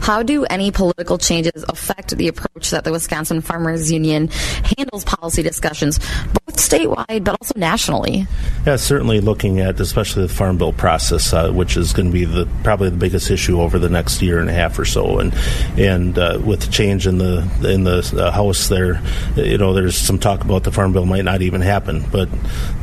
How 0.00 0.22
do 0.22 0.44
any 0.44 0.70
political 0.70 1.18
changes 1.18 1.64
affect 1.68 2.16
the 2.16 2.28
approach 2.28 2.70
that 2.70 2.84
the 2.84 2.92
Wisconsin 2.92 3.40
Farmers 3.40 3.92
Union 3.92 4.28
handles 4.28 5.04
policy 5.04 5.42
discussions, 5.42 5.98
both 5.98 6.56
statewide 6.56 7.24
but 7.24 7.36
also 7.40 7.54
nationally? 7.56 8.26
Yeah, 8.66 8.76
certainly 8.76 9.20
looking 9.20 9.60
at 9.60 9.78
especially 9.80 10.06
especially 10.06 10.26
the 10.26 10.34
farm 10.34 10.58
bill 10.58 10.72
process, 10.72 11.32
uh, 11.32 11.50
which 11.50 11.76
is 11.76 11.92
going 11.92 12.06
to 12.06 12.12
be 12.12 12.24
the 12.24 12.46
probably 12.62 12.90
the 12.90 12.96
biggest 12.96 13.30
issue 13.30 13.60
over 13.60 13.78
the 13.78 13.88
next 13.88 14.22
year 14.22 14.38
and 14.38 14.48
a 14.48 14.52
half 14.52 14.78
or 14.78 14.84
so. 14.84 15.18
And 15.18 15.34
and 15.76 16.18
uh, 16.18 16.40
with 16.44 16.60
the 16.60 16.70
change 16.70 17.06
in 17.06 17.18
the 17.18 17.38
in 17.64 17.84
the 17.84 17.98
uh, 18.16 18.30
House, 18.30 18.68
there, 18.68 19.02
you 19.36 19.58
know, 19.58 19.72
there's 19.74 19.96
some 19.96 20.18
talk 20.18 20.44
about 20.44 20.64
the 20.64 20.72
farm 20.72 20.92
bill 20.92 21.06
might 21.06 21.24
not 21.24 21.42
even 21.42 21.60
happen. 21.60 22.04
But 22.10 22.28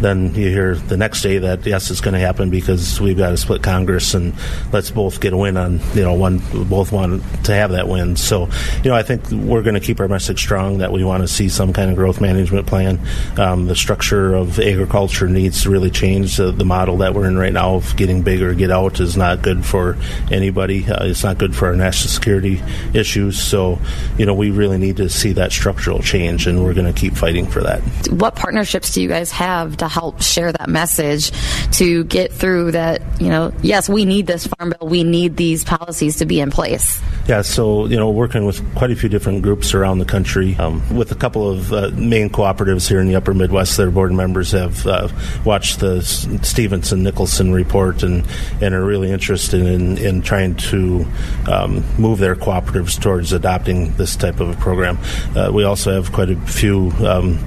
then 0.02 0.34
you 0.36 0.50
hear 0.50 0.72
the 0.75 0.97
next 0.97 1.21
day 1.21 1.38
that 1.39 1.65
yes, 1.65 1.89
it's 1.91 2.01
going 2.01 2.13
to 2.13 2.19
happen 2.19 2.49
because 2.49 2.99
we've 2.99 3.17
got 3.17 3.29
to 3.29 3.38
split 3.38 3.63
Congress 3.63 4.13
and 4.13 4.33
let's 4.71 4.91
both 4.91 5.19
get 5.19 5.33
a 5.33 5.38
win 5.38 5.57
on 5.57 5.79
you 5.93 6.01
know 6.01 6.13
one 6.13 6.39
both 6.69 6.91
want 6.91 7.23
to 7.45 7.53
have 7.53 7.71
that 7.71 7.88
win. 7.88 8.15
So 8.15 8.49
you 8.83 8.89
know, 8.89 8.95
I 8.95 9.03
think 9.03 9.29
we're 9.31 9.63
going 9.63 9.75
to 9.75 9.79
keep 9.79 9.99
our 9.99 10.07
message 10.07 10.39
strong 10.39 10.79
that 10.79 10.91
we 10.91 11.03
want 11.03 11.23
to 11.23 11.27
see 11.27 11.49
some 11.49 11.73
kind 11.73 11.89
of 11.89 11.95
growth 11.95 12.21
management 12.21 12.67
plan. 12.67 12.99
Um, 13.38 13.67
the 13.67 13.75
structure 13.75 14.33
of 14.33 14.59
agriculture 14.59 15.27
needs 15.27 15.63
to 15.63 15.69
really 15.69 15.91
change. 15.91 16.39
Uh, 16.39 16.51
the 16.51 16.65
model 16.65 16.97
that 16.97 17.13
we're 17.13 17.27
in 17.27 17.38
right 17.38 17.53
now 17.53 17.75
of 17.75 17.95
getting 17.95 18.21
bigger, 18.21 18.53
get 18.53 18.71
out 18.71 18.99
is 18.99 19.17
not 19.17 19.41
good 19.41 19.65
for 19.65 19.97
anybody. 20.31 20.86
Uh, 20.86 21.05
it's 21.05 21.23
not 21.23 21.38
good 21.38 21.55
for 21.55 21.67
our 21.67 21.75
national 21.75 22.09
security 22.09 22.62
issues. 22.93 23.41
So, 23.41 23.79
you 24.17 24.25
know, 24.25 24.33
we 24.33 24.51
really 24.51 24.77
need 24.77 24.97
to 24.97 25.09
see 25.09 25.33
that 25.33 25.51
structural 25.51 25.99
change, 25.99 26.47
and 26.47 26.63
we're 26.63 26.73
going 26.73 26.91
to 26.91 26.99
keep 26.99 27.15
fighting 27.15 27.47
for 27.47 27.62
that. 27.62 27.81
What 28.09 28.36
partnerships 28.36 28.93
do 28.93 29.01
you 29.01 29.07
guys 29.07 29.31
have 29.31 29.77
to 29.77 29.88
help 29.88 30.21
share 30.21 30.51
that 30.51 30.62
message 30.69 31.32
to 31.78 32.04
get 32.06 32.32
through 32.32 32.71
that? 32.71 33.02
You 33.21 33.30
know, 33.30 33.54
yes, 33.62 33.89
we 33.89 34.06
need 34.06 34.28
this 34.28 34.47
farm 34.47 34.73
bill. 34.78 34.88
We 34.88 35.04
need 35.04 35.38
these 35.38 35.63
policies 35.63 36.17
to 36.17 36.26
be 36.26 36.39
in 36.39 36.52
place. 36.52 37.02
Yeah, 37.28 37.41
so 37.41 37.86
you 37.86 37.95
know, 37.95 38.12
working 38.12 38.45
with 38.45 38.62
quite 38.76 38.91
a 38.91 38.95
few 38.95 39.08
different 39.08 39.43
groups 39.43 39.73
around 39.73 39.99
the 39.99 40.06
country, 40.06 40.56
um, 40.58 40.95
with 40.95 41.12
a 41.12 41.15
couple 41.15 41.49
of 41.49 41.71
uh, 41.71 41.89
main 41.93 42.30
cooperatives 42.30 42.88
here 42.88 42.99
in 42.99 43.08
the 43.08 43.15
Upper 43.15 43.34
Midwest, 43.34 43.78
their 43.78 43.91
board 43.91 44.12
members 44.12 44.52
have 44.52 44.86
uh, 44.86 45.08
watched 45.45 45.80
the 45.80 46.02
Stephenson 46.02 47.04
Nicholson 47.04 47.54
report 47.54 48.04
and 48.04 48.26
and 48.62 48.73
are 48.73 48.84
really 48.84 49.12
interested 49.12 49.62
in 49.62 49.97
in 49.97 50.21
trying 50.21 50.56
to 50.56 51.06
um, 51.49 51.84
move 51.97 52.19
their 52.19 52.36
cooperatives 52.36 53.02
towards 53.02 53.32
adopting 53.32 53.95
this 53.95 54.15
type 54.15 54.39
of 54.39 54.49
a 54.49 54.56
program. 54.62 54.97
Uh, 55.36 55.49
we 55.54 55.63
also 55.63 55.93
have 55.93 56.12
quite 56.12 56.30
a 56.30 56.36
few. 56.41 56.91
Um, 57.06 57.39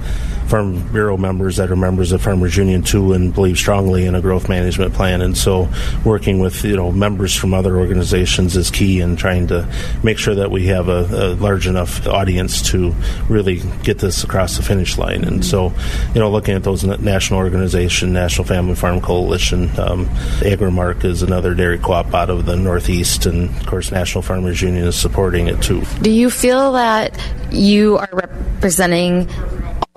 Farm 0.47 0.79
Bureau 0.91 1.17
members 1.17 1.57
that 1.57 1.71
are 1.71 1.75
members 1.75 2.11
of 2.11 2.21
Farmers 2.21 2.55
Union 2.55 2.83
too 2.83 3.13
and 3.13 3.33
believe 3.33 3.57
strongly 3.57 4.05
in 4.05 4.15
a 4.15 4.21
growth 4.21 4.49
management 4.49 4.93
plan. 4.93 5.21
And 5.21 5.37
so, 5.37 5.69
working 6.05 6.39
with 6.39 6.63
you 6.63 6.75
know 6.75 6.91
members 6.91 7.35
from 7.35 7.53
other 7.53 7.77
organizations 7.77 8.55
is 8.55 8.71
key 8.71 9.01
in 9.01 9.15
trying 9.15 9.47
to 9.47 9.67
make 10.03 10.17
sure 10.17 10.35
that 10.35 10.51
we 10.51 10.67
have 10.67 10.89
a, 10.89 11.07
a 11.11 11.25
large 11.35 11.67
enough 11.67 12.07
audience 12.07 12.61
to 12.71 12.93
really 13.29 13.61
get 13.83 13.99
this 13.99 14.23
across 14.23 14.57
the 14.57 14.63
finish 14.63 14.97
line. 14.97 15.23
And 15.23 15.43
so, 15.43 15.73
you 16.13 16.19
know, 16.19 16.29
looking 16.29 16.55
at 16.55 16.63
those 16.63 16.83
national 16.83 17.39
organization, 17.39 18.13
National 18.13 18.45
Family 18.45 18.75
Farm 18.75 19.01
Coalition, 19.01 19.69
um, 19.79 20.07
Agri-Mark 20.45 21.03
is 21.03 21.23
another 21.23 21.53
dairy 21.53 21.77
co-op 21.77 22.13
out 22.13 22.29
of 22.29 22.45
the 22.45 22.55
Northeast, 22.55 23.25
and 23.25 23.49
of 23.57 23.65
course, 23.65 23.91
National 23.91 24.21
Farmers 24.21 24.61
Union 24.61 24.85
is 24.85 24.95
supporting 24.95 25.47
it 25.47 25.61
too. 25.61 25.83
Do 26.01 26.11
you 26.11 26.29
feel 26.29 26.73
that 26.73 27.17
you 27.51 27.97
are 27.97 28.09
representing 28.11 29.27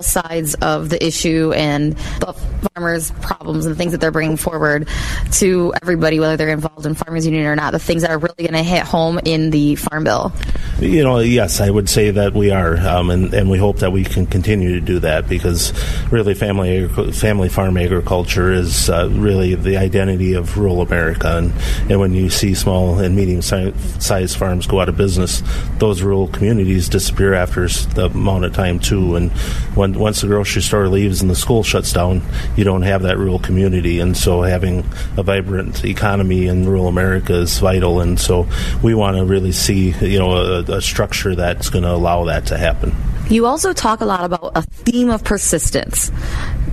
sides 0.01 0.55
of 0.55 0.89
the 0.89 1.03
issue 1.05 1.53
and 1.53 1.93
the 2.19 2.33
farmers' 2.73 3.11
problems 3.21 3.65
and 3.65 3.77
things 3.77 3.91
that 3.91 4.01
they're 4.01 4.11
bringing 4.11 4.37
forward 4.37 4.87
to 5.31 5.73
everybody, 5.81 6.19
whether 6.19 6.37
they're 6.37 6.49
involved 6.49 6.85
in 6.85 6.93
farmers 6.93 7.25
union 7.25 7.45
or 7.45 7.55
not, 7.55 7.71
the 7.71 7.79
things 7.79 8.01
that 8.01 8.11
are 8.11 8.17
really 8.17 8.35
going 8.37 8.53
to 8.53 8.63
hit 8.63 8.83
home 8.83 9.19
in 9.25 9.49
the 9.49 9.75
farm 9.75 10.03
bill? 10.03 10.31
You 10.79 11.03
know, 11.03 11.19
yes, 11.19 11.61
I 11.61 11.69
would 11.69 11.89
say 11.89 12.11
that 12.11 12.33
we 12.33 12.51
are, 12.51 12.75
um, 12.77 13.09
and, 13.09 13.33
and 13.33 13.49
we 13.49 13.57
hope 13.57 13.79
that 13.79 13.91
we 13.91 14.03
can 14.03 14.25
continue 14.25 14.79
to 14.79 14.81
do 14.81 14.99
that 14.99 15.27
because 15.29 15.73
really 16.11 16.33
family 16.33 16.87
family 17.11 17.49
farm 17.49 17.77
agriculture 17.77 18.51
is 18.51 18.89
uh, 18.89 19.09
really 19.11 19.55
the 19.55 19.77
identity 19.77 20.33
of 20.33 20.57
rural 20.57 20.81
America, 20.81 21.37
and, 21.37 21.53
and 21.91 21.99
when 21.99 22.13
you 22.13 22.29
see 22.29 22.53
small 22.55 22.99
and 22.99 23.15
medium 23.15 23.41
sized 23.41 24.37
farms 24.37 24.65
go 24.65 24.79
out 24.81 24.89
of 24.89 24.97
business, 24.97 25.43
those 25.77 26.01
rural 26.01 26.27
communities 26.27 26.89
disappear 26.89 27.33
after 27.33 27.67
the 27.67 28.05
amount 28.05 28.45
of 28.45 28.53
time 28.53 28.79
too, 28.79 29.15
and 29.15 29.31
when 29.75 29.90
once 29.95 30.21
the 30.21 30.27
grocery 30.27 30.61
store 30.61 30.87
leaves 30.87 31.21
and 31.21 31.29
the 31.29 31.35
school 31.35 31.63
shuts 31.63 31.93
down, 31.93 32.21
you 32.55 32.63
don't 32.63 32.83
have 32.83 33.03
that 33.03 33.17
rural 33.17 33.39
community. 33.39 33.99
And 33.99 34.15
so 34.15 34.41
having 34.41 34.79
a 35.17 35.23
vibrant 35.23 35.83
economy 35.85 36.47
in 36.47 36.67
rural 36.67 36.87
America 36.87 37.33
is 37.33 37.57
vital. 37.59 38.01
And 38.01 38.19
so 38.19 38.47
we 38.83 38.93
want 38.93 39.17
to 39.17 39.25
really 39.25 39.51
see, 39.51 39.91
you 40.01 40.19
know, 40.19 40.31
a, 40.31 40.59
a 40.77 40.81
structure 40.81 41.35
that's 41.35 41.69
going 41.69 41.83
to 41.83 41.91
allow 41.91 42.25
that 42.25 42.47
to 42.47 42.57
happen. 42.57 42.95
You 43.29 43.45
also 43.45 43.73
talk 43.73 44.01
a 44.01 44.05
lot 44.05 44.25
about 44.25 44.51
a 44.55 44.61
theme 44.61 45.09
of 45.09 45.23
persistence. 45.23 46.11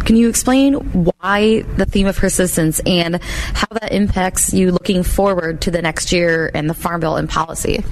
Can 0.05 0.17
you 0.17 0.29
explain 0.29 0.75
why 0.75 1.63
the 1.77 1.85
theme 1.85 2.07
of 2.07 2.17
persistence 2.17 2.81
and 2.87 3.23
how 3.23 3.67
that 3.73 3.93
impacts 3.93 4.55
you 4.55 4.73
looking 4.73 5.03
forward 5.03 5.61
to 5.63 5.71
the 5.71 5.83
next 5.83 6.13
year 6.13 6.51
and 6.55 6.69
the 6.69 6.75
Farm 6.75 7.01
Bill 7.01 7.17
and 7.17 7.29
policy? 7.29 7.85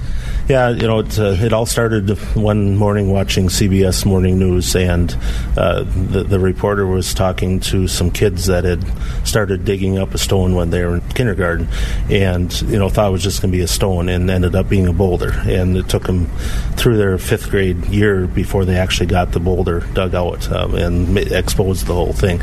Yeah, 0.49 0.69
you 0.69 0.87
know, 0.87 0.99
it, 0.99 1.19
uh, 1.19 1.35
it 1.37 1.53
all 1.53 1.65
started 1.65 2.09
one 2.35 2.75
morning 2.75 3.11
watching 3.11 3.49
CBS 3.49 4.05
Morning 4.05 4.39
News, 4.39 4.75
and 4.75 5.15
uh, 5.57 5.83
the, 5.83 6.23
the 6.23 6.39
reporter 6.39 6.87
was 6.87 7.13
talking 7.13 7.59
to 7.61 7.87
some 7.87 8.09
kids 8.09 8.45
that 8.47 8.63
had 8.63 8.83
started 9.27 9.65
digging 9.65 9.97
up 9.97 10.13
a 10.13 10.17
stone 10.17 10.55
when 10.55 10.69
they 10.69 10.83
were 10.85 10.95
in 10.95 11.01
kindergarten, 11.09 11.67
and 12.09 12.61
you 12.61 12.79
know 12.79 12.87
thought 12.87 13.09
it 13.09 13.11
was 13.11 13.23
just 13.23 13.41
going 13.41 13.51
to 13.51 13.57
be 13.57 13.63
a 13.63 13.67
stone, 13.67 14.07
and 14.07 14.29
ended 14.29 14.55
up 14.55 14.69
being 14.69 14.87
a 14.87 14.93
boulder. 14.93 15.33
And 15.45 15.75
it 15.75 15.89
took 15.89 16.03
them 16.03 16.27
through 16.77 16.97
their 16.97 17.17
fifth 17.17 17.49
grade 17.49 17.85
year 17.87 18.25
before 18.25 18.46
they 18.65 18.77
actually 18.77 19.07
got 19.07 19.31
the 19.31 19.39
boulder 19.39 19.81
dug 19.93 20.15
out 20.15 20.51
um, 20.51 20.75
and 20.75 21.17
exposed 21.17 21.85
the 21.85 21.93
whole 21.93 22.13
thing. 22.13 22.41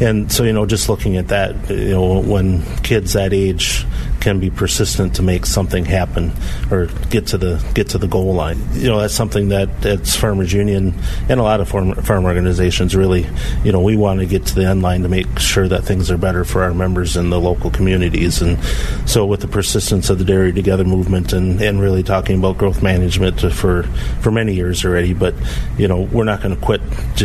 And 0.00 0.30
so, 0.30 0.44
you 0.44 0.52
know, 0.52 0.66
just 0.66 0.88
looking 0.88 1.16
at 1.16 1.28
that, 1.28 1.70
you 1.70 1.90
know, 1.90 2.20
when 2.20 2.62
kids 2.82 3.14
that 3.14 3.32
age 3.32 3.84
can 4.24 4.40
be 4.40 4.48
persistent 4.48 5.16
to 5.16 5.22
make 5.22 5.44
something 5.44 5.84
happen 5.84 6.32
or 6.70 6.86
get 7.10 7.26
to 7.26 7.36
the 7.36 7.62
get 7.74 7.90
to 7.90 7.98
the 7.98 8.08
goal 8.08 8.32
line. 8.32 8.58
You 8.72 8.88
know, 8.88 8.98
that's 8.98 9.12
something 9.12 9.50
that 9.50 9.82
that's 9.82 10.16
Farmers 10.16 10.50
Union 10.50 10.94
and 11.28 11.38
a 11.38 11.42
lot 11.42 11.60
of 11.60 11.68
farm, 11.68 11.92
farm 11.96 12.24
organizations 12.24 12.96
really, 12.96 13.26
you 13.64 13.70
know, 13.70 13.82
we 13.82 13.98
want 13.98 14.20
to 14.20 14.26
get 14.26 14.46
to 14.46 14.54
the 14.54 14.64
end 14.64 14.80
line 14.80 15.02
to 15.02 15.10
make 15.10 15.38
sure 15.38 15.68
that 15.68 15.84
things 15.84 16.10
are 16.10 16.16
better 16.16 16.42
for 16.42 16.62
our 16.62 16.72
members 16.72 17.18
in 17.18 17.28
the 17.28 17.38
local 17.38 17.70
communities. 17.70 18.40
And 18.40 18.58
so, 19.06 19.26
with 19.26 19.40
the 19.40 19.48
persistence 19.48 20.08
of 20.08 20.18
the 20.18 20.24
Dairy 20.24 20.54
Together 20.54 20.84
movement 20.84 21.34
and, 21.34 21.60
and 21.60 21.78
really 21.78 22.02
talking 22.02 22.38
about 22.38 22.56
growth 22.56 22.82
management 22.82 23.42
for 23.52 23.82
for 24.22 24.30
many 24.30 24.54
years 24.54 24.86
already, 24.86 25.12
but 25.12 25.34
you 25.76 25.86
know, 25.86 26.00
we're 26.00 26.24
not 26.24 26.42
going 26.42 26.54
to 26.54 26.60
quit 26.60 26.80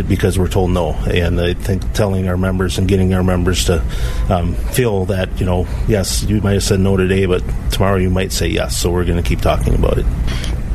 because 0.07 0.37
we're 0.37 0.49
told 0.49 0.71
no. 0.71 0.93
And 0.93 1.39
I 1.39 1.53
think 1.53 1.93
telling 1.93 2.27
our 2.27 2.37
members 2.37 2.77
and 2.77 2.87
getting 2.87 3.13
our 3.13 3.23
members 3.23 3.65
to 3.65 3.81
um, 4.29 4.55
feel 4.55 5.05
that, 5.05 5.39
you 5.39 5.45
know, 5.45 5.65
yes, 5.87 6.23
you 6.23 6.41
might 6.41 6.53
have 6.53 6.63
said 6.63 6.79
no 6.79 6.89
no 6.89 6.97
today, 6.97 7.25
but 7.25 7.43
tomorrow 7.71 7.97
you 7.97 8.09
might 8.09 8.31
say 8.31 8.47
yes. 8.47 8.77
So 8.77 8.91
we're 8.91 9.05
going 9.05 9.21
to 9.21 9.27
keep 9.27 9.41
talking 9.41 9.75
about 9.75 9.97
it 9.97 10.05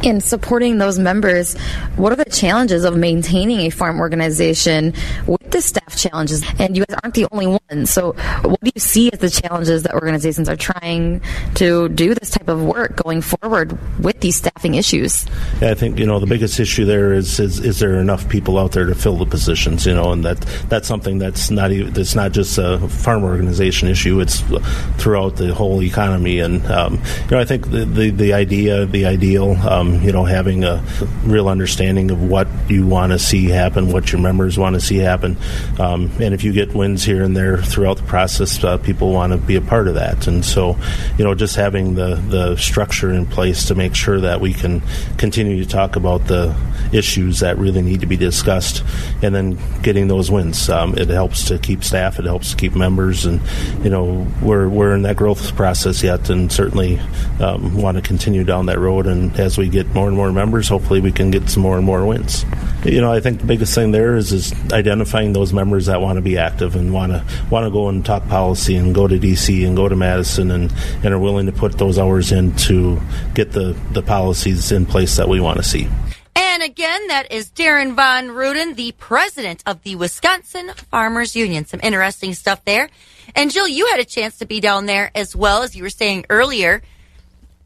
in 0.03 0.21
supporting 0.21 0.77
those 0.77 0.99
members, 0.99 1.57
what 1.97 2.13
are 2.13 2.17
the 2.17 2.27
challenges 2.27 2.85
of 2.85 2.95
maintaining 2.95 3.61
a 3.61 3.71
farm 3.71 3.99
organization 4.01 4.93
with 5.27 5.44
the 5.55 5.63
staff 5.63 5.97
challenges? 5.97 6.45
And 6.59 6.77
you 6.77 6.85
guys 6.85 6.99
aren't 7.03 7.15
the 7.15 7.27
only 7.33 7.47
ones. 7.47 7.91
So, 7.91 8.13
what 8.43 8.61
do 8.61 8.71
you 8.75 8.81
see 8.81 9.11
as 9.13 9.21
the 9.21 9.31
challenges 9.31 9.85
that 9.85 9.95
organizations 9.95 10.49
are 10.49 10.57
trying 10.57 11.23
to 11.55 11.89
do 11.89 12.15
this 12.15 12.31
type 12.31 12.49
of 12.49 12.63
work 12.63 12.97
going 12.97 13.23
forward 13.23 13.79
with 14.03 14.21
these 14.21 14.37
staffing 14.37 14.75
issues? 14.75 15.25
Yeah, 15.61 15.71
I 15.71 15.75
think 15.75 15.99
you 15.99 16.07
know 16.07 16.19
the 16.19 16.27
biggest 16.27 16.61
issue 16.61 16.85
there 16.85 17.13
is, 17.13 17.41
is 17.41 17.61
is 17.61 17.79
there 17.79 18.01
enough 18.01 18.29
people 18.29 18.59
out 18.59 18.73
there 18.73 18.85
to 18.85 18.95
fill 18.95 19.17
the 19.17 19.27
positions? 19.27 19.87
You 19.87 19.95
know, 19.95 20.13
and 20.13 20.25
that 20.25 20.41
that's 20.69 20.89
something 20.89 21.19
that's 21.19 21.51
not 21.51 21.73
even, 21.73 21.93
that's 21.93 22.15
not 22.15 22.33
just 22.33 22.59
a 22.59 22.87
farm 22.89 23.25
organization 23.25 23.89
issue. 23.89 24.21
It's 24.21 24.41
throughout 24.99 25.37
the 25.37 25.55
whole 25.55 25.83
economy. 25.83 26.41
And 26.41 26.67
um, 26.67 26.95
you 27.25 27.31
know, 27.31 27.39
I 27.39 27.45
think 27.45 27.71
the 27.71 27.85
the, 27.85 28.11
the 28.11 28.33
idea, 28.33 28.87
the 28.87 29.07
ideal. 29.07 29.53
Um, 29.53 30.03
you 30.03 30.13
know, 30.13 30.25
having 30.25 30.65
a 30.65 30.83
real 31.25 31.49
understanding 31.49 32.11
of 32.11 32.23
what 32.23 32.49
you 32.69 32.87
want 32.87 33.13
to 33.13 33.19
see 33.19 33.47
happen, 33.47 33.93
what 33.93 34.13
your 34.13 34.21
members 34.21 34.59
want 34.59 34.75
to 34.75 34.81
see 34.81 34.97
happen. 34.97 35.37
Um, 35.79 36.11
and 36.21 36.35
if 36.35 36.45
you 36.45 36.53
get 36.53 36.75
wins 36.75 37.05
here 37.05 37.23
and 37.23 37.37
there 37.37 37.59
throughout 37.59 37.97
the 37.97 38.03
process, 38.05 38.63
uh, 38.63 38.79
people 38.79 39.13
want 39.13 39.33
to 39.33 39.39
be 39.39 39.57
a 39.57 39.61
part 39.61 39.89
of 39.89 39.95
that. 39.95 40.27
And 40.27 40.45
so, 40.45 40.77
you 41.19 41.25
know, 41.25 41.35
just 41.35 41.57
having 41.57 41.95
the, 41.95 42.17
the 42.29 42.57
structure 42.57 43.13
in 43.13 43.27
place 43.27 43.67
to 43.67 43.75
make 43.75 43.95
sure 43.95 44.21
that 44.21 44.41
we 44.41 44.53
can 44.53 44.83
continue 45.19 45.63
to 45.63 45.69
talk 45.69 45.97
about 45.97 46.27
the 46.27 46.57
issues 46.93 47.41
that 47.41 47.59
really 47.59 47.83
need 47.83 48.01
to 48.01 48.07
be 48.07 48.17
discussed 48.17 48.85
and 49.23 49.35
then 49.35 49.59
getting 49.83 50.09
those 50.09 50.31
wins. 50.31 50.69
Um, 50.69 50.97
it 50.97 51.09
helps 51.09 51.45
to 51.49 51.59
keep 51.59 51.83
staff, 51.83 52.19
it 52.19 52.25
helps 52.25 52.51
to 52.53 52.57
keep 52.57 52.75
members. 52.75 53.27
And, 53.27 53.41
you 53.83 53.91
know, 53.91 54.27
we're, 54.43 54.69
we're 54.69 54.95
in 54.95 55.03
that 55.03 55.17
growth 55.17 55.55
process 55.57 56.03
yet 56.03 56.31
and 56.31 56.51
certainly 56.51 57.01
um, 57.41 57.77
want 57.77 57.97
to 57.97 58.03
continue 58.03 58.45
down 58.45 58.67
that 58.67 58.79
road. 58.79 59.07
And 59.07 59.39
as 59.39 59.59
we 59.59 59.69
get 59.69 59.89
more 59.89 60.09
and 60.09 60.17
more 60.17 60.33
members, 60.33 60.69
hopefully 60.69 61.01
we 61.01 61.13
can 61.13 61.31
get 61.31 61.49
some 61.51 61.63
more 61.63 61.77
and 61.77 61.85
more 61.85 62.07
wins. 62.07 62.45
You 62.85 63.01
know, 63.01 63.13
I 63.13 63.21
think 63.21 63.41
the 63.41 63.47
biggest 63.47 63.75
thing 63.75 63.93
there 63.93 64.17
is 64.17 64.33
is 64.33 64.53
identifying 64.73 65.33
those 65.35 65.53
members 65.53 65.87
that 65.87 66.01
want 66.01 66.17
to 66.17 66.23
be 66.23 66.39
active 66.39 66.77
and 66.77 66.93
want 66.93 67.13
to 67.13 67.25
want 67.51 67.65
to 67.65 67.71
go 67.71 67.89
and 67.89 68.05
talk 68.05 68.27
policy 68.29 68.77
and 68.77 68.95
go 68.95 69.07
to 69.07 69.19
DC 69.19 69.67
and 69.67 69.77
go 69.77 69.89
to 69.89 69.97
Madison 69.97 70.51
and, 70.51 70.73
and 71.03 71.13
are 71.13 71.19
willing 71.19 71.47
to 71.47 71.53
put 71.53 71.79
those 71.79 71.99
hours 71.99 72.33
in 72.33 72.55
to 72.57 73.01
get 73.35 73.53
the, 73.53 73.77
the 73.93 74.03
policies 74.03 74.73
in 74.73 74.87
place 74.87 75.17
that 75.17 75.29
we 75.29 75.41
want 75.41 75.59
to 75.59 75.63
see. 75.63 75.89
And 76.37 76.63
again, 76.63 77.09
that 77.09 77.31
is 77.31 77.51
Darren 77.51 77.95
Von 77.95 78.29
Ruden, 78.29 78.75
the 78.75 78.93
president 78.93 79.63
of 79.67 79.83
the 79.83 79.97
Wisconsin 79.97 80.71
Farmers 80.91 81.37
Union. 81.37 81.65
Some 81.65 81.81
interesting 81.83 82.35
stuff 82.35 82.65
there. 82.65 82.89
And 83.35 83.51
Jill, 83.51 83.69
you 83.69 83.87
had 83.87 84.01
a 84.01 84.05
chance 84.05 84.39
to 84.39 84.47
be 84.47 84.61
down 84.61 84.87
there 84.87 85.11
as 85.15 85.35
well 85.35 85.63
as 85.63 85.77
you 85.77 85.83
were 85.83 85.91
saying 85.91 86.27
earlier. 86.31 86.83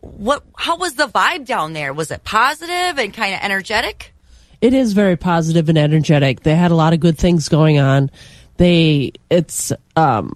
What? 0.00 0.44
How 0.56 0.76
was 0.76 0.94
the 0.94 1.06
vibe 1.06 1.44
down 1.44 1.72
there? 1.72 1.92
Was 1.92 2.10
it 2.10 2.24
positive 2.24 2.98
and 2.98 3.12
kind 3.12 3.34
of 3.34 3.40
energetic? 3.42 4.12
It 4.60 4.74
is 4.74 4.92
very 4.92 5.16
positive 5.16 5.68
and 5.68 5.78
energetic. 5.78 6.40
They 6.42 6.54
had 6.56 6.70
a 6.70 6.74
lot 6.74 6.92
of 6.92 7.00
good 7.00 7.16
things 7.18 7.48
going 7.48 7.78
on. 7.78 8.10
They 8.56 9.12
it's 9.30 9.72
um 9.96 10.32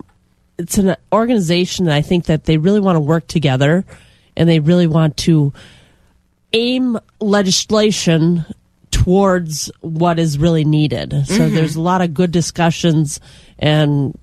it's 0.58 0.78
an 0.78 0.94
organization 1.12 1.87
that 1.87 1.94
I 1.94 2.02
think 2.02 2.26
that 2.26 2.44
they 2.44 2.56
really 2.56 2.78
want 2.80 2.96
to 2.96 3.00
work 3.00 3.26
together 3.26 3.85
and 4.37 4.48
they 4.48 4.61
really 4.61 4.87
want 4.87 5.16
to 5.18 5.52
aim 6.52 6.98
legislation 7.20 8.44
towards 8.92 9.70
what 9.80 10.18
is 10.18 10.38
really 10.38 10.64
needed. 10.64 11.11
So 11.26 11.48
Mhm. 11.48 11.54
there's 11.54 11.74
a 11.76 11.80
lot 11.80 12.02
of 12.02 12.14
good 12.14 12.30
discussions 12.30 13.18
and 13.58 14.16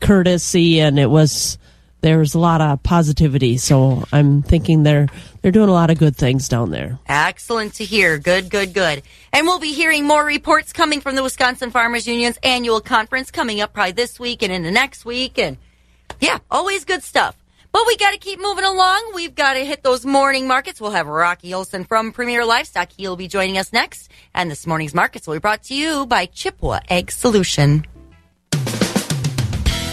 courtesy 0.00 0.80
and 0.80 0.98
it 0.98 1.10
was 1.10 1.58
there 2.00 2.18
was 2.18 2.34
a 2.34 2.38
lot 2.38 2.60
of 2.60 2.82
positivity. 2.82 3.56
So 3.56 4.04
I'm 4.12 4.42
thinking 4.42 4.82
they're 4.82 5.08
they're 5.42 5.52
doing 5.52 5.68
a 5.68 5.72
lot 5.72 5.90
of 5.90 5.98
good 5.98 6.16
things 6.16 6.48
down 6.48 6.70
there. 6.70 6.98
Excellent 7.06 7.74
to 7.74 7.84
hear. 7.84 8.18
Good, 8.18 8.50
good, 8.50 8.72
good. 8.72 9.02
And 9.32 9.46
we'll 9.46 9.58
be 9.58 9.72
hearing 9.72 10.06
more 10.06 10.24
reports 10.24 10.72
coming 10.72 11.00
from 11.00 11.14
the 11.14 11.22
Wisconsin 11.22 11.70
Farmers 11.70 12.06
Union's 12.06 12.38
annual 12.42 12.80
conference 12.80 13.30
coming 13.30 13.60
up 13.60 13.72
probably 13.72 13.92
this 13.92 14.18
week 14.18 14.42
and 14.42 14.52
in 14.52 14.62
the 14.62 14.70
next 14.70 15.04
week. 15.04 15.38
And 15.38 15.56
yeah, 16.20 16.38
always 16.50 16.84
good 16.84 17.02
stuff. 17.02 17.36
But 17.70 17.86
we 17.86 17.96
got 17.96 18.12
to 18.12 18.18
keep 18.18 18.40
moving 18.40 18.64
along. 18.64 19.12
We've 19.14 19.34
got 19.34 19.52
to 19.54 19.60
hit 19.60 19.82
those 19.82 20.04
morning 20.04 20.48
markets. 20.48 20.80
We'll 20.80 20.92
have 20.92 21.06
Rocky 21.06 21.52
Olson 21.52 21.84
from 21.84 22.12
Premier 22.12 22.44
Livestock. 22.44 22.90
He'll 22.96 23.16
be 23.16 23.28
joining 23.28 23.58
us 23.58 23.72
next. 23.72 24.10
And 24.34 24.50
this 24.50 24.66
morning's 24.66 24.94
markets 24.94 25.26
will 25.26 25.34
be 25.34 25.40
brought 25.40 25.64
to 25.64 25.74
you 25.74 26.06
by 26.06 26.26
Chippewa 26.26 26.80
Egg 26.88 27.10
Solution. 27.10 27.84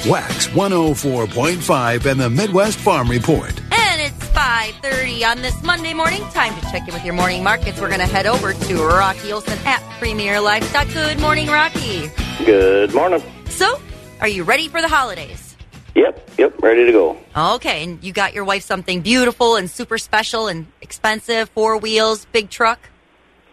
Wax 0.08 0.48
104.5 0.50 2.06
and 2.06 2.20
the 2.20 2.30
Midwest 2.30 2.78
Farm 2.78 3.10
Report. 3.10 3.60
And 3.72 4.02
it's 4.02 4.26
5.30 4.28 5.26
on 5.28 5.41
this 5.41 5.62
Monday 5.63 5.94
morning. 5.96 6.22
Time 6.30 6.54
to 6.54 6.62
check 6.70 6.88
in 6.88 6.94
with 6.94 7.04
your 7.04 7.15
morning 7.15 7.44
markets. 7.44 7.80
We're 7.82 7.88
going 7.88 8.02
to 8.02 8.06
head 8.06 8.28
over 8.28 8.54
to 8.54 8.76
Rocky 8.86 9.32
Olson 9.32 9.58
at 9.65 9.82
Premier 9.98 10.39
Livestock. 10.39 10.88
Good 10.94 11.20
morning, 11.20 11.48
Rocky. 11.48 12.12
Good 12.46 12.94
morning. 12.94 13.24
So, 13.50 13.80
are 14.22 14.28
you 14.28 14.44
ready 14.44 14.68
for 14.68 14.80
the 14.80 14.88
holidays? 14.88 15.56
Yep, 15.96 16.30
yep, 16.38 16.60
ready 16.62 16.86
to 16.86 16.91
go. 16.91 17.18
Okay, 17.56 17.84
and 17.84 18.04
you 18.04 18.13
got 18.13 18.34
your 18.34 18.44
wife 18.44 18.63
something 18.63 19.02
beautiful 19.02 19.56
and 19.56 19.72
super 19.72 19.98
special 19.98 20.48
and 20.48 20.68
expensive, 20.82 21.50
four 21.50 21.78
wheels, 21.78 22.26
big 22.32 22.50
truck. 22.52 22.80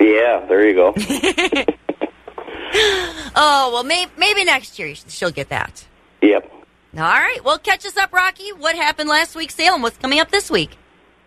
Yeah, 0.01 0.45
there 0.49 0.69
you 0.69 0.75
go. 0.75 0.95
Oh, 3.35 3.71
well, 3.73 3.85
may- 3.85 4.07
maybe 4.17 4.45
next 4.45 4.79
year 4.79 4.95
she'll 4.95 5.31
get 5.31 5.51
that. 5.51 5.87
Yep. 6.23 6.51
All 6.95 7.03
right, 7.03 7.39
well, 7.45 7.59
catch 7.59 7.87
us 7.87 7.97
up, 7.97 8.13
Rocky. 8.13 8.51
What 8.53 8.77
happened 8.77 9.09
last 9.09 9.35
week, 9.35 9.51
Salem? 9.51 9.83
What's 9.83 9.97
coming 9.99 10.21
up 10.21 10.31
this 10.31 10.51
week? 10.51 10.77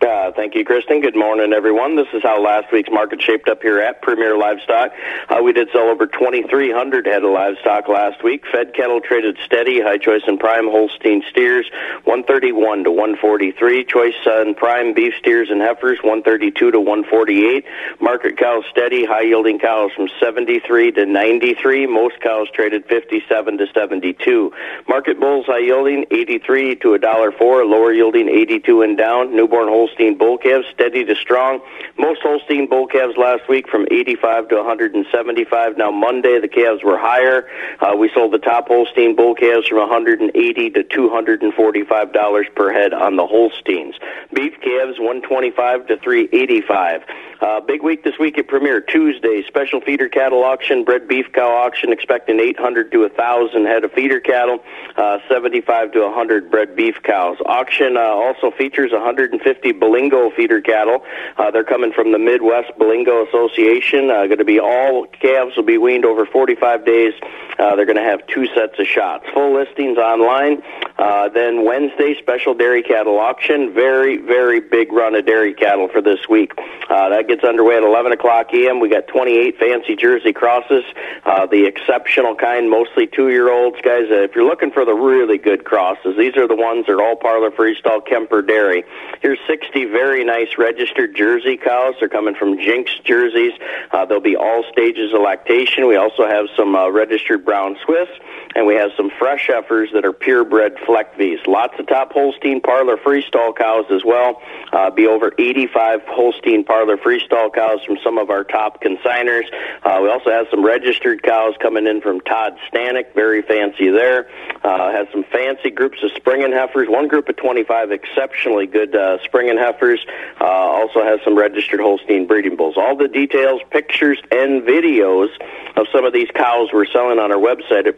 Uh, 0.02 0.32
thank 0.34 0.56
you, 0.56 0.66
Kristen. 0.66 1.00
Good 1.00 1.16
morning, 1.16 1.54
everyone. 1.54 1.96
This 1.96 2.08
is 2.14 2.22
how 2.22 2.42
last 2.42 2.72
week's 2.72 2.92
market 2.92 3.22
shaped 3.22 3.48
up 3.48 3.62
here 3.62 3.80
at 3.80 4.02
Premier 4.02 4.38
Livestock. 4.38 4.92
Uh, 5.30 5.42
we 5.42 5.54
did 5.54 5.70
sell 5.72 5.90
over 5.90 6.06
2,300 6.06 7.06
head 7.06 7.24
of 7.24 7.32
livestock 7.32 7.88
last 7.88 8.22
week. 8.22 8.44
Fed 8.52 8.74
cattle 8.74 9.00
traded 9.00 9.38
steady. 9.46 9.82
High 9.82 9.98
choice 9.98 10.24
and 10.28 10.38
prime 10.38 10.68
Holstein 10.68 11.24
steers 11.30 11.66
131 12.04 12.84
to 12.84 12.92
143. 12.92 13.86
Choice 13.86 14.14
and 14.26 14.56
prime 14.58 14.94
beef 14.94 15.14
steers 15.18 15.50
and 15.50 15.62
heifers 15.62 16.00
132 16.04 16.72
to 16.72 16.80
148. 16.80 17.66
Market 18.02 18.38
cows 18.38 18.66
steady. 18.70 19.06
High 19.06 19.22
yielding 19.22 19.60
cows 19.60 19.92
from 19.96 20.10
73 20.20 20.92
to 20.92 21.06
93. 21.06 21.88
Most 21.88 22.20
cows 22.20 22.48
traded 22.54 22.86
57 22.86 23.58
to 23.58 23.68
72. 23.74 24.54
Market 24.90 25.20
bulls 25.20 25.46
high 25.46 25.60
yielding 25.60 26.06
83 26.12 26.76
to 26.78 26.96
a 26.96 27.00
dollar 27.00 27.32
four. 27.32 27.66
Lower 27.66 27.94
yielding 27.94 28.28
82 28.28 28.82
and 28.82 28.98
down. 28.98 29.34
Newborn 29.36 29.70
Holstein 29.86 30.17
bull 30.17 30.39
calves 30.39 30.65
steady 30.74 31.06
to 31.06 31.15
strong. 31.15 31.62
Most 32.00 32.21
Holstein 32.24 32.67
bull 32.67 32.88
calves 32.88 33.17
last 33.17 33.48
week 33.48 33.67
from 33.67 33.86
85 33.91 34.48
to 34.50 34.56
175. 34.56 35.78
Now 35.78 35.91
Monday 35.91 36.39
the 36.39 36.48
calves 36.48 36.84
were 36.84 36.98
higher. 36.98 37.48
Uh, 37.80 37.95
we 37.95 38.10
sold 38.12 38.34
the 38.34 38.39
top 38.39 38.67
Holstein 38.67 39.15
bull 39.15 39.36
calves 39.36 39.67
from 39.67 39.78
180 39.78 40.69
to 40.71 40.84
245 40.84 42.13
dollars 42.13 42.48
per 42.56 42.74
head 42.74 42.93
on 42.93 43.15
the 43.15 43.28
Holsteins. 43.28 43.93
Beef 44.34 44.54
calves 44.60 44.98
125 44.98 45.86
to 45.88 45.98
385. 45.98 47.04
Uh, 47.41 47.60
big 47.60 47.84
week 47.84 48.04
this 48.04 48.17
week 48.17 48.38
at 48.38 48.48
Premier 48.48 48.80
Tuesday. 48.80 49.43
Special 49.48 49.82
feeder 49.82 50.08
cattle 50.08 50.43
auction, 50.43 50.84
bred 50.84 51.08
beef 51.08 51.32
cow 51.34 51.50
auction. 51.50 51.91
Expecting 51.91 52.39
800 52.39 52.91
to 52.91 53.02
1,000 53.02 53.65
head 53.65 53.84
of 53.84 53.91
feeder 53.91 54.19
cattle. 54.19 54.63
Uh, 54.95 55.19
75 55.28 55.91
to 55.93 56.02
100 56.02 56.50
bred 56.50 56.76
beef 56.76 56.95
cows. 57.04 57.38
Auction 57.45 57.98
uh, 57.98 58.02
also 58.02 58.52
features 58.52 58.91
150 58.91 59.74
Belingo 59.74 60.34
feeder 60.36 60.62
cattle. 60.62 61.04
Uh, 61.38 61.52
they're 61.52 61.63
coming 61.63 61.91
from 61.91 62.12
the 62.12 62.19
Midwest 62.19 62.71
Belingo 62.80 63.28
Association. 63.28 64.10
Uh, 64.10 64.26
going 64.28 64.38
to 64.38 64.45
be 64.45 64.60
all 64.60 65.06
calves 65.06 65.56
will 65.56 65.63
be 65.63 65.78
weaned 65.78 66.06
over 66.06 66.26
45 66.26 66.86
days. 66.86 67.13
Uh, 67.60 67.76
they're 67.76 67.86
going 67.86 67.98
to 67.98 68.04
have 68.04 68.26
two 68.28 68.48
sets 68.48 68.80
of 68.80 68.88
shots. 68.88 69.26
Full 69.34 69.54
listings 69.54 69.98
online. 69.98 70.62
Uh, 70.98 71.30
then 71.30 71.66
Wednesday, 71.66 72.16
special 72.20 72.54
dairy 72.54 72.82
cattle 72.82 73.20
auction. 73.20 73.74
Very, 73.74 74.18
very 74.18 74.60
big 74.60 74.92
run 74.92 75.16
of 75.16 75.26
dairy 75.26 75.54
cattle 75.54 75.90
for 75.90 76.02
this 76.02 76.30
week. 76.30 76.54
Uh, 76.90 77.10
that 77.10 77.28
gets 77.28 77.44
underway 77.44 77.78
at 77.78 77.84
11 77.84 78.12
o'clock 78.12 78.54
a.m. 78.54 78.80
We 78.80 78.90
got 78.90 79.08
28 79.08 79.58
fancy 79.58 79.96
Jersey 79.96 80.32
crosses, 80.34 80.84
uh, 81.26 81.46
the 81.48 81.66
exceptional 81.66 82.36
kind, 82.36 82.70
mostly 82.70 83.08
two-year-olds. 83.08 83.78
Guys, 83.82 84.06
uh, 84.10 84.24
if 84.24 84.36
you're 84.36 84.46
looking 84.46 84.72
for 84.72 84.86
the 84.86 84.94
really 84.94 85.38
good 85.38 85.66
crosses, 85.66 86.16
these 86.18 86.38
are 86.38 86.48
the 86.48 86.56
ones 86.56 86.86
that 86.86 86.94
are 86.94 87.02
all 87.02 87.16
parlor 87.16 87.52
freestall 87.52 88.06
Kemper 88.06 88.42
Dairy. 88.42 88.84
Here's 89.22 89.40
60 89.48 89.86
very 89.86 90.24
nice 90.24 90.58
registered 90.58 91.16
Jersey 91.16 91.58
cows. 91.58 91.96
They're 92.00 92.10
coming 92.10 92.36
from 92.36 92.58
Jinx 92.58 92.92
jerseys. 93.04 93.54
Uh, 93.92 94.06
they'll 94.06 94.20
be 94.20 94.36
all 94.36 94.64
stages 94.72 95.14
of 95.14 95.22
lactation. 95.22 95.88
We 95.88 95.96
also 95.96 96.28
have 96.28 96.48
some 96.56 96.76
uh, 96.76 96.90
registered 96.90 97.44
brown 97.44 97.78
Swiss, 97.84 98.10
and 98.56 98.65
we 98.65 98.76
have 98.76 98.91
some 98.96 99.12
fresh 99.20 99.48
heifers 99.48 99.89
that 99.94 100.06
are 100.06 100.13
purebred 100.13 100.80
Fleck 100.86 101.18
V's. 101.18 101.39
Lots 101.46 101.78
of 101.78 101.88
top 101.88 102.13
Holstein 102.13 102.62
parlor 102.62 102.96
freestall 102.96 103.56
cows 103.56 103.86
as 103.91 104.04
well. 104.06 104.41
Uh, 104.72 104.89
be 104.89 105.06
over 105.06 105.34
85 105.38 106.02
Holstein 106.08 106.63
parlor 106.63 106.96
freestall 106.98 107.54
cows 107.54 107.84
from 107.86 107.98
some 108.02 108.18
of 108.18 108.30
our 108.30 108.46
top 108.46 108.82
consigners. 108.82 109.44
Uh, 109.84 110.00
we 110.02 110.10
also 110.10 110.32
have 110.32 110.48
some 110.50 110.63
registered 110.65 111.22
cows 111.22 111.54
coming 111.62 111.86
in 111.86 112.00
from 112.00 112.22
Todd 112.22 112.58
Stanek, 112.72 113.13
very 113.13 113.41
fancy 113.41 113.89
there. 113.89 114.30
Uh, 114.63 114.91
has 114.91 115.08
some 115.12 115.26
fancy 115.26 115.70
groups 115.70 116.02
of 116.02 116.12
springing 116.15 116.54
heifers. 116.54 116.88
One 116.88 117.10
group 117.10 117.28
of 117.28 117.36
25 117.36 117.91
exceptionally 117.91 118.68
good 118.68 118.96
uh, 118.96 119.18
springing 119.24 119.58
heifers. 119.58 120.06
Uh, 120.39 120.46
also 120.46 121.04
has 121.04 121.20
some 121.26 121.38
registered 121.38 121.82
Holstein 121.82 122.26
breeding 122.26 122.56
bulls. 122.56 122.76
All 122.78 122.96
the 122.96 123.10
details, 123.10 123.62
pictures, 123.70 124.18
and 124.32 124.63
videos 124.63 125.28
of 125.76 125.88
some 125.91 126.06
of 126.06 126.13
these 126.13 126.30
cows 126.34 126.70
we're 126.72 126.86
selling 126.86 127.20
on 127.20 127.32
our 127.32 127.38
website 127.38 127.86
at 127.86 127.98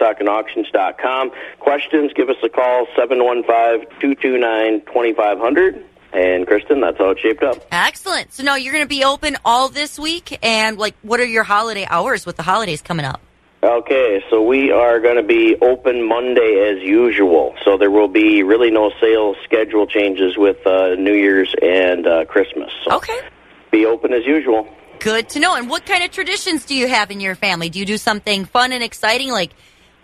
PremierLivestockAndAuctions.com. 0.00 1.30
Questions, 1.60 2.12
give 2.14 2.28
us 2.28 2.36
a 2.42 2.48
call, 2.48 2.86
715-229-2500. 2.98 5.82
And 6.12 6.46
Kristen, 6.46 6.80
that's 6.80 6.98
how 6.98 7.10
it 7.10 7.18
shaped 7.20 7.42
up. 7.42 7.56
Excellent. 7.72 8.32
So 8.32 8.44
now 8.44 8.54
you're 8.54 8.72
going 8.72 8.84
to 8.84 8.88
be 8.88 9.02
open 9.04 9.36
all 9.44 9.68
this 9.68 9.98
week, 9.98 10.38
and 10.44 10.78
like, 10.78 10.94
what 11.02 11.18
are 11.18 11.26
your 11.26 11.42
holiday 11.42 11.86
hours 11.88 12.24
with 12.24 12.36
the 12.36 12.44
holidays 12.44 12.82
coming 12.82 13.04
up? 13.04 13.20
Okay, 13.64 14.22
so 14.30 14.42
we 14.42 14.70
are 14.70 15.00
going 15.00 15.16
to 15.16 15.22
be 15.22 15.56
open 15.60 16.06
Monday 16.06 16.70
as 16.70 16.82
usual. 16.86 17.54
So 17.64 17.78
there 17.78 17.90
will 17.90 18.08
be 18.08 18.42
really 18.42 18.70
no 18.70 18.92
sales 19.00 19.36
schedule 19.42 19.86
changes 19.86 20.36
with 20.36 20.64
uh, 20.66 20.94
New 20.96 21.14
Year's 21.14 21.54
and 21.62 22.06
uh, 22.06 22.26
Christmas. 22.26 22.70
So 22.84 22.96
Okay. 22.96 23.18
Be 23.72 23.86
open 23.86 24.12
as 24.12 24.26
usual. 24.26 24.68
Good 25.00 25.30
to 25.30 25.40
know. 25.40 25.54
And 25.56 25.68
what 25.68 25.84
kind 25.86 26.04
of 26.04 26.10
traditions 26.10 26.66
do 26.66 26.76
you 26.76 26.86
have 26.88 27.10
in 27.10 27.20
your 27.20 27.34
family? 27.34 27.70
Do 27.70 27.78
you 27.78 27.86
do 27.86 27.96
something 27.98 28.44
fun 28.44 28.72
and 28.72 28.84
exciting 28.84 29.30
like 29.30 29.52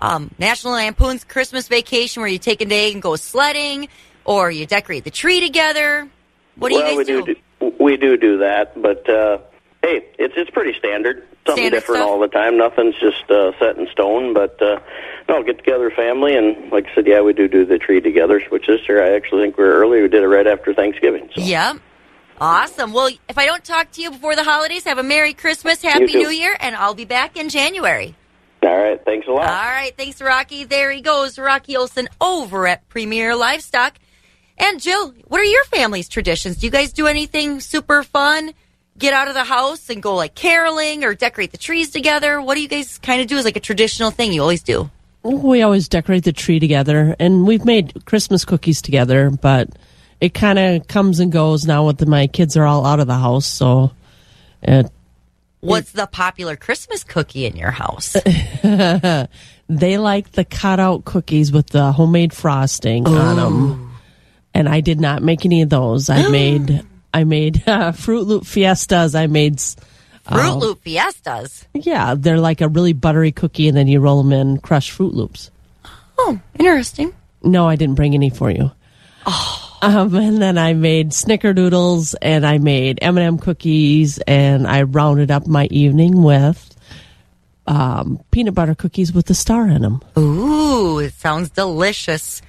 um, 0.00 0.30
National 0.38 0.72
Lampoon's 0.72 1.24
Christmas 1.24 1.68
Vacation, 1.68 2.20
where 2.22 2.30
you 2.30 2.38
take 2.38 2.60
a 2.60 2.64
day 2.64 2.92
and 2.92 3.00
go 3.00 3.16
sledding, 3.16 3.88
or 4.24 4.50
you 4.50 4.66
decorate 4.66 5.04
the 5.04 5.10
tree 5.10 5.40
together? 5.40 6.08
What 6.56 6.70
do 6.70 6.76
well, 6.76 6.90
you 6.90 7.04
guys 7.04 7.08
we 7.08 7.22
do? 7.22 7.34
do 7.60 7.74
we 7.78 7.96
do 7.96 8.16
do 8.16 8.38
that, 8.38 8.80
but 8.80 9.08
uh, 9.08 9.38
hey, 9.82 10.06
it's 10.18 10.34
it's 10.36 10.50
pretty 10.50 10.76
standard. 10.78 11.26
Something 11.46 11.62
Standard 11.62 11.76
different 11.78 12.00
stuff? 12.00 12.10
all 12.10 12.20
the 12.20 12.28
time. 12.28 12.58
Nothing's 12.58 12.96
just 13.00 13.30
uh, 13.30 13.52
set 13.58 13.78
in 13.78 13.88
stone. 13.88 14.34
But 14.34 14.60
uh, 14.60 14.80
no, 15.28 15.42
get 15.42 15.56
together 15.58 15.90
family, 15.90 16.36
and 16.36 16.70
like 16.70 16.86
I 16.88 16.94
said, 16.94 17.06
yeah, 17.06 17.22
we 17.22 17.32
do 17.32 17.48
do 17.48 17.64
the 17.64 17.78
tree 17.78 18.00
together. 18.00 18.40
Which 18.50 18.66
this 18.66 18.80
year, 18.88 19.02
I 19.02 19.16
actually 19.16 19.44
think 19.44 19.56
we're 19.56 19.72
early. 19.72 20.02
We 20.02 20.08
did 20.08 20.22
it 20.22 20.28
right 20.28 20.46
after 20.46 20.74
Thanksgiving. 20.74 21.30
So. 21.34 21.42
Yep. 21.42 21.76
Awesome. 22.42 22.94
Well, 22.94 23.10
if 23.28 23.36
I 23.36 23.44
don't 23.44 23.62
talk 23.62 23.90
to 23.92 24.02
you 24.02 24.10
before 24.10 24.34
the 24.34 24.44
holidays, 24.44 24.84
have 24.84 24.96
a 24.96 25.02
Merry 25.02 25.34
Christmas, 25.34 25.82
Happy. 25.82 26.06
New 26.06 26.30
Year, 26.30 26.56
and 26.58 26.74
I'll 26.74 26.94
be 26.94 27.04
back 27.04 27.36
in 27.36 27.50
January. 27.50 28.14
All 28.62 28.76
right, 28.76 29.02
thanks 29.04 29.26
a 29.26 29.30
lot. 29.30 29.48
All 29.48 29.72
right. 29.72 29.96
Thanks, 29.96 30.20
Rocky. 30.20 30.64
There 30.64 30.90
he 30.90 31.00
goes, 31.00 31.38
Rocky 31.38 31.76
Olson 31.76 32.08
over 32.20 32.66
at 32.66 32.88
Premier 32.88 33.34
Livestock. 33.34 33.96
And 34.58 34.80
Jill, 34.80 35.14
what 35.28 35.40
are 35.40 35.44
your 35.44 35.64
family's 35.64 36.08
traditions? 36.08 36.58
Do 36.58 36.66
you 36.66 36.70
guys 36.70 36.92
do 36.92 37.06
anything 37.06 37.60
super 37.60 38.02
fun? 38.02 38.52
Get 38.98 39.14
out 39.14 39.28
of 39.28 39.34
the 39.34 39.44
house 39.44 39.88
and 39.88 40.02
go 40.02 40.14
like 40.14 40.34
caroling 40.34 41.04
or 41.04 41.14
decorate 41.14 41.52
the 41.52 41.58
trees 41.58 41.90
together? 41.90 42.42
What 42.42 42.56
do 42.56 42.60
you 42.60 42.68
guys 42.68 42.98
kind 42.98 43.22
of 43.22 43.26
do 43.26 43.38
as 43.38 43.46
like 43.46 43.56
a 43.56 43.60
traditional 43.60 44.10
thing 44.10 44.34
you 44.34 44.42
always 44.42 44.62
do? 44.62 44.90
We 45.22 45.62
always 45.62 45.88
decorate 45.88 46.24
the 46.24 46.32
tree 46.32 46.60
together, 46.60 47.14
and 47.18 47.46
we've 47.46 47.64
made 47.64 48.04
Christmas 48.06 48.44
cookies 48.46 48.80
together, 48.80 49.30
but 49.30 49.68
it 50.20 50.32
kind 50.32 50.58
of 50.58 50.88
comes 50.88 51.20
and 51.20 51.30
goes 51.30 51.66
now 51.66 51.86
with 51.86 51.98
the, 51.98 52.06
my 52.06 52.26
kids 52.26 52.56
are 52.56 52.64
all 52.64 52.86
out 52.86 53.00
of 53.00 53.06
the 53.06 53.18
house, 53.18 53.46
so 53.46 53.92
it, 54.62 54.90
What's 55.60 55.92
the 55.92 56.06
popular 56.06 56.56
Christmas 56.56 57.04
cookie 57.04 57.44
in 57.46 57.56
your 57.56 57.70
house? 57.70 58.12
they 58.62 59.98
like 59.98 60.32
the 60.32 60.44
cutout 60.44 61.04
cookies 61.04 61.52
with 61.52 61.68
the 61.68 61.92
homemade 61.92 62.32
frosting 62.32 63.06
on 63.06 63.36
them. 63.36 63.94
And 64.54 64.68
I 64.68 64.80
did 64.80 65.00
not 65.00 65.22
make 65.22 65.44
any 65.44 65.62
of 65.62 65.68
those. 65.68 66.08
I 66.10 66.28
made 66.30 66.84
I 67.12 67.24
made 67.24 67.66
uh, 67.68 67.92
Fruit 67.92 68.26
Loop 68.26 68.46
Fiestas. 68.46 69.14
I 69.14 69.26
made 69.26 69.54
s- 69.54 69.76
Fruit 70.28 70.40
uh, 70.40 70.54
Loop 70.56 70.82
Fiestas. 70.82 71.66
Yeah, 71.74 72.14
they're 72.16 72.40
like 72.40 72.60
a 72.60 72.68
really 72.68 72.92
buttery 72.92 73.32
cookie, 73.32 73.68
and 73.68 73.76
then 73.76 73.86
you 73.88 74.00
roll 74.00 74.22
them 74.22 74.32
in 74.32 74.58
crushed 74.58 74.90
Fruit 74.92 75.14
Loops. 75.14 75.50
Oh, 76.18 76.40
interesting. 76.58 77.14
No, 77.42 77.68
I 77.68 77.76
didn't 77.76 77.94
bring 77.96 78.14
any 78.14 78.30
for 78.30 78.50
you. 78.50 78.70
Um, 79.82 80.14
and 80.14 80.42
then 80.42 80.58
I 80.58 80.74
made 80.74 81.10
snickerdoodles 81.10 82.14
and 82.20 82.46
I 82.46 82.58
made 82.58 82.98
M&M 83.00 83.38
cookies 83.38 84.18
and 84.18 84.66
I 84.66 84.82
rounded 84.82 85.30
up 85.30 85.46
my 85.46 85.66
evening 85.70 86.22
with 86.22 86.76
um, 87.66 88.22
peanut 88.30 88.54
butter 88.54 88.74
cookies 88.74 89.12
with 89.12 89.26
the 89.26 89.34
star 89.34 89.68
in 89.68 89.82
them. 89.82 90.02
Ooh, 90.18 90.98
it 90.98 91.14
sounds 91.14 91.50
delicious. 91.50 92.42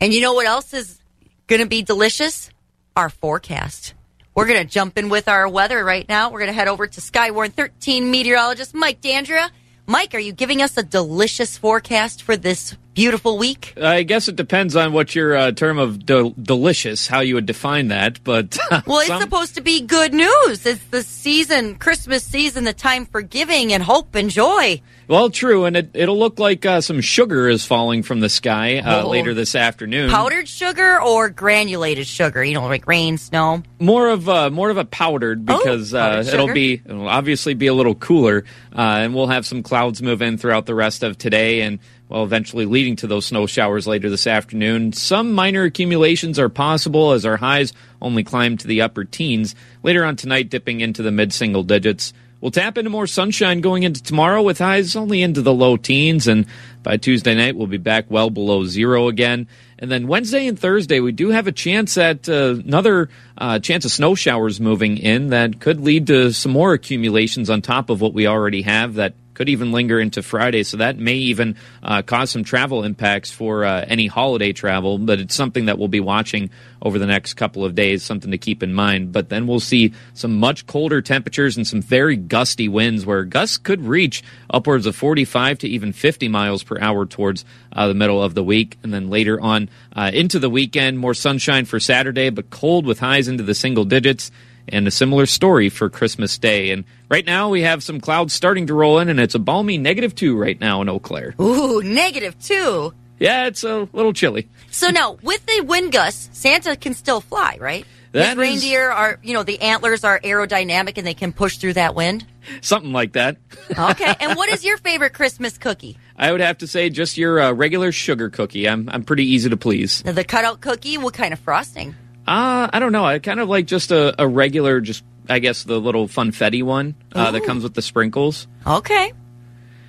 And 0.00 0.12
you 0.12 0.20
know 0.20 0.34
what 0.34 0.46
else 0.46 0.72
is 0.72 1.00
going 1.48 1.60
to 1.60 1.66
be 1.66 1.82
delicious? 1.82 2.50
Our 2.94 3.08
forecast. 3.08 3.94
We're 4.34 4.46
going 4.46 4.64
to 4.64 4.72
jump 4.72 4.98
in 4.98 5.08
with 5.08 5.26
our 5.26 5.48
weather 5.48 5.84
right 5.84 6.08
now. 6.08 6.30
We're 6.30 6.40
going 6.40 6.50
to 6.50 6.54
head 6.54 6.68
over 6.68 6.86
to 6.86 7.00
Skywarn 7.00 7.52
13 7.52 8.08
meteorologist 8.10 8.72
Mike 8.74 9.00
Dandria. 9.00 9.50
Mike, 9.86 10.14
are 10.14 10.20
you 10.20 10.32
giving 10.32 10.62
us 10.62 10.76
a 10.76 10.82
delicious 10.82 11.56
forecast 11.58 12.22
for 12.22 12.36
this 12.36 12.76
beautiful 12.98 13.38
week? 13.38 13.74
I 13.80 14.02
guess 14.02 14.26
it 14.28 14.34
depends 14.36 14.74
on 14.74 14.92
what 14.92 15.14
your 15.14 15.36
uh, 15.36 15.52
term 15.52 15.78
of 15.78 16.04
del- 16.04 16.34
delicious, 16.40 17.06
how 17.06 17.20
you 17.20 17.34
would 17.36 17.46
define 17.46 17.88
that. 17.88 18.22
But 18.24 18.58
Well, 18.86 18.98
it's 18.98 19.06
some- 19.06 19.20
supposed 19.22 19.54
to 19.54 19.60
be 19.60 19.80
good 19.82 20.12
news. 20.12 20.66
It's 20.66 20.84
the 20.90 21.02
season, 21.04 21.76
Christmas 21.76 22.24
season, 22.24 22.64
the 22.64 22.72
time 22.72 23.06
for 23.06 23.22
giving 23.22 23.72
and 23.72 23.82
hope 23.82 24.14
and 24.14 24.28
joy. 24.30 24.82
well, 25.06 25.30
true, 25.30 25.64
and 25.64 25.76
it, 25.76 25.90
it'll 25.94 26.18
look 26.18 26.38
like 26.38 26.66
uh, 26.66 26.80
some 26.80 27.00
sugar 27.00 27.48
is 27.48 27.64
falling 27.64 28.02
from 28.02 28.20
the 28.20 28.28
sky 28.28 28.78
uh, 28.78 29.04
Oh. 29.04 29.08
later 29.08 29.32
this 29.32 29.54
afternoon. 29.54 30.10
Powdered 30.10 30.48
sugar 30.48 31.00
or 31.00 31.28
granulated 31.30 32.06
sugar? 32.06 32.42
You 32.44 32.54
know, 32.54 32.66
like 32.66 32.86
rain, 32.86 33.16
snow. 33.16 33.62
More 33.78 34.08
of 34.08 34.28
uh, 34.28 34.50
more 34.50 34.70
of 34.70 34.76
a 34.76 34.84
powdered 34.84 35.46
because 35.46 35.94
uh, 35.94 35.98
Oh, 35.98 36.10
powdered 36.24 36.34
it'll 36.34 36.52
be 36.52 36.74
it'll 36.84 37.08
obviously 37.08 37.54
be 37.54 37.68
a 37.68 37.74
little 37.74 37.94
cooler, 37.94 38.44
uh, 38.76 38.80
and 39.02 39.14
we'll 39.14 39.28
have 39.28 39.46
some 39.46 39.62
clouds 39.62 40.02
move 40.02 40.20
in 40.20 40.36
throughout 40.36 40.66
the 40.66 40.74
rest 40.74 41.02
of 41.04 41.16
today, 41.16 41.60
and 41.62 41.78
well, 42.08 42.24
eventually 42.24 42.64
leading 42.64 42.96
to 42.96 43.06
those 43.06 43.26
snow 43.26 43.46
showers 43.46 43.86
later 43.86 44.08
this 44.08 44.26
afternoon. 44.26 44.92
Some 44.92 45.32
minor 45.32 45.64
accumulations 45.64 46.38
are 46.38 46.48
possible 46.48 47.12
as 47.12 47.26
our 47.26 47.36
highs 47.36 47.72
only 48.00 48.24
climb 48.24 48.56
to 48.58 48.66
the 48.66 48.80
upper 48.80 49.04
teens. 49.04 49.54
Later 49.82 50.04
on 50.04 50.16
tonight, 50.16 50.48
dipping 50.48 50.80
into 50.80 51.02
the 51.02 51.10
mid 51.10 51.32
single 51.32 51.62
digits. 51.62 52.12
We'll 52.40 52.52
tap 52.52 52.78
into 52.78 52.88
more 52.88 53.08
sunshine 53.08 53.60
going 53.60 53.82
into 53.82 54.00
tomorrow 54.00 54.42
with 54.42 54.58
highs 54.58 54.94
only 54.94 55.22
into 55.22 55.42
the 55.42 55.52
low 55.52 55.76
teens, 55.76 56.28
and 56.28 56.46
by 56.84 56.96
Tuesday 56.96 57.34
night 57.34 57.56
we'll 57.56 57.66
be 57.66 57.78
back 57.78 58.06
well 58.08 58.30
below 58.30 58.64
zero 58.64 59.08
again. 59.08 59.48
And 59.80 59.90
then 59.90 60.06
Wednesday 60.06 60.46
and 60.46 60.58
Thursday 60.58 61.00
we 61.00 61.10
do 61.10 61.30
have 61.30 61.48
a 61.48 61.52
chance 61.52 61.98
at 61.98 62.28
uh, 62.28 62.54
another 62.64 63.10
uh, 63.36 63.58
chance 63.58 63.84
of 63.84 63.90
snow 63.90 64.14
showers 64.14 64.60
moving 64.60 64.98
in 64.98 65.30
that 65.30 65.60
could 65.60 65.80
lead 65.80 66.06
to 66.06 66.32
some 66.32 66.52
more 66.52 66.74
accumulations 66.74 67.50
on 67.50 67.60
top 67.60 67.90
of 67.90 68.00
what 68.00 68.14
we 68.14 68.28
already 68.28 68.62
have 68.62 68.94
that 68.94 69.14
could 69.38 69.48
even 69.48 69.70
linger 69.70 70.00
into 70.00 70.20
Friday. 70.20 70.64
So 70.64 70.78
that 70.78 70.98
may 70.98 71.14
even 71.14 71.54
uh, 71.80 72.02
cause 72.02 72.32
some 72.32 72.42
travel 72.42 72.82
impacts 72.82 73.30
for 73.30 73.64
uh, 73.64 73.84
any 73.86 74.08
holiday 74.08 74.52
travel. 74.52 74.98
But 74.98 75.20
it's 75.20 75.34
something 75.36 75.66
that 75.66 75.78
we'll 75.78 75.86
be 75.86 76.00
watching 76.00 76.50
over 76.82 76.98
the 76.98 77.06
next 77.06 77.34
couple 77.34 77.64
of 77.64 77.76
days, 77.76 78.02
something 78.02 78.32
to 78.32 78.38
keep 78.38 78.64
in 78.64 78.74
mind. 78.74 79.12
But 79.12 79.28
then 79.28 79.46
we'll 79.46 79.60
see 79.60 79.94
some 80.12 80.40
much 80.40 80.66
colder 80.66 81.00
temperatures 81.00 81.56
and 81.56 81.64
some 81.64 81.80
very 81.80 82.16
gusty 82.16 82.68
winds 82.68 83.06
where 83.06 83.22
gusts 83.22 83.58
could 83.58 83.84
reach 83.84 84.24
upwards 84.50 84.86
of 84.86 84.96
45 84.96 85.60
to 85.60 85.68
even 85.68 85.92
50 85.92 86.26
miles 86.26 86.64
per 86.64 86.76
hour 86.80 87.06
towards 87.06 87.44
uh, 87.72 87.86
the 87.86 87.94
middle 87.94 88.20
of 88.20 88.34
the 88.34 88.42
week. 88.42 88.76
And 88.82 88.92
then 88.92 89.08
later 89.08 89.40
on 89.40 89.70
uh, 89.94 90.10
into 90.12 90.40
the 90.40 90.50
weekend, 90.50 90.98
more 90.98 91.14
sunshine 91.14 91.64
for 91.64 91.78
Saturday, 91.78 92.30
but 92.30 92.50
cold 92.50 92.86
with 92.86 92.98
highs 92.98 93.28
into 93.28 93.44
the 93.44 93.54
single 93.54 93.84
digits 93.84 94.32
and 94.72 94.86
a 94.86 94.90
similar 94.90 95.26
story 95.26 95.68
for 95.68 95.88
Christmas 95.90 96.36
Day. 96.38 96.70
And 96.70 96.84
right 97.10 97.24
now 97.26 97.48
we 97.50 97.62
have 97.62 97.82
some 97.82 98.00
clouds 98.00 98.32
starting 98.32 98.66
to 98.68 98.74
roll 98.74 98.98
in, 98.98 99.08
and 99.08 99.18
it's 99.20 99.34
a 99.34 99.38
balmy 99.38 99.78
negative 99.78 100.14
two 100.14 100.36
right 100.36 100.58
now 100.60 100.82
in 100.82 100.88
Eau 100.88 100.98
Claire. 100.98 101.34
Ooh, 101.40 101.82
negative 101.82 102.38
two. 102.42 102.92
Yeah, 103.18 103.46
it's 103.46 103.64
a 103.64 103.88
little 103.92 104.12
chilly. 104.12 104.48
So 104.70 104.90
now, 104.90 105.18
with 105.22 105.44
the 105.46 105.62
wind 105.62 105.92
gusts, 105.92 106.28
Santa 106.38 106.76
can 106.76 106.94
still 106.94 107.20
fly, 107.20 107.56
right? 107.60 107.84
That 108.12 108.20
His 108.22 108.30
is- 108.32 108.36
reindeer 108.38 108.90
are, 108.90 109.18
you 109.22 109.34
know, 109.34 109.42
the 109.42 109.60
antlers 109.60 110.02
are 110.04 110.18
aerodynamic 110.20 110.96
and 110.96 111.06
they 111.06 111.14
can 111.14 111.32
push 111.32 111.58
through 111.58 111.74
that 111.74 111.94
wind. 111.94 112.24
Something 112.62 112.92
like 112.92 113.12
that. 113.12 113.36
Okay. 113.78 114.14
and 114.20 114.34
what 114.36 114.48
is 114.48 114.64
your 114.64 114.78
favorite 114.78 115.12
Christmas 115.12 115.58
cookie? 115.58 115.98
I 116.16 116.32
would 116.32 116.40
have 116.40 116.58
to 116.58 116.66
say 116.66 116.88
just 116.88 117.18
your 117.18 117.38
uh, 117.38 117.52
regular 117.52 117.92
sugar 117.92 118.30
cookie. 118.30 118.66
I'm 118.68 118.88
I'm 118.88 119.04
pretty 119.04 119.26
easy 119.26 119.50
to 119.50 119.56
please. 119.58 120.02
The 120.02 120.24
cutout 120.24 120.60
cookie. 120.62 120.96
What 120.96 121.12
kind 121.12 121.32
of 121.34 121.38
frosting? 121.40 121.94
Uh, 122.28 122.68
I 122.70 122.78
don't 122.78 122.92
know. 122.92 123.06
I 123.06 123.18
kind 123.20 123.40
of 123.40 123.48
like 123.48 123.64
just 123.64 123.90
a, 123.90 124.14
a 124.20 124.28
regular, 124.28 124.82
just 124.82 125.02
I 125.30 125.38
guess 125.38 125.64
the 125.64 125.80
little 125.80 126.08
funfetti 126.08 126.62
one 126.62 126.94
uh, 127.14 127.30
that 127.30 127.44
comes 127.44 127.62
with 127.62 127.72
the 127.72 127.80
sprinkles. 127.80 128.46
Okay. 128.66 129.14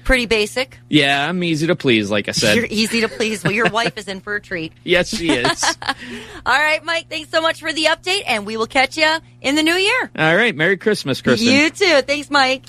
Pretty 0.05 0.25
basic. 0.25 0.79
Yeah, 0.87 1.27
I'm 1.27 1.43
easy 1.43 1.67
to 1.67 1.75
please, 1.75 2.09
like 2.09 2.29
I 2.29 2.31
said. 2.31 2.55
You're 2.55 2.65
easy 2.69 3.01
to 3.01 3.09
please. 3.09 3.43
Well, 3.43 3.51
your 3.51 3.69
wife 3.69 3.97
is 3.97 4.07
in 4.07 4.21
for 4.21 4.35
a 4.35 4.41
treat. 4.41 4.71
yes, 4.85 5.09
she 5.09 5.31
is. 5.31 5.63
All 6.45 6.57
right, 6.57 6.83
Mike. 6.83 7.09
Thanks 7.09 7.29
so 7.29 7.41
much 7.41 7.59
for 7.59 7.73
the 7.73 7.85
update, 7.85 8.23
and 8.25 8.45
we 8.45 8.55
will 8.55 8.67
catch 8.67 8.97
you 8.97 9.17
in 9.41 9.55
the 9.55 9.61
new 9.61 9.75
year. 9.75 10.11
All 10.17 10.35
right, 10.35 10.55
Merry 10.55 10.77
Christmas, 10.77 11.21
Kristen. 11.21 11.53
You 11.53 11.69
too. 11.69 12.01
Thanks, 12.03 12.31
Mike. 12.31 12.63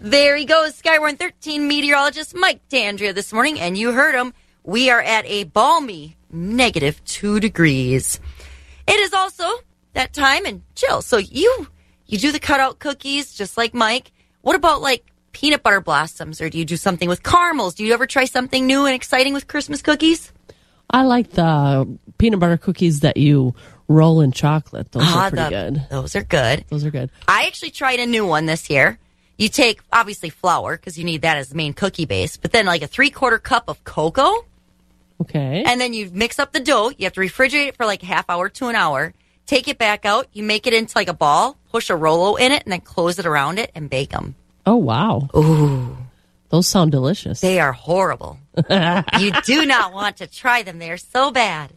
There 0.00 0.34
he 0.34 0.46
goes, 0.46 0.80
Skywarn 0.80 1.18
13 1.18 1.68
meteorologist 1.68 2.34
Mike 2.34 2.66
Dandria 2.70 3.14
this 3.14 3.34
morning, 3.34 3.60
and 3.60 3.76
you 3.76 3.92
heard 3.92 4.14
him. 4.14 4.32
We 4.64 4.88
are 4.88 5.02
at 5.02 5.26
a 5.26 5.44
balmy 5.44 6.16
negative 6.32 7.04
two 7.04 7.38
degrees. 7.38 8.18
It 8.90 9.00
is 9.00 9.12
also 9.14 9.48
that 9.94 10.12
time 10.12 10.44
and 10.46 10.62
chill. 10.74 11.02
So 11.02 11.16
you 11.16 11.68
you 12.06 12.18
do 12.18 12.32
the 12.32 12.40
cutout 12.40 12.78
cookies 12.78 13.32
just 13.34 13.56
like 13.56 13.72
Mike. 13.72 14.12
What 14.42 14.56
about 14.56 14.82
like 14.82 15.04
peanut 15.32 15.62
butter 15.62 15.80
blossoms, 15.80 16.40
or 16.40 16.50
do 16.50 16.58
you 16.58 16.64
do 16.64 16.76
something 16.76 17.08
with 17.08 17.22
caramels? 17.22 17.74
Do 17.74 17.84
you 17.84 17.92
ever 17.94 18.06
try 18.06 18.24
something 18.24 18.66
new 18.66 18.84
and 18.86 18.94
exciting 18.94 19.32
with 19.32 19.46
Christmas 19.46 19.80
cookies? 19.82 20.32
I 20.90 21.02
like 21.04 21.30
the 21.32 21.86
peanut 22.18 22.40
butter 22.40 22.56
cookies 22.56 23.00
that 23.00 23.16
you 23.16 23.54
roll 23.86 24.20
in 24.20 24.32
chocolate. 24.32 24.90
Those 24.92 25.04
Ah, 25.06 25.26
are 25.26 25.30
pretty 25.30 25.44
the- 25.44 25.50
good. 25.50 25.86
Those 25.90 26.16
are 26.16 26.22
good. 26.24 26.64
Those 26.68 26.84
are 26.84 26.90
good. 26.90 27.10
I 27.28 27.46
actually 27.46 27.70
tried 27.70 28.00
a 28.00 28.06
new 28.06 28.26
one 28.26 28.46
this 28.46 28.68
year. 28.70 28.98
You 29.38 29.48
take 29.48 29.80
obviously 29.92 30.30
flour 30.30 30.76
because 30.76 30.98
you 30.98 31.04
need 31.04 31.22
that 31.22 31.36
as 31.36 31.48
the 31.50 31.54
main 31.56 31.72
cookie 31.74 32.06
base, 32.06 32.36
but 32.36 32.50
then 32.52 32.66
like 32.66 32.82
a 32.82 32.86
three 32.88 33.10
quarter 33.10 33.38
cup 33.38 33.68
of 33.68 33.82
cocoa, 33.84 34.44
Okay. 35.20 35.62
and 35.66 35.80
then 35.80 35.92
you 35.92 36.10
mix 36.12 36.38
up 36.38 36.52
the 36.52 36.60
dough. 36.60 36.90
You 36.96 37.04
have 37.04 37.12
to 37.14 37.20
refrigerate 37.20 37.68
it 37.68 37.76
for 37.76 37.84
like 37.86 38.02
a 38.02 38.06
half 38.06 38.24
hour 38.30 38.48
to 38.48 38.68
an 38.68 38.74
hour. 38.74 39.12
Take 39.46 39.68
it 39.68 39.78
back 39.78 40.04
out. 40.04 40.28
You 40.32 40.42
make 40.44 40.66
it 40.66 40.72
into 40.72 40.96
like 40.96 41.08
a 41.08 41.14
ball. 41.14 41.56
Push 41.70 41.90
a 41.90 41.96
Rolo 41.96 42.36
in 42.36 42.52
it, 42.52 42.62
and 42.64 42.72
then 42.72 42.80
close 42.80 43.18
it 43.18 43.26
around 43.26 43.58
it 43.58 43.70
and 43.74 43.88
bake 43.90 44.10
them. 44.10 44.34
oh 44.66 44.76
wow. 44.76 45.28
Ooh, 45.36 45.96
Those 46.48 46.66
sound 46.66 46.90
delicious. 46.92 47.40
they 47.40 47.60
are 47.60 47.72
horrible. 47.72 48.38
you 49.18 49.30
do 49.44 49.66
not 49.66 49.92
want 49.92 50.16
to 50.18 50.26
try 50.26 50.62
them. 50.62 50.78
They 50.78 50.90
are 50.90 50.96
so 50.96 51.30
bad. 51.30 51.70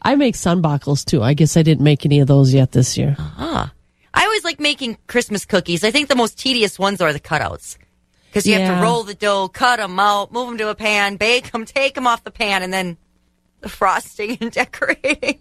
I 0.00 0.14
make 0.16 0.34
sandbakkels 0.36 1.04
too. 1.04 1.22
I 1.22 1.34
guess 1.34 1.56
I 1.56 1.62
didn't 1.62 1.84
make 1.84 2.04
any 2.06 2.20
of 2.20 2.26
those 2.28 2.52
yet 2.54 2.72
this 2.72 2.96
year. 2.98 3.16
Ah. 3.18 3.72
I 4.12 4.24
always 4.24 4.44
like 4.44 4.60
making 4.60 4.98
Christmas 5.08 5.44
cookies. 5.44 5.82
I 5.82 5.90
think 5.90 6.08
the 6.08 6.14
most 6.14 6.38
tedious 6.38 6.78
ones 6.78 7.00
are 7.00 7.12
the 7.12 7.20
cutouts. 7.20 7.76
Because 8.34 8.48
you 8.48 8.58
have 8.58 8.76
to 8.78 8.82
roll 8.82 9.04
the 9.04 9.14
dough, 9.14 9.46
cut 9.48 9.76
them 9.76 10.00
out, 10.00 10.32
move 10.32 10.48
them 10.48 10.58
to 10.58 10.68
a 10.68 10.74
pan, 10.74 11.14
bake 11.14 11.52
them, 11.52 11.64
take 11.64 11.94
them 11.94 12.06
off 12.08 12.24
the 12.24 12.32
pan, 12.32 12.64
and 12.64 12.72
then 12.72 12.96
the 13.60 13.68
frosting 13.68 14.36
and 14.40 14.50
decorating. 14.52 15.38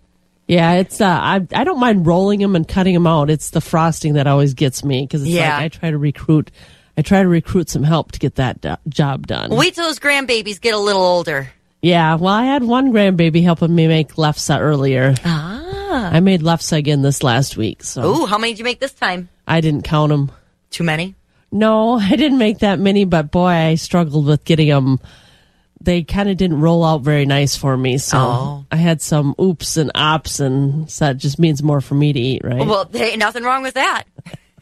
Yeah, 0.47 0.73
it's 0.73 1.01
uh, 1.01 1.07
I 1.07 1.47
I 1.55 1.63
don't 1.63 1.79
mind 1.79 2.05
rolling 2.05 2.39
them 2.39 2.55
and 2.55 2.67
cutting 2.67 2.93
them 2.93 3.07
out. 3.07 3.31
It's 3.31 3.49
the 3.49 3.61
frosting 3.61 4.13
that 4.13 4.27
always 4.27 4.53
gets 4.53 4.83
me 4.83 5.01
because 5.01 5.23
it's 5.23 5.31
Yeah. 5.31 5.55
like 5.57 5.63
I 5.63 5.67
try 5.69 5.89
to 5.89 5.97
recruit, 5.97 6.51
I 6.95 7.01
try 7.01 7.23
to 7.23 7.27
recruit 7.27 7.69
some 7.69 7.81
help 7.83 8.11
to 8.11 8.19
get 8.19 8.35
that 8.35 8.61
do- 8.61 8.75
job 8.89 9.25
done. 9.25 9.49
Wait 9.49 9.73
till 9.73 9.85
those 9.85 9.99
grandbabies 9.99 10.61
get 10.61 10.75
a 10.75 10.77
little 10.77 11.01
older. 11.01 11.49
Yeah, 11.81 12.15
well, 12.15 12.33
I 12.33 12.43
had 12.43 12.63
one 12.63 12.91
grandbaby 12.93 13.41
helping 13.41 13.73
me 13.73 13.87
make 13.87 14.13
lefse 14.13 14.55
earlier. 14.57 15.15
Ah. 15.25 16.11
I 16.13 16.19
made 16.19 16.41
lefse 16.41 16.71
again 16.77 17.01
this 17.01 17.23
last 17.23 17.57
week, 17.57 17.83
so 17.83 18.03
Ooh, 18.21 18.25
how 18.25 18.37
many 18.37 18.53
did 18.53 18.59
you 18.59 18.65
make 18.65 18.79
this 18.79 18.93
time? 18.93 19.29
I 19.47 19.61
didn't 19.61 19.83
count 19.83 20.09
them. 20.09 20.31
Too 20.69 20.83
many? 20.83 21.15
No, 21.53 21.93
I 21.99 22.15
didn't 22.15 22.39
make 22.39 22.59
that 22.59 22.79
many, 22.79 23.05
but 23.05 23.31
boy, 23.31 23.47
I 23.47 23.75
struggled 23.75 24.25
with 24.25 24.43
getting 24.43 24.67
them. 24.69 24.99
They 25.79 26.03
kind 26.03 26.29
of 26.29 26.37
didn't 26.37 26.61
roll 26.61 26.83
out 26.85 27.01
very 27.01 27.25
nice 27.25 27.55
for 27.57 27.75
me, 27.75 27.97
so 27.97 28.17
Oh. 28.17 28.65
I 28.71 28.77
had 28.77 29.01
some 29.01 29.35
oops 29.39 29.75
and 29.77 29.91
ops, 29.93 30.39
and 30.39 30.89
so 30.89 31.05
that 31.05 31.17
just 31.17 31.37
means 31.39 31.61
more 31.61 31.81
for 31.81 31.93
me 31.93 32.13
to 32.13 32.19
eat, 32.19 32.41
right? 32.43 32.65
Well, 32.65 32.85
there 32.85 33.05
ain't 33.09 33.19
nothing 33.19 33.43
wrong 33.43 33.63
with 33.63 33.73
that. 33.73 34.03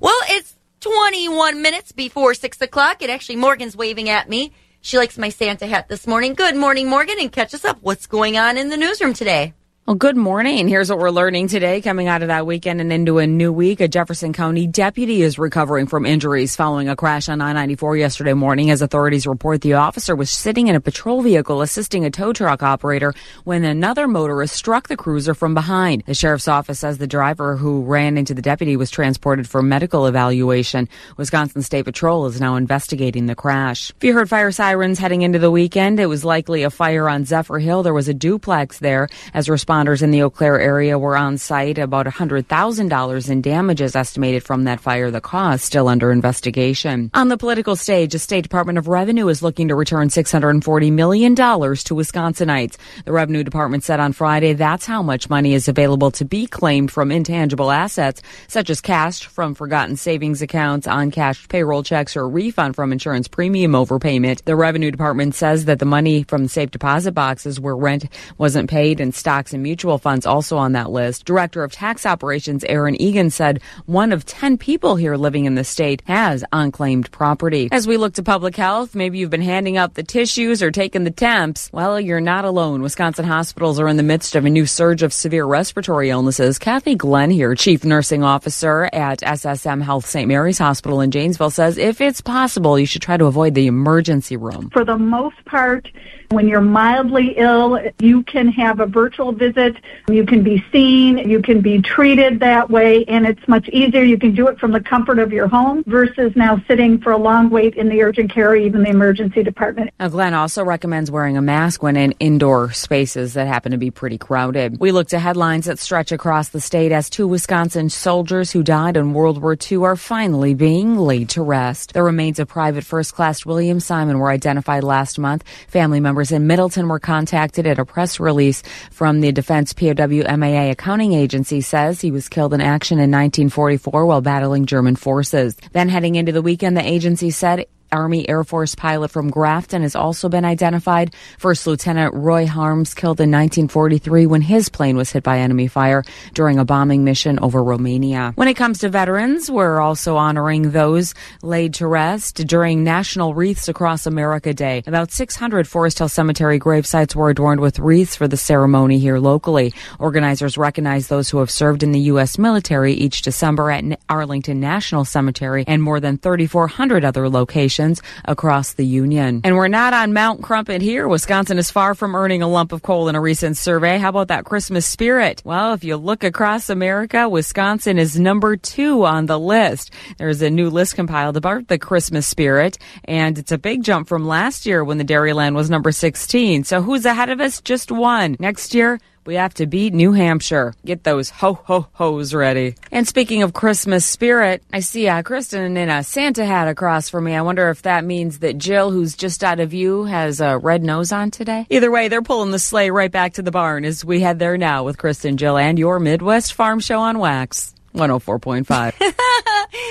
well, 0.00 0.20
it's 0.28 0.54
21 0.80 1.60
minutes 1.60 1.90
before 1.90 2.34
6 2.34 2.60
o'clock, 2.62 3.02
and 3.02 3.10
actually, 3.10 3.34
Morgan's 3.36 3.76
waving 3.76 4.08
at 4.08 4.28
me. 4.28 4.52
She 4.80 4.96
likes 4.96 5.18
my 5.18 5.28
Santa 5.28 5.66
hat 5.66 5.88
this 5.88 6.06
morning. 6.06 6.34
Good 6.34 6.54
morning, 6.54 6.88
Morgan, 6.88 7.16
and 7.20 7.32
catch 7.32 7.52
us 7.52 7.64
up. 7.64 7.78
What's 7.80 8.06
going 8.06 8.38
on 8.38 8.56
in 8.56 8.68
the 8.68 8.76
newsroom 8.76 9.12
today? 9.14 9.54
Well, 9.88 9.94
good 9.94 10.18
morning. 10.18 10.68
Here's 10.68 10.90
what 10.90 10.98
we're 10.98 11.08
learning 11.08 11.48
today 11.48 11.80
coming 11.80 12.08
out 12.08 12.20
of 12.20 12.28
that 12.28 12.44
weekend 12.44 12.82
and 12.82 12.92
into 12.92 13.16
a 13.20 13.26
new 13.26 13.50
week. 13.50 13.80
A 13.80 13.88
Jefferson 13.88 14.34
County 14.34 14.66
deputy 14.66 15.22
is 15.22 15.38
recovering 15.38 15.86
from 15.86 16.04
injuries 16.04 16.54
following 16.54 16.90
a 16.90 16.94
crash 16.94 17.30
on 17.30 17.40
I-94 17.40 17.98
yesterday 17.98 18.34
morning. 18.34 18.70
As 18.70 18.82
authorities 18.82 19.26
report, 19.26 19.62
the 19.62 19.72
officer 19.72 20.14
was 20.14 20.28
sitting 20.28 20.68
in 20.68 20.76
a 20.76 20.80
patrol 20.82 21.22
vehicle 21.22 21.62
assisting 21.62 22.04
a 22.04 22.10
tow 22.10 22.34
truck 22.34 22.62
operator 22.62 23.14
when 23.44 23.64
another 23.64 24.06
motorist 24.06 24.54
struck 24.54 24.88
the 24.88 24.96
cruiser 24.98 25.32
from 25.32 25.54
behind. 25.54 26.02
The 26.04 26.12
sheriff's 26.12 26.48
office 26.48 26.80
says 26.80 26.98
the 26.98 27.06
driver 27.06 27.56
who 27.56 27.80
ran 27.80 28.18
into 28.18 28.34
the 28.34 28.42
deputy 28.42 28.76
was 28.76 28.90
transported 28.90 29.48
for 29.48 29.62
medical 29.62 30.04
evaluation. 30.04 30.90
Wisconsin 31.16 31.62
State 31.62 31.86
Patrol 31.86 32.26
is 32.26 32.42
now 32.42 32.56
investigating 32.56 33.24
the 33.24 33.34
crash. 33.34 33.90
If 33.96 34.04
you 34.04 34.12
heard 34.12 34.28
fire 34.28 34.52
sirens 34.52 34.98
heading 34.98 35.22
into 35.22 35.38
the 35.38 35.50
weekend, 35.50 35.98
it 35.98 36.10
was 36.10 36.26
likely 36.26 36.62
a 36.62 36.68
fire 36.68 37.08
on 37.08 37.24
Zephyr 37.24 37.58
Hill. 37.58 37.82
There 37.82 37.94
was 37.94 38.08
a 38.08 38.12
duplex 38.12 38.80
there 38.80 39.08
as 39.32 39.48
responders 39.48 39.77
Responders 39.78 40.02
in 40.02 40.10
the 40.10 40.22
Eau 40.22 40.30
Claire 40.30 40.60
area 40.60 40.98
were 40.98 41.16
on 41.16 41.38
site. 41.38 41.78
About 41.78 42.06
$100,000 42.06 43.30
in 43.30 43.40
damages 43.40 43.94
estimated 43.94 44.42
from 44.42 44.64
that 44.64 44.80
fire. 44.80 45.10
The 45.10 45.20
cause 45.20 45.62
still 45.62 45.86
under 45.86 46.10
investigation. 46.10 47.12
On 47.14 47.28
the 47.28 47.36
political 47.36 47.76
stage, 47.76 48.10
the 48.12 48.18
State 48.18 48.42
Department 48.42 48.78
of 48.78 48.88
Revenue 48.88 49.28
is 49.28 49.40
looking 49.40 49.68
to 49.68 49.76
return 49.76 50.08
$640 50.08 50.90
million 50.92 51.36
to 51.36 51.42
Wisconsinites. 51.42 52.76
The 53.04 53.12
Revenue 53.12 53.44
Department 53.44 53.84
said 53.84 54.00
on 54.00 54.12
Friday 54.12 54.52
that's 54.54 54.84
how 54.84 55.00
much 55.00 55.30
money 55.30 55.54
is 55.54 55.68
available 55.68 56.10
to 56.12 56.24
be 56.24 56.48
claimed 56.48 56.90
from 56.90 57.12
intangible 57.12 57.70
assets, 57.70 58.20
such 58.48 58.70
as 58.70 58.80
cash 58.80 59.26
from 59.26 59.54
forgotten 59.54 59.94
savings 59.94 60.42
accounts, 60.42 60.88
uncashed 60.90 61.48
payroll 61.50 61.84
checks, 61.84 62.16
or 62.16 62.28
refund 62.28 62.74
from 62.74 62.90
insurance 62.90 63.28
premium 63.28 63.72
overpayment. 63.72 64.42
The 64.44 64.56
Revenue 64.56 64.90
Department 64.90 65.36
says 65.36 65.66
that 65.66 65.78
the 65.78 65.84
money 65.84 66.24
from 66.24 66.48
safe 66.48 66.72
deposit 66.72 67.12
boxes 67.12 67.60
where 67.60 67.76
rent 67.76 68.06
wasn't 68.38 68.68
paid 68.68 69.00
and 69.00 69.14
stocks 69.14 69.52
and 69.52 69.67
mutual 69.68 69.98
funds 69.98 70.24
also 70.24 70.56
on 70.56 70.72
that 70.72 70.90
list. 70.90 71.26
Director 71.26 71.62
of 71.62 71.72
Tax 71.72 72.06
Operations 72.06 72.64
Aaron 72.64 72.98
Egan 72.98 73.28
said 73.28 73.60
one 73.84 74.12
of 74.12 74.24
10 74.24 74.56
people 74.56 74.96
here 74.96 75.14
living 75.14 75.44
in 75.44 75.56
the 75.56 75.62
state 75.62 76.00
has 76.06 76.42
unclaimed 76.54 77.10
property. 77.10 77.68
As 77.70 77.86
we 77.86 77.98
look 77.98 78.14
to 78.14 78.22
public 78.22 78.56
health, 78.56 78.94
maybe 78.94 79.18
you've 79.18 79.28
been 79.28 79.42
handing 79.42 79.76
out 79.76 79.92
the 79.92 80.02
tissues 80.02 80.62
or 80.62 80.70
taking 80.70 81.04
the 81.04 81.10
temps. 81.10 81.68
Well, 81.70 82.00
you're 82.00 82.18
not 82.18 82.46
alone. 82.46 82.80
Wisconsin 82.80 83.26
hospitals 83.26 83.78
are 83.78 83.88
in 83.88 83.98
the 83.98 84.02
midst 84.02 84.34
of 84.36 84.46
a 84.46 84.50
new 84.50 84.64
surge 84.64 85.02
of 85.02 85.12
severe 85.12 85.44
respiratory 85.44 86.08
illnesses. 86.08 86.58
Kathy 86.58 86.94
Glenn 86.94 87.30
here, 87.30 87.54
Chief 87.54 87.84
Nursing 87.84 88.24
Officer 88.24 88.88
at 88.94 89.20
SSM 89.20 89.82
Health 89.82 90.06
St. 90.06 90.26
Mary's 90.26 90.58
Hospital 90.58 91.02
in 91.02 91.10
Janesville 91.10 91.50
says 91.50 91.76
if 91.76 92.00
it's 92.00 92.22
possible, 92.22 92.78
you 92.78 92.86
should 92.86 93.02
try 93.02 93.18
to 93.18 93.26
avoid 93.26 93.52
the 93.52 93.66
emergency 93.66 94.38
room. 94.38 94.70
For 94.70 94.86
the 94.86 94.96
most 94.96 95.44
part, 95.44 95.86
when 96.30 96.46
you're 96.46 96.60
mildly 96.60 97.34
ill, 97.38 97.78
you 97.98 98.22
can 98.24 98.48
have 98.48 98.80
a 98.80 98.86
virtual 98.86 99.32
visit. 99.32 99.76
You 100.08 100.26
can 100.26 100.42
be 100.42 100.64
seen. 100.70 101.18
You 101.18 101.40
can 101.40 101.60
be 101.60 101.80
treated 101.80 102.40
that 102.40 102.68
way, 102.68 103.04
and 103.06 103.26
it's 103.26 103.46
much 103.48 103.68
easier. 103.70 104.02
You 104.02 104.18
can 104.18 104.34
do 104.34 104.46
it 104.48 104.58
from 104.58 104.72
the 104.72 104.80
comfort 104.80 105.18
of 105.18 105.32
your 105.32 105.48
home 105.48 105.82
versus 105.86 106.32
now 106.36 106.62
sitting 106.68 107.00
for 107.00 107.12
a 107.12 107.16
long 107.16 107.48
wait 107.48 107.76
in 107.76 107.88
the 107.88 108.02
urgent 108.02 108.32
care 108.32 108.50
or 108.50 108.56
even 108.56 108.82
the 108.82 108.90
emergency 108.90 109.42
department. 109.42 109.90
Now, 109.98 110.08
Glenn 110.08 110.34
also 110.34 110.62
recommends 110.62 111.10
wearing 111.10 111.38
a 111.38 111.42
mask 111.42 111.82
when 111.82 111.96
in 111.96 112.12
indoor 112.20 112.72
spaces 112.72 113.34
that 113.34 113.46
happen 113.46 113.72
to 113.72 113.78
be 113.78 113.90
pretty 113.90 114.18
crowded. 114.18 114.78
We 114.78 114.92
look 114.92 115.08
to 115.08 115.18
headlines 115.18 115.64
that 115.64 115.78
stretch 115.78 116.12
across 116.12 116.50
the 116.50 116.60
state 116.60 116.92
as 116.92 117.08
two 117.08 117.26
Wisconsin 117.26 117.88
soldiers 117.88 118.50
who 118.50 118.62
died 118.62 118.96
in 118.98 119.14
World 119.14 119.40
War 119.40 119.56
II 119.58 119.78
are 119.78 119.96
finally 119.96 120.52
being 120.52 120.98
laid 120.98 121.30
to 121.30 121.42
rest. 121.42 121.94
The 121.94 122.02
remains 122.02 122.38
of 122.38 122.48
Private 122.48 122.84
First 122.84 123.14
Class 123.14 123.46
William 123.46 123.80
Simon 123.80 124.18
were 124.18 124.30
identified 124.30 124.84
last 124.84 125.18
month. 125.18 125.44
Family 125.68 126.00
members 126.00 126.17
members 126.18 126.32
in 126.32 126.48
Middleton 126.48 126.88
were 126.88 126.98
contacted 126.98 127.64
at 127.64 127.78
a 127.78 127.84
press 127.84 128.18
release 128.18 128.64
from 128.90 129.20
the 129.20 129.30
Defense 129.30 129.72
POW 129.72 130.36
MIA 130.36 130.72
accounting 130.72 131.12
agency 131.12 131.60
says 131.60 132.00
he 132.00 132.10
was 132.10 132.28
killed 132.28 132.52
in 132.52 132.60
action 132.60 132.96
in 132.96 133.12
1944 133.12 134.04
while 134.04 134.20
battling 134.20 134.66
German 134.66 134.96
forces. 134.96 135.56
Then 135.70 135.88
heading 135.88 136.16
into 136.16 136.32
the 136.32 136.42
weekend, 136.42 136.76
the 136.76 136.84
agency 136.84 137.30
said 137.30 137.66
Army 137.90 138.28
Air 138.28 138.44
Force 138.44 138.74
pilot 138.74 139.10
from 139.10 139.30
Grafton 139.30 139.82
has 139.82 139.96
also 139.96 140.28
been 140.28 140.44
identified. 140.44 141.14
First 141.38 141.66
Lieutenant 141.66 142.14
Roy 142.14 142.46
Harms 142.46 142.94
killed 142.94 143.20
in 143.20 143.30
1943 143.30 144.26
when 144.26 144.42
his 144.42 144.68
plane 144.68 144.96
was 144.96 145.10
hit 145.10 145.22
by 145.22 145.38
enemy 145.38 145.68
fire 145.68 146.04
during 146.34 146.58
a 146.58 146.64
bombing 146.64 147.04
mission 147.04 147.38
over 147.40 147.62
Romania. 147.62 148.32
When 148.34 148.48
it 148.48 148.54
comes 148.54 148.80
to 148.80 148.88
veterans, 148.88 149.50
we're 149.50 149.80
also 149.80 150.16
honoring 150.16 150.72
those 150.72 151.14
laid 151.42 151.74
to 151.74 151.86
rest 151.86 152.46
during 152.46 152.84
National 152.84 153.34
Wreaths 153.34 153.68
Across 153.68 154.06
America 154.06 154.52
Day. 154.52 154.82
About 154.86 155.10
600 155.10 155.66
Forest 155.66 155.98
Hill 155.98 156.08
Cemetery 156.08 156.60
gravesites 156.60 157.14
were 157.14 157.30
adorned 157.30 157.60
with 157.60 157.78
wreaths 157.78 158.16
for 158.16 158.28
the 158.28 158.36
ceremony 158.36 158.98
here 158.98 159.18
locally. 159.18 159.72
Organizers 159.98 160.58
recognize 160.58 161.08
those 161.08 161.30
who 161.30 161.38
have 161.38 161.50
served 161.50 161.82
in 161.82 161.92
the 161.92 162.00
U.S. 162.12 162.38
military 162.38 162.92
each 162.92 163.22
December 163.22 163.70
at 163.70 164.00
Arlington 164.08 164.60
National 164.60 165.04
Cemetery 165.04 165.64
and 165.66 165.82
more 165.82 166.00
than 166.00 166.18
3,400 166.18 167.04
other 167.04 167.28
locations 167.28 167.77
locations 167.78 168.02
across 168.24 168.74
the 168.74 168.84
union. 168.84 169.40
And 169.44 169.56
we're 169.56 169.68
not 169.68 169.92
on 169.92 170.12
Mount 170.12 170.42
Crumpit 170.42 170.82
here. 170.82 171.08
Wisconsin 171.08 171.58
is 171.58 171.70
far 171.70 171.94
from 171.94 172.14
earning 172.14 172.42
a 172.42 172.48
lump 172.48 172.72
of 172.72 172.82
coal 172.82 173.08
in 173.08 173.14
a 173.14 173.20
recent 173.20 173.56
survey. 173.56 173.98
How 173.98 174.10
about 174.10 174.28
that 174.28 174.44
Christmas 174.44 174.86
spirit? 174.86 175.42
Well, 175.44 175.74
if 175.74 175.84
you 175.84 175.96
look 175.96 176.24
across 176.24 176.70
America, 176.70 177.28
Wisconsin 177.28 177.98
is 177.98 178.18
number 178.18 178.56
two 178.56 179.04
on 179.04 179.26
the 179.26 179.38
list. 179.38 179.92
There's 180.18 180.42
a 180.42 180.50
new 180.50 180.70
list 180.70 180.96
compiled 180.96 181.36
about 181.36 181.68
the 181.68 181.78
Christmas 181.78 182.26
spirit, 182.26 182.78
and 183.04 183.38
it's 183.38 183.52
a 183.52 183.58
big 183.58 183.82
jump 183.82 184.08
from 184.08 184.26
last 184.26 184.66
year 184.66 184.84
when 184.84 184.98
the 184.98 185.04
Dairyland 185.04 185.54
was 185.54 185.70
number 185.70 185.92
16. 185.92 186.64
So 186.64 186.82
who's 186.82 187.04
ahead 187.04 187.30
of 187.30 187.40
us? 187.40 187.60
Just 187.60 187.90
one. 187.90 188.36
Next 188.38 188.74
year, 188.74 188.98
we 189.28 189.34
have 189.34 189.52
to 189.52 189.66
beat 189.66 189.92
New 189.92 190.12
Hampshire. 190.12 190.72
Get 190.86 191.04
those 191.04 191.28
ho 191.28 191.52
ho 191.52 191.86
ho's 191.92 192.32
ready. 192.32 192.76
And 192.90 193.06
speaking 193.06 193.42
of 193.42 193.52
Christmas 193.52 194.06
spirit, 194.06 194.62
I 194.72 194.80
see 194.80 195.06
uh, 195.06 195.22
Kristen 195.22 195.76
in 195.76 195.90
a 195.90 196.02
Santa 196.02 196.46
hat 196.46 196.66
across 196.66 197.10
from 197.10 197.24
me. 197.24 197.34
I 197.34 197.42
wonder 197.42 197.68
if 197.68 197.82
that 197.82 198.06
means 198.06 198.38
that 198.38 198.56
Jill, 198.56 198.90
who's 198.90 199.14
just 199.14 199.44
out 199.44 199.60
of 199.60 199.68
view, 199.68 200.04
has 200.04 200.40
a 200.40 200.56
red 200.56 200.82
nose 200.82 201.12
on 201.12 201.30
today. 201.30 201.66
Either 201.68 201.90
way, 201.90 202.08
they're 202.08 202.22
pulling 202.22 202.52
the 202.52 202.58
sleigh 202.58 202.88
right 202.88 203.12
back 203.12 203.34
to 203.34 203.42
the 203.42 203.50
barn 203.50 203.84
as 203.84 204.02
we 204.02 204.20
head 204.20 204.38
there 204.38 204.56
now 204.56 204.82
with 204.84 204.96
Kristen, 204.96 205.36
Jill, 205.36 205.58
and 205.58 205.78
your 205.78 206.00
Midwest 206.00 206.54
Farm 206.54 206.80
Show 206.80 207.00
on 207.00 207.18
Wax. 207.18 207.74
104.5. 207.94 208.94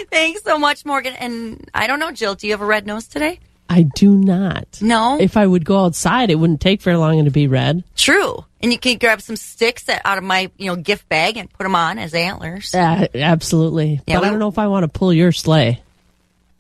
Thanks 0.10 0.42
so 0.42 0.58
much, 0.58 0.84
Morgan. 0.84 1.14
And 1.14 1.70
I 1.76 1.86
don't 1.86 2.00
know, 2.00 2.12
Jill, 2.12 2.34
do 2.34 2.48
you 2.48 2.54
have 2.54 2.62
a 2.62 2.66
red 2.66 2.88
nose 2.88 3.06
today? 3.08 3.40
I 3.70 3.84
do 3.84 4.16
not. 4.16 4.80
No. 4.82 5.18
If 5.20 5.36
I 5.38 5.46
would 5.46 5.66
go 5.66 5.84
outside, 5.86 6.30
it 6.32 6.36
wouldn't 6.36 6.62
take 6.62 6.82
very 6.82 6.98
long 6.98 7.20
and 7.20 7.26
to 7.26 7.32
be 7.32 7.48
red. 7.48 7.84
True. 7.96 8.46
And 8.62 8.72
you 8.72 8.80
can 8.80 8.98
grab 8.98 9.22
some 9.22 9.36
sticks 9.36 9.84
that, 9.84 10.02
out 10.06 10.18
of 10.18 10.24
my, 10.24 10.50
you 10.58 10.68
know, 10.68 10.76
gift 10.76 11.08
bag 11.10 11.38
and 11.38 11.52
put 11.52 11.64
them 11.64 11.76
on 11.76 12.00
as 12.00 12.14
antlers. 12.14 12.74
Uh, 12.74 13.08
absolutely. 13.14 14.02
Yeah, 14.08 14.16
but 14.16 14.22
we- 14.22 14.28
I 14.28 14.30
don't 14.32 14.40
know 14.40 14.48
if 14.48 14.58
I 14.58 14.68
want 14.68 14.84
to 14.84 14.88
pull 15.00 15.14
your 15.14 15.32
sleigh. 15.32 15.82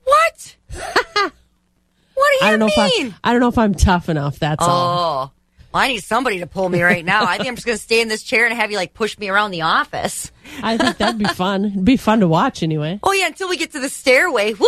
What? 0.03 0.55
what 0.73 0.81
do 1.23 1.23
you 1.23 2.39
I 2.41 2.51
don't 2.51 2.59
know 2.59 2.65
mean? 2.67 3.07
if 3.07 3.13
I, 3.13 3.29
I 3.29 3.31
don't 3.31 3.41
know 3.41 3.47
if 3.49 3.57
I'm 3.57 3.73
tough 3.73 4.09
enough. 4.09 4.39
That's 4.39 4.63
all. 4.63 5.33
Well, 5.73 5.83
I 5.83 5.89
need 5.89 6.03
somebody 6.03 6.39
to 6.39 6.47
pull 6.47 6.69
me 6.69 6.81
right 6.81 7.03
now. 7.03 7.25
I 7.25 7.37
think 7.37 7.49
I'm 7.49 7.55
just 7.55 7.65
going 7.65 7.77
to 7.77 7.83
stay 7.83 8.01
in 8.01 8.07
this 8.07 8.23
chair 8.23 8.45
and 8.45 8.55
have 8.55 8.71
you 8.71 8.77
like 8.77 8.93
push 8.93 9.17
me 9.17 9.27
around 9.27 9.51
the 9.51 9.61
office. 9.61 10.31
I 10.63 10.77
think 10.77 10.97
that'd 10.97 11.17
be 11.19 11.25
fun. 11.25 11.65
It'd 11.65 11.85
be 11.85 11.97
fun 11.97 12.21
to 12.21 12.27
watch 12.27 12.63
anyway. 12.63 12.99
Oh 13.03 13.11
yeah, 13.11 13.27
until 13.27 13.49
we 13.49 13.57
get 13.57 13.73
to 13.73 13.79
the 13.79 13.89
stairway. 13.89 14.53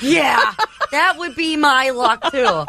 Yeah, 0.00 0.54
that 0.92 1.18
would 1.18 1.34
be 1.34 1.56
my 1.56 1.90
luck 1.90 2.30
too. 2.30 2.64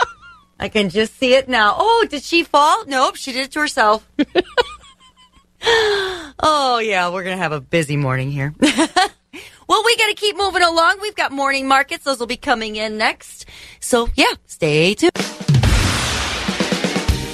I 0.60 0.70
can 0.70 0.89
just 0.89 1.18
see 1.18 1.36
it 1.36 1.47
now. 1.47 1.76
Oh, 1.78 2.08
did 2.10 2.24
she 2.24 2.43
fall? 2.43 2.86
Nope, 2.86 3.16
she 3.18 3.32
did 3.32 3.45
it 3.45 3.51
to 3.51 3.60
herself. 3.60 4.08
oh 6.39 6.80
yeah, 6.84 7.10
we're 7.10 7.24
gonna 7.24 7.38
have 7.38 7.51
a 7.51 7.62
busy 7.62 7.97
morning 7.97 8.32
here. 8.32 8.54
well, 8.60 9.84
we 9.86 9.97
got 9.97 10.08
to 10.08 10.16
keep 10.16 10.38
moving 10.38 10.62
along. 10.64 10.99
We've 11.01 11.16
got 11.16 11.32
morning 11.32 11.68
markets; 11.68 12.04
those 12.04 12.20
will 12.20 12.28
be 12.28 12.38
coming 12.38 12.76
in 12.76 12.97
next. 12.97 13.45
So 13.80 14.10
yeah, 14.16 14.34
stay 14.47 14.95
tuned. 14.95 15.12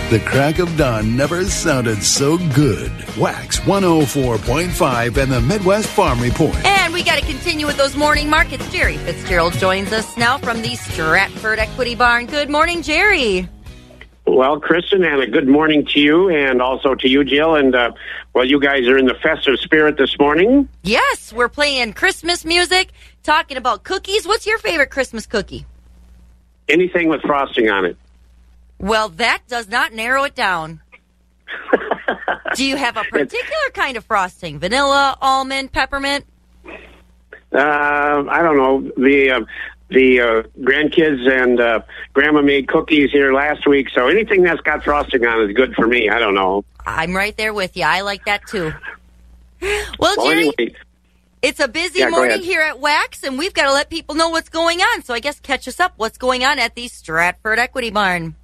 The 0.09 0.19
crack 0.19 0.59
of 0.59 0.75
dawn 0.77 1.15
never 1.17 1.45
sounded 1.45 2.03
so 2.03 2.37
good. 2.53 2.91
Wax 3.17 3.59
104.5 3.61 5.17
and 5.17 5.31
the 5.31 5.41
Midwest 5.41 5.87
Farm 5.87 6.19
Report. 6.19 6.53
And 6.65 6.93
we 6.93 7.03
got 7.03 7.17
to 7.19 7.25
continue 7.25 7.65
with 7.65 7.77
those 7.77 7.95
morning 7.95 8.29
markets. 8.29 8.69
Jerry 8.71 8.97
Fitzgerald 8.97 9.53
joins 9.53 9.91
us 9.91 10.15
now 10.15 10.37
from 10.37 10.61
the 10.61 10.75
Stratford 10.75 11.57
Equity 11.57 11.95
Barn. 11.95 12.27
Good 12.27 12.49
morning, 12.49 12.83
Jerry. 12.83 13.47
Well, 14.27 14.59
Kristen, 14.59 15.03
and 15.03 15.21
a 15.21 15.27
good 15.27 15.47
morning 15.47 15.85
to 15.87 15.99
you, 15.99 16.29
and 16.29 16.61
also 16.61 16.95
to 16.95 17.07
you, 17.07 17.23
Jill. 17.23 17.55
And 17.55 17.73
uh, 17.73 17.93
well, 18.33 18.45
you 18.45 18.59
guys 18.59 18.87
are 18.87 18.97
in 18.97 19.05
the 19.05 19.15
festive 19.15 19.57
spirit 19.59 19.97
this 19.97 20.19
morning. 20.19 20.69
Yes, 20.83 21.33
we're 21.33 21.49
playing 21.49 21.93
Christmas 21.93 22.45
music, 22.45 22.91
talking 23.23 23.57
about 23.57 23.83
cookies. 23.83 24.27
What's 24.27 24.45
your 24.45 24.59
favorite 24.59 24.91
Christmas 24.91 25.25
cookie? 25.25 25.65
Anything 26.69 27.09
with 27.09 27.21
frosting 27.21 27.69
on 27.69 27.85
it. 27.85 27.97
Well, 28.79 29.09
that 29.09 29.41
does 29.47 29.69
not 29.69 29.93
narrow 29.93 30.23
it 30.23 30.35
down. 30.35 30.81
Do 32.55 32.65
you 32.65 32.75
have 32.75 32.97
a 32.97 33.03
particular 33.03 33.69
kind 33.73 33.97
of 33.97 34.05
frosting? 34.05 34.59
Vanilla, 34.59 35.17
almond, 35.21 35.71
peppermint? 35.71 36.25
Uh, 36.65 38.25
I 38.29 38.41
don't 38.41 38.57
know 38.57 38.91
the 38.97 39.31
uh, 39.31 39.41
the 39.89 40.19
uh, 40.19 40.43
grandkids 40.59 41.29
and 41.29 41.59
uh, 41.59 41.81
grandma 42.13 42.41
made 42.41 42.67
cookies 42.67 43.11
here 43.11 43.31
last 43.31 43.67
week, 43.67 43.89
so 43.93 44.07
anything 44.07 44.41
that's 44.43 44.61
got 44.61 44.83
frosting 44.83 45.25
on 45.25 45.47
is 45.49 45.55
good 45.55 45.75
for 45.75 45.85
me. 45.87 46.09
I 46.09 46.19
don't 46.19 46.33
know. 46.33 46.65
I'm 46.85 47.15
right 47.15 47.35
there 47.37 47.53
with 47.53 47.77
you. 47.77 47.83
I 47.83 48.01
like 48.01 48.25
that 48.25 48.45
too. 48.47 48.73
Well, 49.61 49.85
Well, 49.99 50.15
Jerry, 50.25 50.51
anyway, 50.57 50.75
it's 51.41 51.59
a 51.59 51.67
busy 51.67 51.99
Yeah, 51.99 52.09
morning 52.09 52.41
here 52.41 52.61
at 52.61 52.79
Wax, 52.79 53.23
and 53.23 53.37
we've 53.37 53.53
got 53.53 53.63
to 53.65 53.71
let 53.73 53.89
people 53.89 54.15
know 54.15 54.29
what's 54.29 54.49
going 54.49 54.79
on. 54.79 55.03
So 55.03 55.13
I 55.13 55.19
guess 55.19 55.39
catch 55.39 55.67
us 55.67 55.79
up. 55.79 55.93
What's 55.97 56.17
going 56.17 56.43
on 56.43 56.59
at 56.59 56.75
the 56.75 56.87
Stratford 56.87 57.59
Equity 57.59 57.91
Barn? 57.91 58.35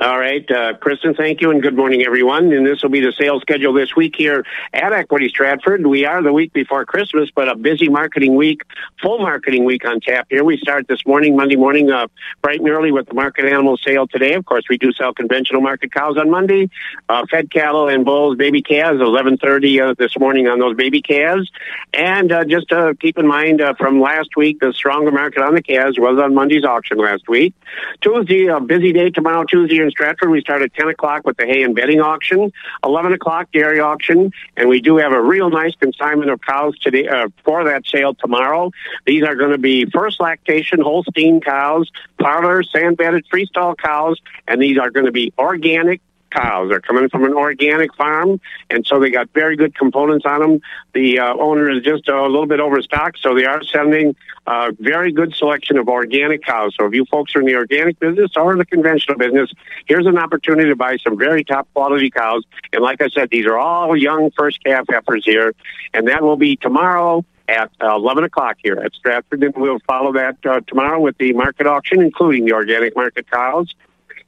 All 0.00 0.16
right, 0.16 0.48
uh, 0.48 0.74
Kristen, 0.74 1.14
thank 1.14 1.40
you, 1.40 1.50
and 1.50 1.60
good 1.60 1.74
morning, 1.74 2.04
everyone. 2.04 2.52
And 2.52 2.64
this 2.64 2.84
will 2.84 2.90
be 2.90 3.00
the 3.00 3.10
sales 3.10 3.42
schedule 3.42 3.72
this 3.72 3.96
week 3.96 4.14
here 4.16 4.46
at 4.72 4.92
Equity 4.92 5.28
Stratford. 5.28 5.84
We 5.84 6.04
are 6.04 6.22
the 6.22 6.32
week 6.32 6.52
before 6.52 6.84
Christmas, 6.84 7.30
but 7.34 7.48
a 7.48 7.56
busy 7.56 7.88
marketing 7.88 8.36
week, 8.36 8.62
full 9.02 9.18
marketing 9.18 9.64
week 9.64 9.84
on 9.84 9.98
tap 10.00 10.28
here. 10.30 10.44
We 10.44 10.56
start 10.56 10.86
this 10.86 11.04
morning, 11.04 11.34
Monday 11.34 11.56
morning, 11.56 11.90
uh, 11.90 12.06
bright 12.42 12.60
and 12.60 12.68
early 12.68 12.92
with 12.92 13.08
the 13.08 13.14
market 13.14 13.46
animal 13.46 13.76
sale 13.76 14.06
today. 14.06 14.34
Of 14.34 14.46
course, 14.46 14.62
we 14.70 14.78
do 14.78 14.92
sell 14.92 15.12
conventional 15.12 15.62
market 15.62 15.92
cows 15.92 16.16
on 16.16 16.30
Monday, 16.30 16.70
uh, 17.08 17.26
fed 17.28 17.50
cattle 17.50 17.88
and 17.88 18.04
bulls, 18.04 18.36
baby 18.36 18.62
calves, 18.62 19.00
1130 19.00 19.80
uh, 19.80 19.94
this 19.98 20.16
morning 20.16 20.46
on 20.46 20.60
those 20.60 20.76
baby 20.76 21.02
calves. 21.02 21.50
And 21.92 22.30
uh, 22.30 22.44
just 22.44 22.70
uh, 22.70 22.94
keep 23.00 23.18
in 23.18 23.26
mind 23.26 23.60
uh, 23.60 23.74
from 23.74 24.00
last 24.00 24.36
week, 24.36 24.60
the 24.60 24.72
stronger 24.72 25.10
market 25.10 25.42
on 25.42 25.56
the 25.56 25.62
calves 25.62 25.98
was 25.98 26.20
on 26.20 26.36
Monday's 26.36 26.62
auction 26.62 26.98
last 26.98 27.28
week. 27.28 27.52
Tuesday, 28.00 28.46
a 28.46 28.60
busy 28.60 28.92
day 28.92 29.10
tomorrow, 29.10 29.42
Tuesday 29.42 29.87
in 29.88 29.92
Stratford. 29.92 30.30
We 30.30 30.40
start 30.40 30.62
at 30.62 30.74
10 30.74 30.88
o'clock 30.88 31.26
with 31.26 31.36
the 31.36 31.46
hay 31.46 31.62
and 31.62 31.74
bedding 31.74 32.00
auction, 32.00 32.52
11 32.84 33.12
o'clock 33.12 33.48
dairy 33.52 33.80
auction, 33.80 34.32
and 34.56 34.68
we 34.68 34.80
do 34.80 34.98
have 34.98 35.12
a 35.12 35.20
real 35.20 35.50
nice 35.50 35.74
consignment 35.74 36.30
of 36.30 36.40
cows 36.40 36.78
today 36.78 37.08
uh, 37.08 37.28
for 37.44 37.64
that 37.64 37.86
sale 37.86 38.14
tomorrow. 38.14 38.70
These 39.06 39.24
are 39.24 39.34
going 39.34 39.52
to 39.52 39.58
be 39.58 39.86
first 39.86 40.20
lactation 40.20 40.80
Holstein 40.80 41.40
cows, 41.40 41.90
parlor, 42.20 42.62
sand 42.62 42.96
bedded 42.96 43.26
freestall 43.32 43.76
cows, 43.76 44.20
and 44.46 44.60
these 44.60 44.78
are 44.78 44.90
going 44.90 45.06
to 45.06 45.12
be 45.12 45.32
organic 45.38 46.00
cows. 46.30 46.70
They're 46.70 46.80
coming 46.80 47.08
from 47.08 47.24
an 47.24 47.34
organic 47.34 47.94
farm, 47.94 48.40
and 48.70 48.86
so 48.86 49.00
they 49.00 49.10
got 49.10 49.30
very 49.34 49.56
good 49.56 49.74
components 49.74 50.24
on 50.26 50.40
them. 50.40 50.60
The 50.94 51.18
uh, 51.18 51.34
owner 51.34 51.70
is 51.70 51.82
just 51.82 52.08
a 52.08 52.22
little 52.22 52.46
bit 52.46 52.60
overstocked, 52.60 53.18
so 53.20 53.34
they 53.34 53.44
are 53.44 53.62
sending 53.62 54.16
a 54.46 54.72
very 54.78 55.12
good 55.12 55.34
selection 55.34 55.78
of 55.78 55.88
organic 55.88 56.42
cows. 56.42 56.74
So 56.78 56.86
if 56.86 56.94
you 56.94 57.04
folks 57.10 57.34
are 57.36 57.40
in 57.40 57.46
the 57.46 57.56
organic 57.56 57.98
business 57.98 58.30
or 58.36 58.56
the 58.56 58.66
conventional 58.66 59.18
business, 59.18 59.50
here's 59.86 60.06
an 60.06 60.18
opportunity 60.18 60.68
to 60.68 60.76
buy 60.76 60.96
some 60.98 61.18
very 61.18 61.44
top 61.44 61.68
quality 61.74 62.10
cows. 62.10 62.44
And 62.72 62.82
like 62.82 63.00
I 63.00 63.08
said, 63.08 63.30
these 63.30 63.46
are 63.46 63.58
all 63.58 63.96
young 63.96 64.30
first 64.36 64.62
calf 64.64 64.86
heifers 64.88 65.24
here, 65.24 65.54
and 65.94 66.08
that 66.08 66.22
will 66.22 66.36
be 66.36 66.56
tomorrow 66.56 67.24
at 67.48 67.70
uh, 67.80 67.94
11 67.96 68.24
o'clock 68.24 68.58
here 68.62 68.78
at 68.78 68.94
Stratford. 68.94 69.42
And 69.42 69.54
we'll 69.56 69.80
follow 69.86 70.12
that 70.12 70.36
uh, 70.44 70.60
tomorrow 70.66 71.00
with 71.00 71.16
the 71.18 71.32
market 71.32 71.66
auction, 71.66 72.00
including 72.02 72.44
the 72.44 72.52
organic 72.52 72.94
market 72.94 73.30
cows. 73.30 73.74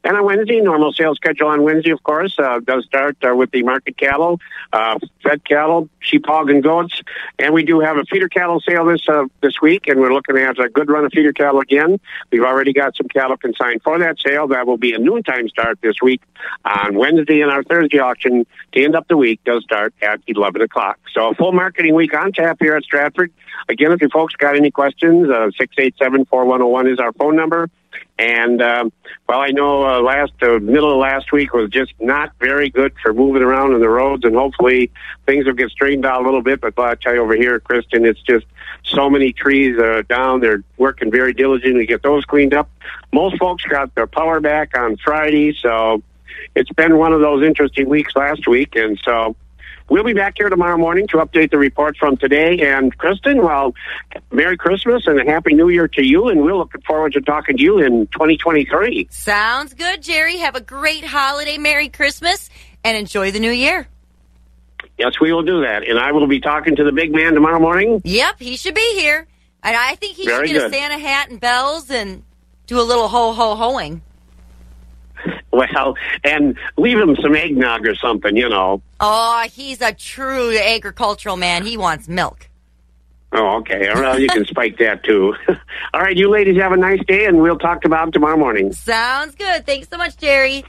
And 0.02 0.16
on 0.16 0.24
Wednesday, 0.24 0.60
normal 0.60 0.92
sales 0.92 1.18
schedule 1.18 1.48
on 1.48 1.62
Wednesday, 1.62 1.90
of 1.90 2.02
course, 2.02 2.34
uh, 2.38 2.60
does 2.60 2.86
start 2.86 3.18
uh, 3.22 3.34
with 3.36 3.50
the 3.50 3.62
market 3.62 3.98
cattle, 3.98 4.40
uh, 4.72 4.98
fed 5.22 5.44
cattle, 5.44 5.90
sheep, 6.00 6.24
hog, 6.24 6.48
and 6.48 6.62
goats. 6.62 7.02
And 7.38 7.52
we 7.52 7.64
do 7.64 7.80
have 7.80 7.98
a 7.98 8.04
feeder 8.04 8.28
cattle 8.28 8.60
sale 8.60 8.86
this 8.86 9.06
uh, 9.08 9.24
this 9.42 9.60
week, 9.60 9.88
and 9.88 10.00
we're 10.00 10.12
looking 10.12 10.38
at 10.38 10.58
a 10.58 10.70
good 10.70 10.88
run 10.88 11.04
of 11.04 11.12
feeder 11.12 11.32
cattle 11.32 11.60
again. 11.60 12.00
We've 12.32 12.42
already 12.42 12.72
got 12.72 12.96
some 12.96 13.08
cattle 13.08 13.36
consigned 13.36 13.82
for 13.82 13.98
that 13.98 14.18
sale. 14.18 14.48
That 14.48 14.66
will 14.66 14.78
be 14.78 14.94
a 14.94 14.98
noontime 14.98 15.48
start 15.48 15.78
this 15.82 15.96
week 16.00 16.22
on 16.64 16.94
Wednesday, 16.94 17.42
and 17.42 17.50
our 17.50 17.62
Thursday 17.62 17.98
auction 17.98 18.46
to 18.72 18.82
end 18.82 18.96
up 18.96 19.06
the 19.08 19.18
week 19.18 19.44
does 19.44 19.64
start 19.64 19.92
at 20.00 20.20
11 20.26 20.62
o'clock. 20.62 20.98
So 21.12 21.30
a 21.30 21.34
full 21.34 21.52
marketing 21.52 21.94
week 21.94 22.14
on 22.14 22.32
tap 22.32 22.56
here 22.60 22.74
at 22.74 22.84
Stratford. 22.84 23.32
Again, 23.68 23.92
if 23.92 24.00
you 24.00 24.08
folks 24.08 24.34
got 24.34 24.56
any 24.56 24.70
questions, 24.70 25.28
uh, 25.28 25.50
687-4101 25.60 26.92
is 26.92 26.98
our 26.98 27.12
phone 27.12 27.36
number. 27.36 27.68
And 28.20 28.60
um, 28.60 28.92
well, 29.26 29.40
I 29.40 29.48
know 29.48 29.82
uh, 29.88 30.02
last 30.02 30.34
uh, 30.42 30.58
middle 30.58 30.92
of 30.92 30.98
last 30.98 31.32
week 31.32 31.54
was 31.54 31.70
just 31.70 31.94
not 31.98 32.32
very 32.38 32.68
good 32.68 32.92
for 33.02 33.14
moving 33.14 33.40
around 33.40 33.72
on 33.72 33.80
the 33.80 33.88
roads, 33.88 34.26
and 34.26 34.34
hopefully 34.36 34.90
things 35.24 35.46
will 35.46 35.54
get 35.54 35.70
straightened 35.70 36.04
out 36.04 36.20
a 36.20 36.24
little 36.26 36.42
bit. 36.42 36.60
But 36.60 36.78
I 36.78 36.96
tell 36.96 37.14
you 37.14 37.22
over 37.22 37.34
here, 37.34 37.58
Kristen, 37.60 38.04
it's 38.04 38.20
just 38.20 38.44
so 38.84 39.08
many 39.08 39.32
trees 39.32 39.78
uh, 39.78 40.02
down. 40.06 40.40
They're 40.40 40.62
working 40.76 41.10
very 41.10 41.32
diligently 41.32 41.80
to 41.80 41.86
get 41.86 42.02
those 42.02 42.26
cleaned 42.26 42.52
up. 42.52 42.68
Most 43.10 43.38
folks 43.38 43.64
got 43.64 43.94
their 43.94 44.06
power 44.06 44.38
back 44.38 44.76
on 44.76 44.98
Friday, 44.98 45.56
so 45.58 46.02
it's 46.54 46.72
been 46.72 46.98
one 46.98 47.14
of 47.14 47.22
those 47.22 47.42
interesting 47.42 47.88
weeks 47.88 48.14
last 48.14 48.46
week, 48.46 48.76
and 48.76 49.00
so. 49.02 49.34
We'll 49.90 50.04
be 50.04 50.12
back 50.12 50.34
here 50.38 50.48
tomorrow 50.48 50.78
morning 50.78 51.08
to 51.08 51.16
update 51.16 51.50
the 51.50 51.58
report 51.58 51.96
from 51.96 52.16
today. 52.16 52.60
And 52.60 52.96
Kristen, 52.96 53.42
well, 53.42 53.74
Merry 54.30 54.56
Christmas 54.56 55.04
and 55.08 55.20
a 55.20 55.24
Happy 55.24 55.52
New 55.52 55.68
Year 55.68 55.88
to 55.88 56.06
you. 56.06 56.28
And 56.28 56.42
we're 56.42 56.54
looking 56.54 56.80
forward 56.82 57.12
to 57.14 57.20
talking 57.20 57.56
to 57.56 57.62
you 57.62 57.80
in 57.80 58.06
2023. 58.06 59.08
Sounds 59.10 59.74
good, 59.74 60.00
Jerry. 60.00 60.36
Have 60.36 60.54
a 60.54 60.60
great 60.60 61.04
holiday, 61.04 61.58
Merry 61.58 61.88
Christmas, 61.88 62.50
and 62.84 62.96
enjoy 62.96 63.32
the 63.32 63.40
new 63.40 63.50
year. 63.50 63.88
Yes, 64.96 65.18
we 65.20 65.32
will 65.32 65.42
do 65.42 65.62
that. 65.62 65.82
And 65.88 65.98
I 65.98 66.12
will 66.12 66.28
be 66.28 66.40
talking 66.40 66.76
to 66.76 66.84
the 66.84 66.92
big 66.92 67.12
man 67.12 67.34
tomorrow 67.34 67.58
morning. 67.58 68.00
Yep, 68.04 68.38
he 68.38 68.56
should 68.56 68.76
be 68.76 68.94
here. 68.94 69.26
And 69.64 69.76
I 69.76 69.96
think 69.96 70.14
he 70.14 70.24
Very 70.24 70.46
should 70.46 70.54
get 70.54 70.60
good. 70.60 70.70
a 70.70 70.74
Santa 70.74 70.98
hat 70.98 71.30
and 71.30 71.40
bells 71.40 71.90
and 71.90 72.22
do 72.68 72.80
a 72.80 72.82
little 72.84 73.08
ho 73.08 73.32
ho 73.32 73.56
hoing. 73.56 74.02
Well, 75.52 75.96
and 76.22 76.56
leave 76.78 76.96
him 76.96 77.16
some 77.20 77.34
eggnog 77.34 77.84
or 77.84 77.96
something, 77.96 78.36
you 78.36 78.48
know. 78.48 78.80
Oh, 79.00 79.46
he's 79.52 79.80
a 79.80 79.92
true 79.92 80.56
agricultural 80.56 81.36
man. 81.36 81.66
He 81.66 81.76
wants 81.76 82.06
milk. 82.08 82.48
Oh, 83.32 83.58
okay. 83.58 83.90
Well, 83.92 84.18
you 84.18 84.28
can 84.28 84.44
spike 84.46 84.78
that 84.78 85.04
too. 85.04 85.34
All 85.94 86.00
right, 86.00 86.16
you 86.16 86.30
ladies 86.30 86.56
have 86.60 86.72
a 86.72 86.76
nice 86.76 87.04
day, 87.06 87.26
and 87.26 87.40
we'll 87.40 87.58
talk 87.58 87.84
about 87.84 88.08
it 88.08 88.10
tomorrow 88.12 88.36
morning. 88.36 88.72
Sounds 88.72 89.34
good. 89.34 89.66
Thanks 89.66 89.88
so 89.88 89.96
much, 89.96 90.16
Jerry. 90.16 90.64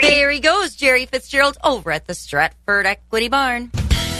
There 0.00 0.30
he 0.30 0.40
goes, 0.40 0.76
Jerry 0.76 1.06
Fitzgerald 1.06 1.56
over 1.64 1.90
at 1.90 2.06
the 2.06 2.14
Stratford 2.14 2.86
Equity 2.86 3.28
Barn. 3.28 3.70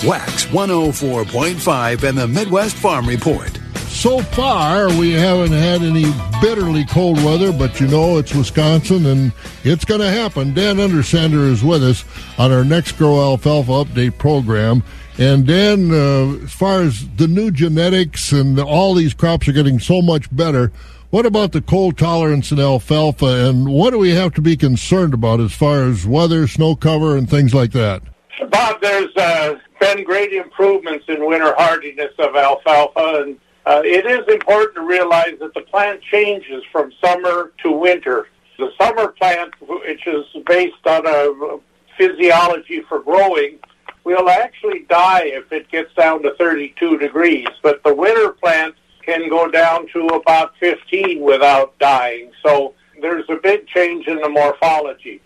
Wax 0.05 0.47
104.5 0.47 2.09
and 2.09 2.19
the 2.19 2.29
Midwest 2.29 2.77
Farm 2.77 3.07
Report. 3.07 3.59
So 3.97 4.21
far, 4.21 4.89
we 4.99 5.13
haven't 5.13 5.53
had 5.53 5.81
any 5.81 6.05
bitterly 6.43 6.85
cold 6.85 7.17
weather, 7.25 7.51
but 7.51 7.81
you 7.81 7.89
know 7.89 8.19
it's 8.19 8.35
Wisconsin 8.35 9.07
and 9.07 9.33
it's 9.65 9.87
going 9.87 10.03
to 10.03 10.11
happen. 10.11 10.53
Dan 10.53 10.77
Undersander 10.77 11.51
is 11.51 11.65
with 11.65 11.83
us 11.83 12.05
on 12.39 12.53
our 12.53 12.63
NexGrow 12.63 13.19
Alfalfa 13.23 13.71
Update 13.71 14.19
program. 14.19 14.83
And 15.19 15.47
Dan, 15.47 15.91
uh, 15.91 16.45
as 16.45 16.53
far 16.53 16.83
as 16.83 17.09
the 17.17 17.27
new 17.27 17.51
genetics 17.51 18.33
and 18.33 18.61
all 18.61 18.93
these 18.93 19.15
crops 19.15 19.49
are 19.49 19.53
getting 19.53 19.79
so 19.79 20.03
much 20.03 20.35
better, 20.37 20.73
what 21.09 21.25
about 21.25 21.53
the 21.53 21.63
cold 21.63 21.97
tolerance 21.97 22.53
in 22.53 22.61
alfalfa, 22.61 23.49
and 23.49 23.67
what 23.67 23.93
do 23.93 23.99
we 23.99 24.11
have 24.11 24.35
to 24.35 24.43
be 24.43 24.59
concerned 24.59 25.15
about 25.15 25.41
as 25.41 25.55
far 25.55 25.85
as 25.85 26.07
weather, 26.07 26.47
snow 26.47 26.77
cover, 26.77 27.17
and 27.17 27.31
things 27.31 27.55
like 27.55 27.73
that? 27.73 28.03
Bob, 28.51 28.79
there's 28.83 29.17
uh, 29.17 29.55
been 29.81 30.05
great 30.05 30.35
improvements 30.35 31.07
in 31.09 31.27
winter 31.27 31.55
hardiness 31.57 32.13
of 32.19 32.37
alfalfa, 32.37 33.23
and 33.25 33.39
uh, 33.67 33.83
it 33.85 34.07
is 34.07 34.27
important 34.33 34.75
to 34.77 34.83
realize 34.83 35.35
that 35.41 35.53
the 35.55 35.63
plant 35.63 36.01
changes 36.03 36.63
from 36.71 36.93
summer 37.05 37.53
to 37.63 37.73
winter. 37.73 38.29
The 38.59 38.71
summer 38.81 39.09
plant, 39.09 39.55
which 39.61 40.07
is 40.07 40.25
based 40.47 40.87
on 40.87 41.05
a 41.05 41.59
physiology 41.99 42.83
for 42.89 43.01
growing, 43.01 43.59
will 44.05 44.31
actually 44.31 44.87
die 44.89 45.25
if 45.25 45.51
it 45.53 45.69
gets 45.69 45.93
down 45.95 46.23
to 46.23 46.35
32 46.37 46.99
degrees. 46.99 47.49
But 47.61 47.83
the 47.83 47.93
winter 47.93 48.31
plant 48.31 48.77
can 49.05 49.29
go 49.29 49.51
down 49.51 49.89
to 49.95 50.07
about 50.09 50.53
15 50.61 51.21
without 51.21 51.77
dying. 51.81 52.31
So 52.45 52.75
there's 53.03 53.29
a 53.29 53.37
big 53.37 53.67
change 53.67 54.07
in 54.07 54.21
the 54.21 54.29
morphology. 54.29 55.21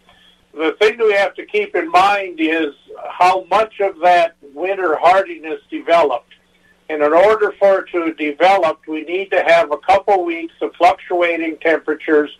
The 0.55 0.77
thing 0.81 0.99
we 0.99 1.13
have 1.13 1.35
to 1.35 1.45
keep 1.45 1.77
in 1.77 1.91
mind 1.91 2.41
is 2.41 2.75
how 3.11 3.45
much 3.51 3.81
of 3.81 3.99
that 4.01 4.37
winter 4.55 4.97
hardiness 4.97 5.61
developed. 5.71 6.33
And 6.91 7.05
in 7.05 7.13
order 7.13 7.53
for 7.53 7.83
it 7.83 7.91
to 7.93 8.13
develop, 8.15 8.81
we 8.89 9.03
need 9.03 9.31
to 9.31 9.45
have 9.45 9.71
a 9.71 9.77
couple 9.77 10.25
weeks 10.25 10.55
of 10.61 10.75
fluctuating 10.75 11.59
temperatures 11.59 12.37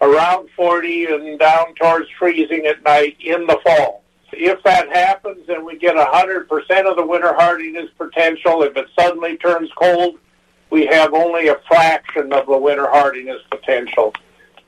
around 0.00 0.48
40 0.56 1.04
and 1.04 1.38
down 1.38 1.74
towards 1.74 2.08
freezing 2.18 2.64
at 2.64 2.82
night 2.82 3.18
in 3.20 3.46
the 3.46 3.60
fall. 3.62 4.02
If 4.32 4.62
that 4.62 4.88
happens 4.88 5.46
and 5.50 5.66
we 5.66 5.76
get 5.76 5.96
100% 5.96 6.90
of 6.90 6.96
the 6.96 7.04
winter 7.04 7.34
hardiness 7.34 7.90
potential, 7.98 8.62
if 8.62 8.74
it 8.74 8.86
suddenly 8.98 9.36
turns 9.36 9.68
cold, 9.76 10.18
we 10.70 10.86
have 10.86 11.12
only 11.12 11.48
a 11.48 11.60
fraction 11.68 12.32
of 12.32 12.46
the 12.46 12.56
winter 12.56 12.88
hardiness 12.88 13.42
potential. 13.50 14.14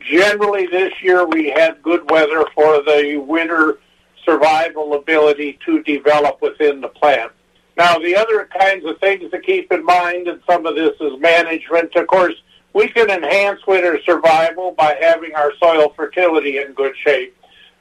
Generally, 0.00 0.66
this 0.66 0.92
year 1.00 1.26
we 1.26 1.48
had 1.48 1.82
good 1.82 2.10
weather 2.10 2.44
for 2.54 2.82
the 2.82 3.16
winter 3.16 3.78
survival 4.26 4.92
ability 4.92 5.58
to 5.64 5.82
develop 5.84 6.42
within 6.42 6.82
the 6.82 6.88
plant. 6.88 7.32
Now, 7.76 7.98
the 7.98 8.14
other 8.14 8.48
kinds 8.58 8.84
of 8.84 8.98
things 8.98 9.30
to 9.30 9.40
keep 9.40 9.72
in 9.72 9.84
mind, 9.84 10.28
and 10.28 10.42
some 10.48 10.66
of 10.66 10.74
this 10.74 10.94
is 11.00 11.18
management, 11.20 11.94
of 11.96 12.06
course, 12.06 12.34
we 12.74 12.88
can 12.88 13.10
enhance 13.10 13.60
winter 13.66 13.98
survival 14.04 14.72
by 14.72 14.96
having 15.00 15.34
our 15.34 15.52
soil 15.58 15.92
fertility 15.96 16.58
in 16.58 16.72
good 16.72 16.94
shape. 16.96 17.36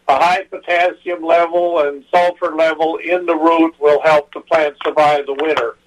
A 0.08 0.16
high 0.16 0.44
potassium 0.44 1.24
level 1.24 1.80
and 1.88 2.04
sulfur 2.14 2.56
level 2.56 2.98
in 2.98 3.26
the 3.26 3.36
root 3.36 3.76
will 3.80 4.02
help 4.02 4.34
the 4.34 4.42
plant 4.42 4.76
survive 4.84 5.26
the 5.26 5.34
winter. 5.34 5.78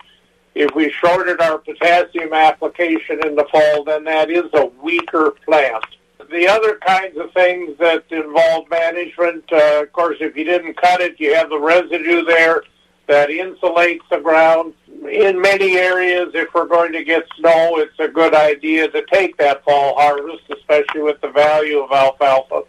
If 0.55 0.75
we 0.75 0.91
shorted 0.91 1.41
our 1.41 1.59
potassium 1.59 2.33
application 2.33 3.27
in 3.27 3.35
the 3.35 3.47
fall, 3.51 3.85
then 3.85 4.05
that 4.05 4.31
is 4.31 4.45
a 4.55 4.67
weaker 4.83 5.33
plant. 5.45 5.85
The 6.31 6.49
other 6.49 6.77
kinds 6.77 7.19
of 7.19 7.33
things 7.33 7.77
that 7.79 8.05
involve 8.11 8.71
management, 8.71 9.45
uh, 9.53 9.83
of 9.83 9.93
course, 9.93 10.17
if 10.21 10.37
you 10.37 10.45
didn't 10.45 10.81
cut 10.81 11.01
it, 11.01 11.19
you 11.19 11.35
have 11.35 11.51
the 11.51 11.59
residue 11.59 12.25
there 12.25 12.63
that 13.07 13.29
insulates 13.29 14.03
the 14.11 14.19
ground. 14.19 14.75
In 15.11 15.41
many 15.41 15.77
areas, 15.77 16.31
if 16.35 16.53
we're 16.55 16.67
going 16.67 16.93
to 16.93 17.05
get 17.05 17.25
snow, 17.39 17.79
it's 17.79 17.99
a 17.99 18.09
good 18.09 18.35
idea 18.35 18.89
to 18.89 19.05
take 19.13 19.37
that 19.39 19.65
fall 19.65 19.97
harvest, 19.97 20.45
especially 20.51 21.03
with 21.03 21.21
the 21.21 21.31
value 21.31 21.81
of 21.81 21.93
alfalfa. 21.93 22.63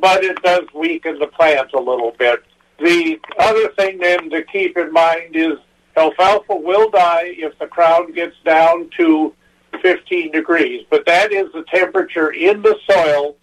But 0.00 0.24
it 0.24 0.40
does 0.42 0.64
weaken 0.74 1.18
the 1.18 1.26
plant 1.26 1.72
a 1.72 1.80
little 1.80 2.14
bit. 2.18 2.44
The 2.78 3.18
other 3.38 3.68
thing 3.72 3.98
then 3.98 4.30
to 4.30 4.42
keep 4.44 4.76
in 4.76 4.92
mind 4.92 5.36
is 5.36 5.58
Alfalfa 5.96 6.54
will 6.54 6.88
die 6.90 7.34
if 7.36 7.58
the 7.58 7.66
crown 7.66 8.12
gets 8.12 8.36
down 8.44 8.88
to 8.96 9.34
15 9.82 10.32
degrees, 10.32 10.86
but 10.90 11.04
that 11.06 11.32
is 11.32 11.52
the 11.52 11.64
temperature 11.72 12.30
in 12.30 12.62
the 12.62 12.76
soil 12.88 13.36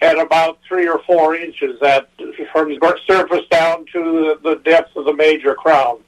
at 0.00 0.18
about 0.18 0.58
three 0.68 0.88
or 0.88 1.00
four 1.06 1.34
inches 1.34 1.78
that 1.80 2.08
from 2.52 2.76
surface 3.06 3.46
down 3.50 3.86
to 3.92 4.36
the 4.42 4.60
depth 4.64 4.96
of 4.96 5.04
the 5.04 5.14
major 5.14 5.54
crown. 5.54 6.00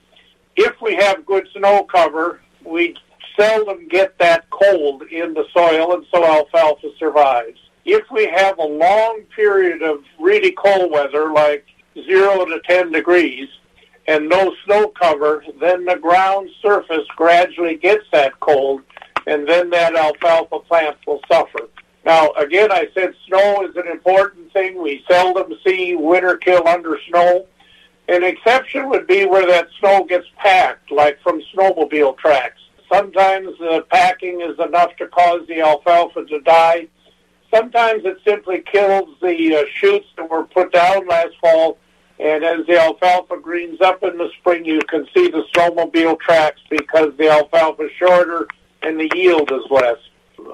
If 0.56 0.80
we 0.80 0.94
have 0.96 1.26
good 1.26 1.48
snow 1.52 1.84
cover, 1.84 2.40
we 2.64 2.96
seldom 3.38 3.88
get 3.88 4.18
that 4.18 4.48
cold 4.50 5.02
in 5.10 5.34
the 5.34 5.44
soil, 5.52 5.94
and 5.94 6.06
so 6.12 6.24
alfalfa 6.24 6.88
survives. 6.98 7.58
If 7.84 8.04
we 8.10 8.26
have 8.26 8.58
a 8.58 8.64
long 8.64 9.22
period 9.34 9.82
of 9.82 10.02
really 10.18 10.52
cold 10.52 10.90
weather, 10.90 11.32
like 11.32 11.64
zero 11.94 12.44
to 12.44 12.60
10 12.66 12.92
degrees, 12.92 13.48
and 14.08 14.28
no 14.28 14.54
snow 14.64 14.88
cover, 14.88 15.44
then 15.60 15.84
the 15.84 15.96
ground 15.96 16.48
surface 16.62 17.06
gradually 17.16 17.76
gets 17.76 18.04
that 18.12 18.38
cold, 18.40 18.82
and 19.26 19.48
then 19.48 19.70
that 19.70 19.94
alfalfa 19.94 20.60
plant 20.60 20.96
will 21.06 21.20
suffer. 21.30 21.68
Now, 22.06 22.30
again, 22.38 22.70
I 22.70 22.88
said 22.94 23.14
snow 23.26 23.66
is 23.68 23.74
an 23.76 23.88
important 23.88 24.52
thing. 24.52 24.80
We 24.80 25.04
seldom 25.10 25.52
see 25.66 25.96
winter 25.96 26.36
kill 26.36 26.66
under 26.66 26.98
snow. 27.08 27.46
An 28.08 28.22
exception 28.22 28.88
would 28.88 29.08
be 29.08 29.26
where 29.26 29.46
that 29.46 29.68
snow 29.80 30.04
gets 30.04 30.26
packed, 30.36 30.92
like 30.92 31.20
from 31.20 31.42
snowmobile 31.52 32.16
tracks. 32.16 32.60
Sometimes 32.90 33.58
the 33.58 33.84
packing 33.90 34.40
is 34.40 34.56
enough 34.60 34.94
to 34.96 35.08
cause 35.08 35.44
the 35.48 35.60
alfalfa 35.60 36.24
to 36.26 36.40
die. 36.42 36.86
Sometimes 37.52 38.04
it 38.04 38.18
simply 38.24 38.62
kills 38.62 39.08
the 39.20 39.56
uh, 39.56 39.64
shoots 39.74 40.06
that 40.16 40.30
were 40.30 40.44
put 40.44 40.72
down 40.72 41.08
last 41.08 41.34
fall 41.40 41.76
and 42.18 42.44
as 42.44 42.64
the 42.66 42.78
alfalfa 42.78 43.36
greens 43.36 43.80
up 43.80 44.02
in 44.02 44.16
the 44.16 44.30
spring, 44.38 44.64
you 44.64 44.80
can 44.88 45.06
see 45.14 45.28
the 45.28 45.44
snowmobile 45.54 46.18
tracks 46.20 46.60
because 46.70 47.12
the 47.18 47.28
alfalfa 47.28 47.84
is 47.84 47.92
shorter 47.98 48.48
and 48.82 48.98
the 48.98 49.10
yield 49.14 49.50
is 49.52 49.62
less. 49.70 49.98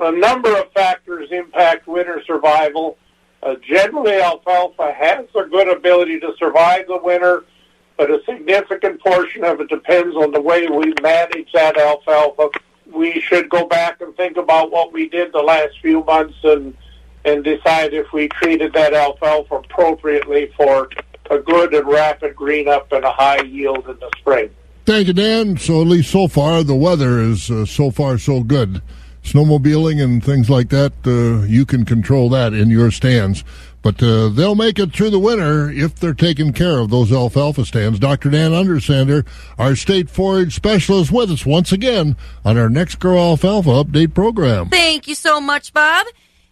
A 0.00 0.12
number 0.12 0.56
of 0.56 0.72
factors 0.72 1.28
impact 1.30 1.86
winter 1.86 2.22
survival. 2.26 2.98
Uh, 3.42 3.56
generally, 3.56 4.20
alfalfa 4.20 4.92
has 4.92 5.26
a 5.34 5.44
good 5.48 5.68
ability 5.68 6.20
to 6.20 6.32
survive 6.38 6.86
the 6.86 6.98
winter, 7.02 7.44
but 7.96 8.10
a 8.10 8.22
significant 8.24 9.00
portion 9.00 9.44
of 9.44 9.60
it 9.60 9.68
depends 9.68 10.14
on 10.16 10.30
the 10.32 10.40
way 10.40 10.66
we 10.68 10.94
manage 11.02 11.50
that 11.52 11.76
alfalfa. 11.76 12.50
We 12.92 13.20
should 13.20 13.48
go 13.48 13.66
back 13.66 14.00
and 14.00 14.16
think 14.16 14.36
about 14.36 14.70
what 14.70 14.92
we 14.92 15.08
did 15.08 15.32
the 15.32 15.42
last 15.42 15.80
few 15.80 16.04
months 16.04 16.36
and 16.44 16.76
and 17.24 17.44
decide 17.44 17.94
if 17.94 18.12
we 18.12 18.28
treated 18.28 18.72
that 18.72 18.94
alfalfa 18.94 19.54
appropriately 19.54 20.52
for 20.56 20.88
a 21.30 21.38
good 21.38 21.72
and 21.72 21.86
rapid 21.86 22.34
green 22.34 22.68
up 22.68 22.90
and 22.92 23.04
a 23.04 23.12
high 23.12 23.40
yield 23.42 23.88
in 23.88 23.96
the 24.00 24.10
spring. 24.18 24.50
Thank 24.84 25.06
you, 25.06 25.12
Dan. 25.12 25.56
So 25.56 25.80
at 25.80 25.86
least 25.86 26.10
so 26.10 26.26
far, 26.26 26.64
the 26.64 26.74
weather 26.74 27.20
is 27.20 27.50
uh, 27.50 27.64
so 27.64 27.90
far 27.90 28.18
so 28.18 28.42
good. 28.42 28.82
Snowmobiling 29.22 30.02
and 30.02 30.22
things 30.22 30.50
like 30.50 30.68
that, 30.70 30.92
uh, 31.06 31.46
you 31.46 31.64
can 31.64 31.84
control 31.84 32.28
that 32.30 32.52
in 32.52 32.70
your 32.70 32.90
stands. 32.90 33.44
But 33.82 34.00
uh, 34.00 34.28
they'll 34.28 34.54
make 34.54 34.78
it 34.78 34.92
through 34.92 35.10
the 35.10 35.18
winter 35.18 35.68
if 35.70 35.96
they're 35.96 36.14
taking 36.14 36.52
care 36.52 36.78
of 36.78 36.90
those 36.90 37.12
alfalfa 37.12 37.64
stands. 37.64 37.98
Dr. 37.98 38.30
Dan 38.30 38.52
Undersander, 38.52 39.26
our 39.58 39.74
state 39.74 40.08
forage 40.08 40.54
specialist, 40.54 41.10
with 41.10 41.30
us 41.30 41.44
once 41.44 41.72
again 41.72 42.16
on 42.44 42.56
our 42.56 42.68
NexGrow 42.68 43.16
Alfalfa 43.16 43.70
Update 43.70 44.14
program. 44.14 44.68
Thank 44.68 45.08
you 45.08 45.16
so 45.16 45.40
much, 45.40 45.72
Bob. 45.72 46.06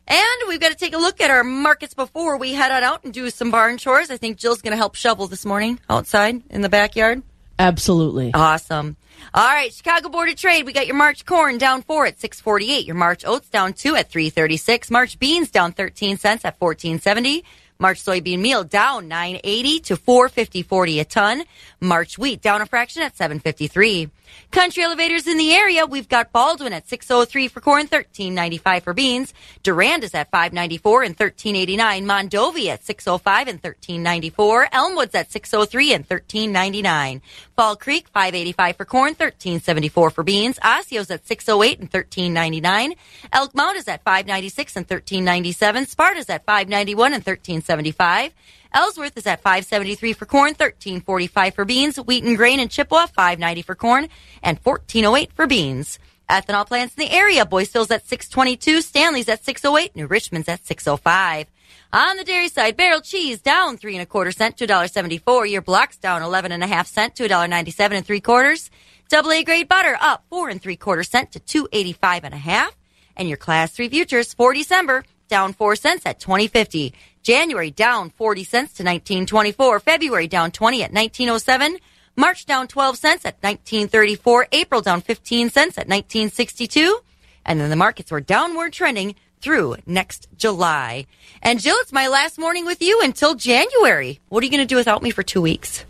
And 0.09 0.49
we've 0.49 0.61
got 0.61 0.71
to 0.71 0.77
take 0.77 0.93
a 0.93 0.99
look 0.99 1.21
at 1.21 1.31
our 1.31 1.45
markets 1.45 1.95
before 1.95 2.37
we 2.37 2.53
head 2.53 2.73
on 2.73 2.83
out 2.83 3.05
and 3.05 3.15
do 3.15 3.31
some 3.31 3.53
barn 3.53 3.79
chores. 3.79 4.11
I 4.11 4.17
think 4.17 4.39
Jill's 4.39 4.61
going 4.61 4.73
to 4.73 4.77
help 4.77 4.97
shovel 4.97 5.29
this 5.29 5.47
morning 5.47 5.79
outside 5.89 6.43
in 6.51 6.63
the 6.63 6.69
backyard. 6.69 7.23
Absolutely. 7.61 8.33
Awesome. 8.33 8.97
All 9.35 9.47
right, 9.47 9.71
Chicago 9.71 10.09
Board 10.09 10.31
of 10.31 10.37
Trade, 10.37 10.65
we 10.65 10.73
got 10.73 10.87
your 10.87 10.97
March 10.97 11.27
corn 11.27 11.59
down 11.59 11.83
4 11.83 12.07
at 12.07 12.19
648, 12.19 12.87
your 12.87 12.97
March 12.97 13.23
oats 13.27 13.51
down 13.51 13.75
2 13.75 13.97
at 13.97 14.09
336, 14.09 14.91
March 14.91 15.19
beans 15.19 15.51
down 15.51 15.73
13 15.73 16.17
cents 16.17 16.47
at 16.47 16.59
1470, 16.59 17.45
March 17.79 18.03
soybean 18.03 18.39
meal 18.41 18.65
down 18.65 19.09
980 19.09 19.81
to 19.81 19.97
450.40 19.99 21.01
a 21.01 21.05
ton, 21.05 21.43
March 21.81 22.17
wheat 22.17 22.41
down 22.41 22.63
a 22.63 22.67
fraction 22.67 23.03
at 23.03 23.15
753. 23.15 24.09
Country 24.51 24.83
elevators 24.83 25.27
in 25.27 25.39
the 25.39 25.53
area, 25.53 25.87
we've 25.87 26.09
got 26.09 26.33
Baldwin 26.33 26.73
at 26.73 26.89
603 26.89 27.49
for 27.49 27.61
corn, 27.61 27.83
1395 27.83 28.83
for 28.83 28.95
beans. 28.95 29.33
Durand 29.63 30.03
oh 30.03 30.05
oh 30.05 30.07
is 30.07 30.15
at 30.15 30.31
594 30.31 31.03
and 31.03 31.15
1389. 31.15 32.05
Mondovi 32.05 32.67
at 32.67 32.85
605 32.85 33.49
and 33.49 33.59
1394. 33.63 34.69
Elmwood's 34.73 35.15
at 35.15 35.31
603 35.31 35.93
and 35.93 36.05
1399. 36.05 37.23
Fall 37.57 37.77
Creek, 37.77 38.09
585 38.09 38.77
for 38.77 38.85
corn, 38.85 39.11
1374 39.11 40.11
for 40.11 40.23
beans. 40.25 40.59
Osseo's 40.59 41.11
at 41.11 41.27
608 41.27 41.79
and 41.79 41.89
1399. 41.93 42.95
Elk 43.33 43.55
Mound 43.55 43.77
is 43.77 43.87
at 43.87 44.03
596 44.03 44.77
and 44.77 44.85
1397. 44.85 45.87
Sparta's 45.87 46.29
at 46.29 46.45
591 46.45 47.13
and 47.13 47.25
1375. 47.25 48.33
Ellsworth 48.73 49.17
is 49.17 49.27
at 49.27 49.43
573 49.43 50.13
for 50.13 50.27
corn, 50.27 50.51
1345 50.51 51.55
for 51.55 51.65
beans. 51.65 51.97
wheat 51.97 52.25
and 52.25 52.37
Grain 52.37 52.61
and 52.61 52.71
Chippewa, 52.71 53.07
590 53.07 53.63
for 53.63 53.75
corn 53.75 54.09
and 54.43 54.59
1408 54.59 55.33
for 55.33 55.47
beans. 55.47 55.99
Ethanol 56.29 56.67
plants 56.67 56.95
in 56.95 57.05
the 57.05 57.13
area. 57.13 57.45
Boyceville's 57.45 57.91
at 57.91 58.07
622, 58.07 58.83
Stanley's 58.83 59.29
at 59.29 59.45
608, 59.45 59.97
New 59.97 60.07
Richmond's 60.07 60.49
at 60.49 60.65
605. 60.65 61.49
On 61.93 62.17
the 62.17 62.23
dairy 62.23 62.49
side, 62.49 62.77
barrel 62.77 63.01
cheese 63.01 63.41
down 63.41 63.77
three 63.77 63.95
and 63.97 64.03
a 64.03 64.07
quarter 64.07 64.31
cent 64.31 64.57
to 64.59 64.67
$1.74. 64.67 65.51
Your 65.51 65.63
blocks 65.63 65.97
down 65.97 66.23
eleven 66.23 66.53
and 66.53 66.63
a 66.63 66.69
half 66.69 66.87
cent 66.87 67.17
to 67.17 67.29
$1.97 67.29 67.93
and 67.93 68.07
three 68.07 68.21
quarters. 68.21 68.71
Double 69.09 69.33
A 69.33 69.43
grade 69.43 69.67
butter 69.67 69.99
up 70.01 70.25
four 70.31 70.49
and 70.49 70.63
three 70.63 70.77
quarter 70.77 71.03
cent 71.03 71.33
to 71.33 71.41
285 71.41 72.23
and 72.23 72.35
a 72.35 72.37
half. 72.37 72.77
And 73.17 73.27
your 73.29 73.37
class 73.37 73.73
three 73.73 73.89
futures 73.89 74.33
for 74.33 74.55
December 74.55 75.03
down 75.29 75.53
four 75.53 75.75
cents 75.75 76.07
at 76.07 76.21
2050. 76.21 76.95
January 77.23 77.71
down 77.71 78.11
40 78.11 78.45
cents 78.45 78.73
to 78.75 78.83
1924. 78.83 79.81
February 79.81 80.27
down 80.27 80.51
20 80.51 80.83
at 80.83 80.93
1907. 80.93 81.79
March 82.17 82.47
down 82.47 82.67
12 82.69 82.97
cents 82.97 83.25
at 83.25 83.35
1934. 83.43 84.49
April 84.53 84.81
down 84.81 85.01
15 85.01 85.51
cents 85.51 85.79
at 85.79 85.87
1962. 85.89 87.01
And 87.45 87.61
then 87.61 87.71
the 87.71 87.77
markets 87.77 88.11
were 88.11 88.21
downward 88.21 88.73
trending 88.73 89.15
through 89.41 89.77
next 89.87 90.29
July. 90.37 91.07
And 91.43 91.61
Jill, 91.61 91.77
it's 91.79 91.93
my 91.93 92.09
last 92.09 92.39
morning 92.39 92.67
with 92.67 92.83
you 92.83 93.01
until 93.03 93.35
January. 93.35 94.21
What 94.29 94.43
are 94.43 94.45
you 94.45 94.51
going 94.51 94.63
to 94.63 94.67
do 94.67 94.77
without 94.77 95.03
me 95.03 95.11
for 95.11 95.23
two 95.23 95.41
weeks? 95.41 95.85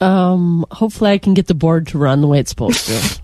Um, 0.00 0.66
hopefully 0.70 1.12
I 1.12 1.18
can 1.18 1.34
get 1.34 1.46
the 1.46 1.54
board 1.54 1.86
to 1.88 1.98
run 1.98 2.20
the 2.20 2.26
way 2.26 2.40
it's 2.40 2.50
supposed 2.50 2.86
to. 2.86 3.20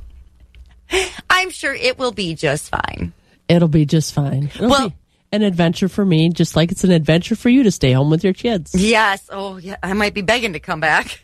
I'm 1.31 1.51
sure 1.51 1.75
it 1.75 1.99
will 1.99 2.13
be 2.13 2.35
just 2.35 2.71
fine. 2.71 3.13
It'll 3.49 3.69
be 3.69 3.85
just 3.85 4.15
fine. 4.15 4.45
It'll 4.55 4.69
Well- 4.71 4.89
be 4.91 4.95
an 5.33 5.43
adventure 5.43 5.89
for 5.89 6.05
me, 6.05 6.31
just 6.31 6.57
like 6.57 6.73
it's 6.73 6.85
an 6.85 6.91
adventure 6.91 7.37
for 7.37 7.49
you 7.49 7.63
to 7.65 7.71
stay 7.71 7.93
home 7.93 8.11
with 8.11 8.25
your 8.25 8.33
kids. 8.33 8.75
Yes. 8.75 9.29
Oh, 9.31 9.57
yeah. 9.57 9.77
I 9.83 9.93
might 9.93 10.15
be 10.15 10.23
begging 10.23 10.55
to 10.55 10.61
come 10.61 10.81
back. 10.81 11.21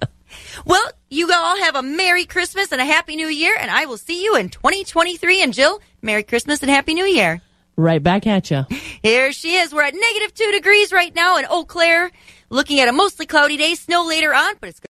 well, 0.66 0.90
you 1.10 1.30
all 1.32 1.58
have 1.62 1.76
a 1.76 1.82
Merry 1.82 2.24
Christmas 2.24 2.72
and 2.72 2.80
a 2.80 2.84
Happy 2.84 3.16
New 3.16 3.28
Year, 3.28 3.56
and 3.58 3.70
I 3.70 3.86
will 3.86 3.98
see 3.98 4.22
you 4.22 4.36
in 4.36 4.48
2023. 4.50 5.42
And 5.42 5.54
Jill, 5.54 5.80
Merry 6.02 6.22
Christmas 6.22 6.62
and 6.62 6.70
Happy 6.70 6.94
New 6.94 7.06
Year. 7.06 7.40
Right 7.76 8.02
back 8.02 8.26
at 8.26 8.50
you. 8.50 8.66
Here 9.02 9.32
she 9.32 9.54
is. 9.54 9.72
We're 9.72 9.82
at 9.82 9.94
negative 9.94 10.34
two 10.34 10.50
degrees 10.52 10.92
right 10.92 11.14
now 11.14 11.38
in 11.38 11.46
Eau 11.48 11.64
Claire, 11.64 12.10
looking 12.50 12.80
at 12.80 12.88
a 12.88 12.92
mostly 12.92 13.24
cloudy 13.24 13.56
day, 13.56 13.74
snow 13.74 14.04
later 14.06 14.34
on, 14.34 14.56
but 14.60 14.68
it's 14.68 14.80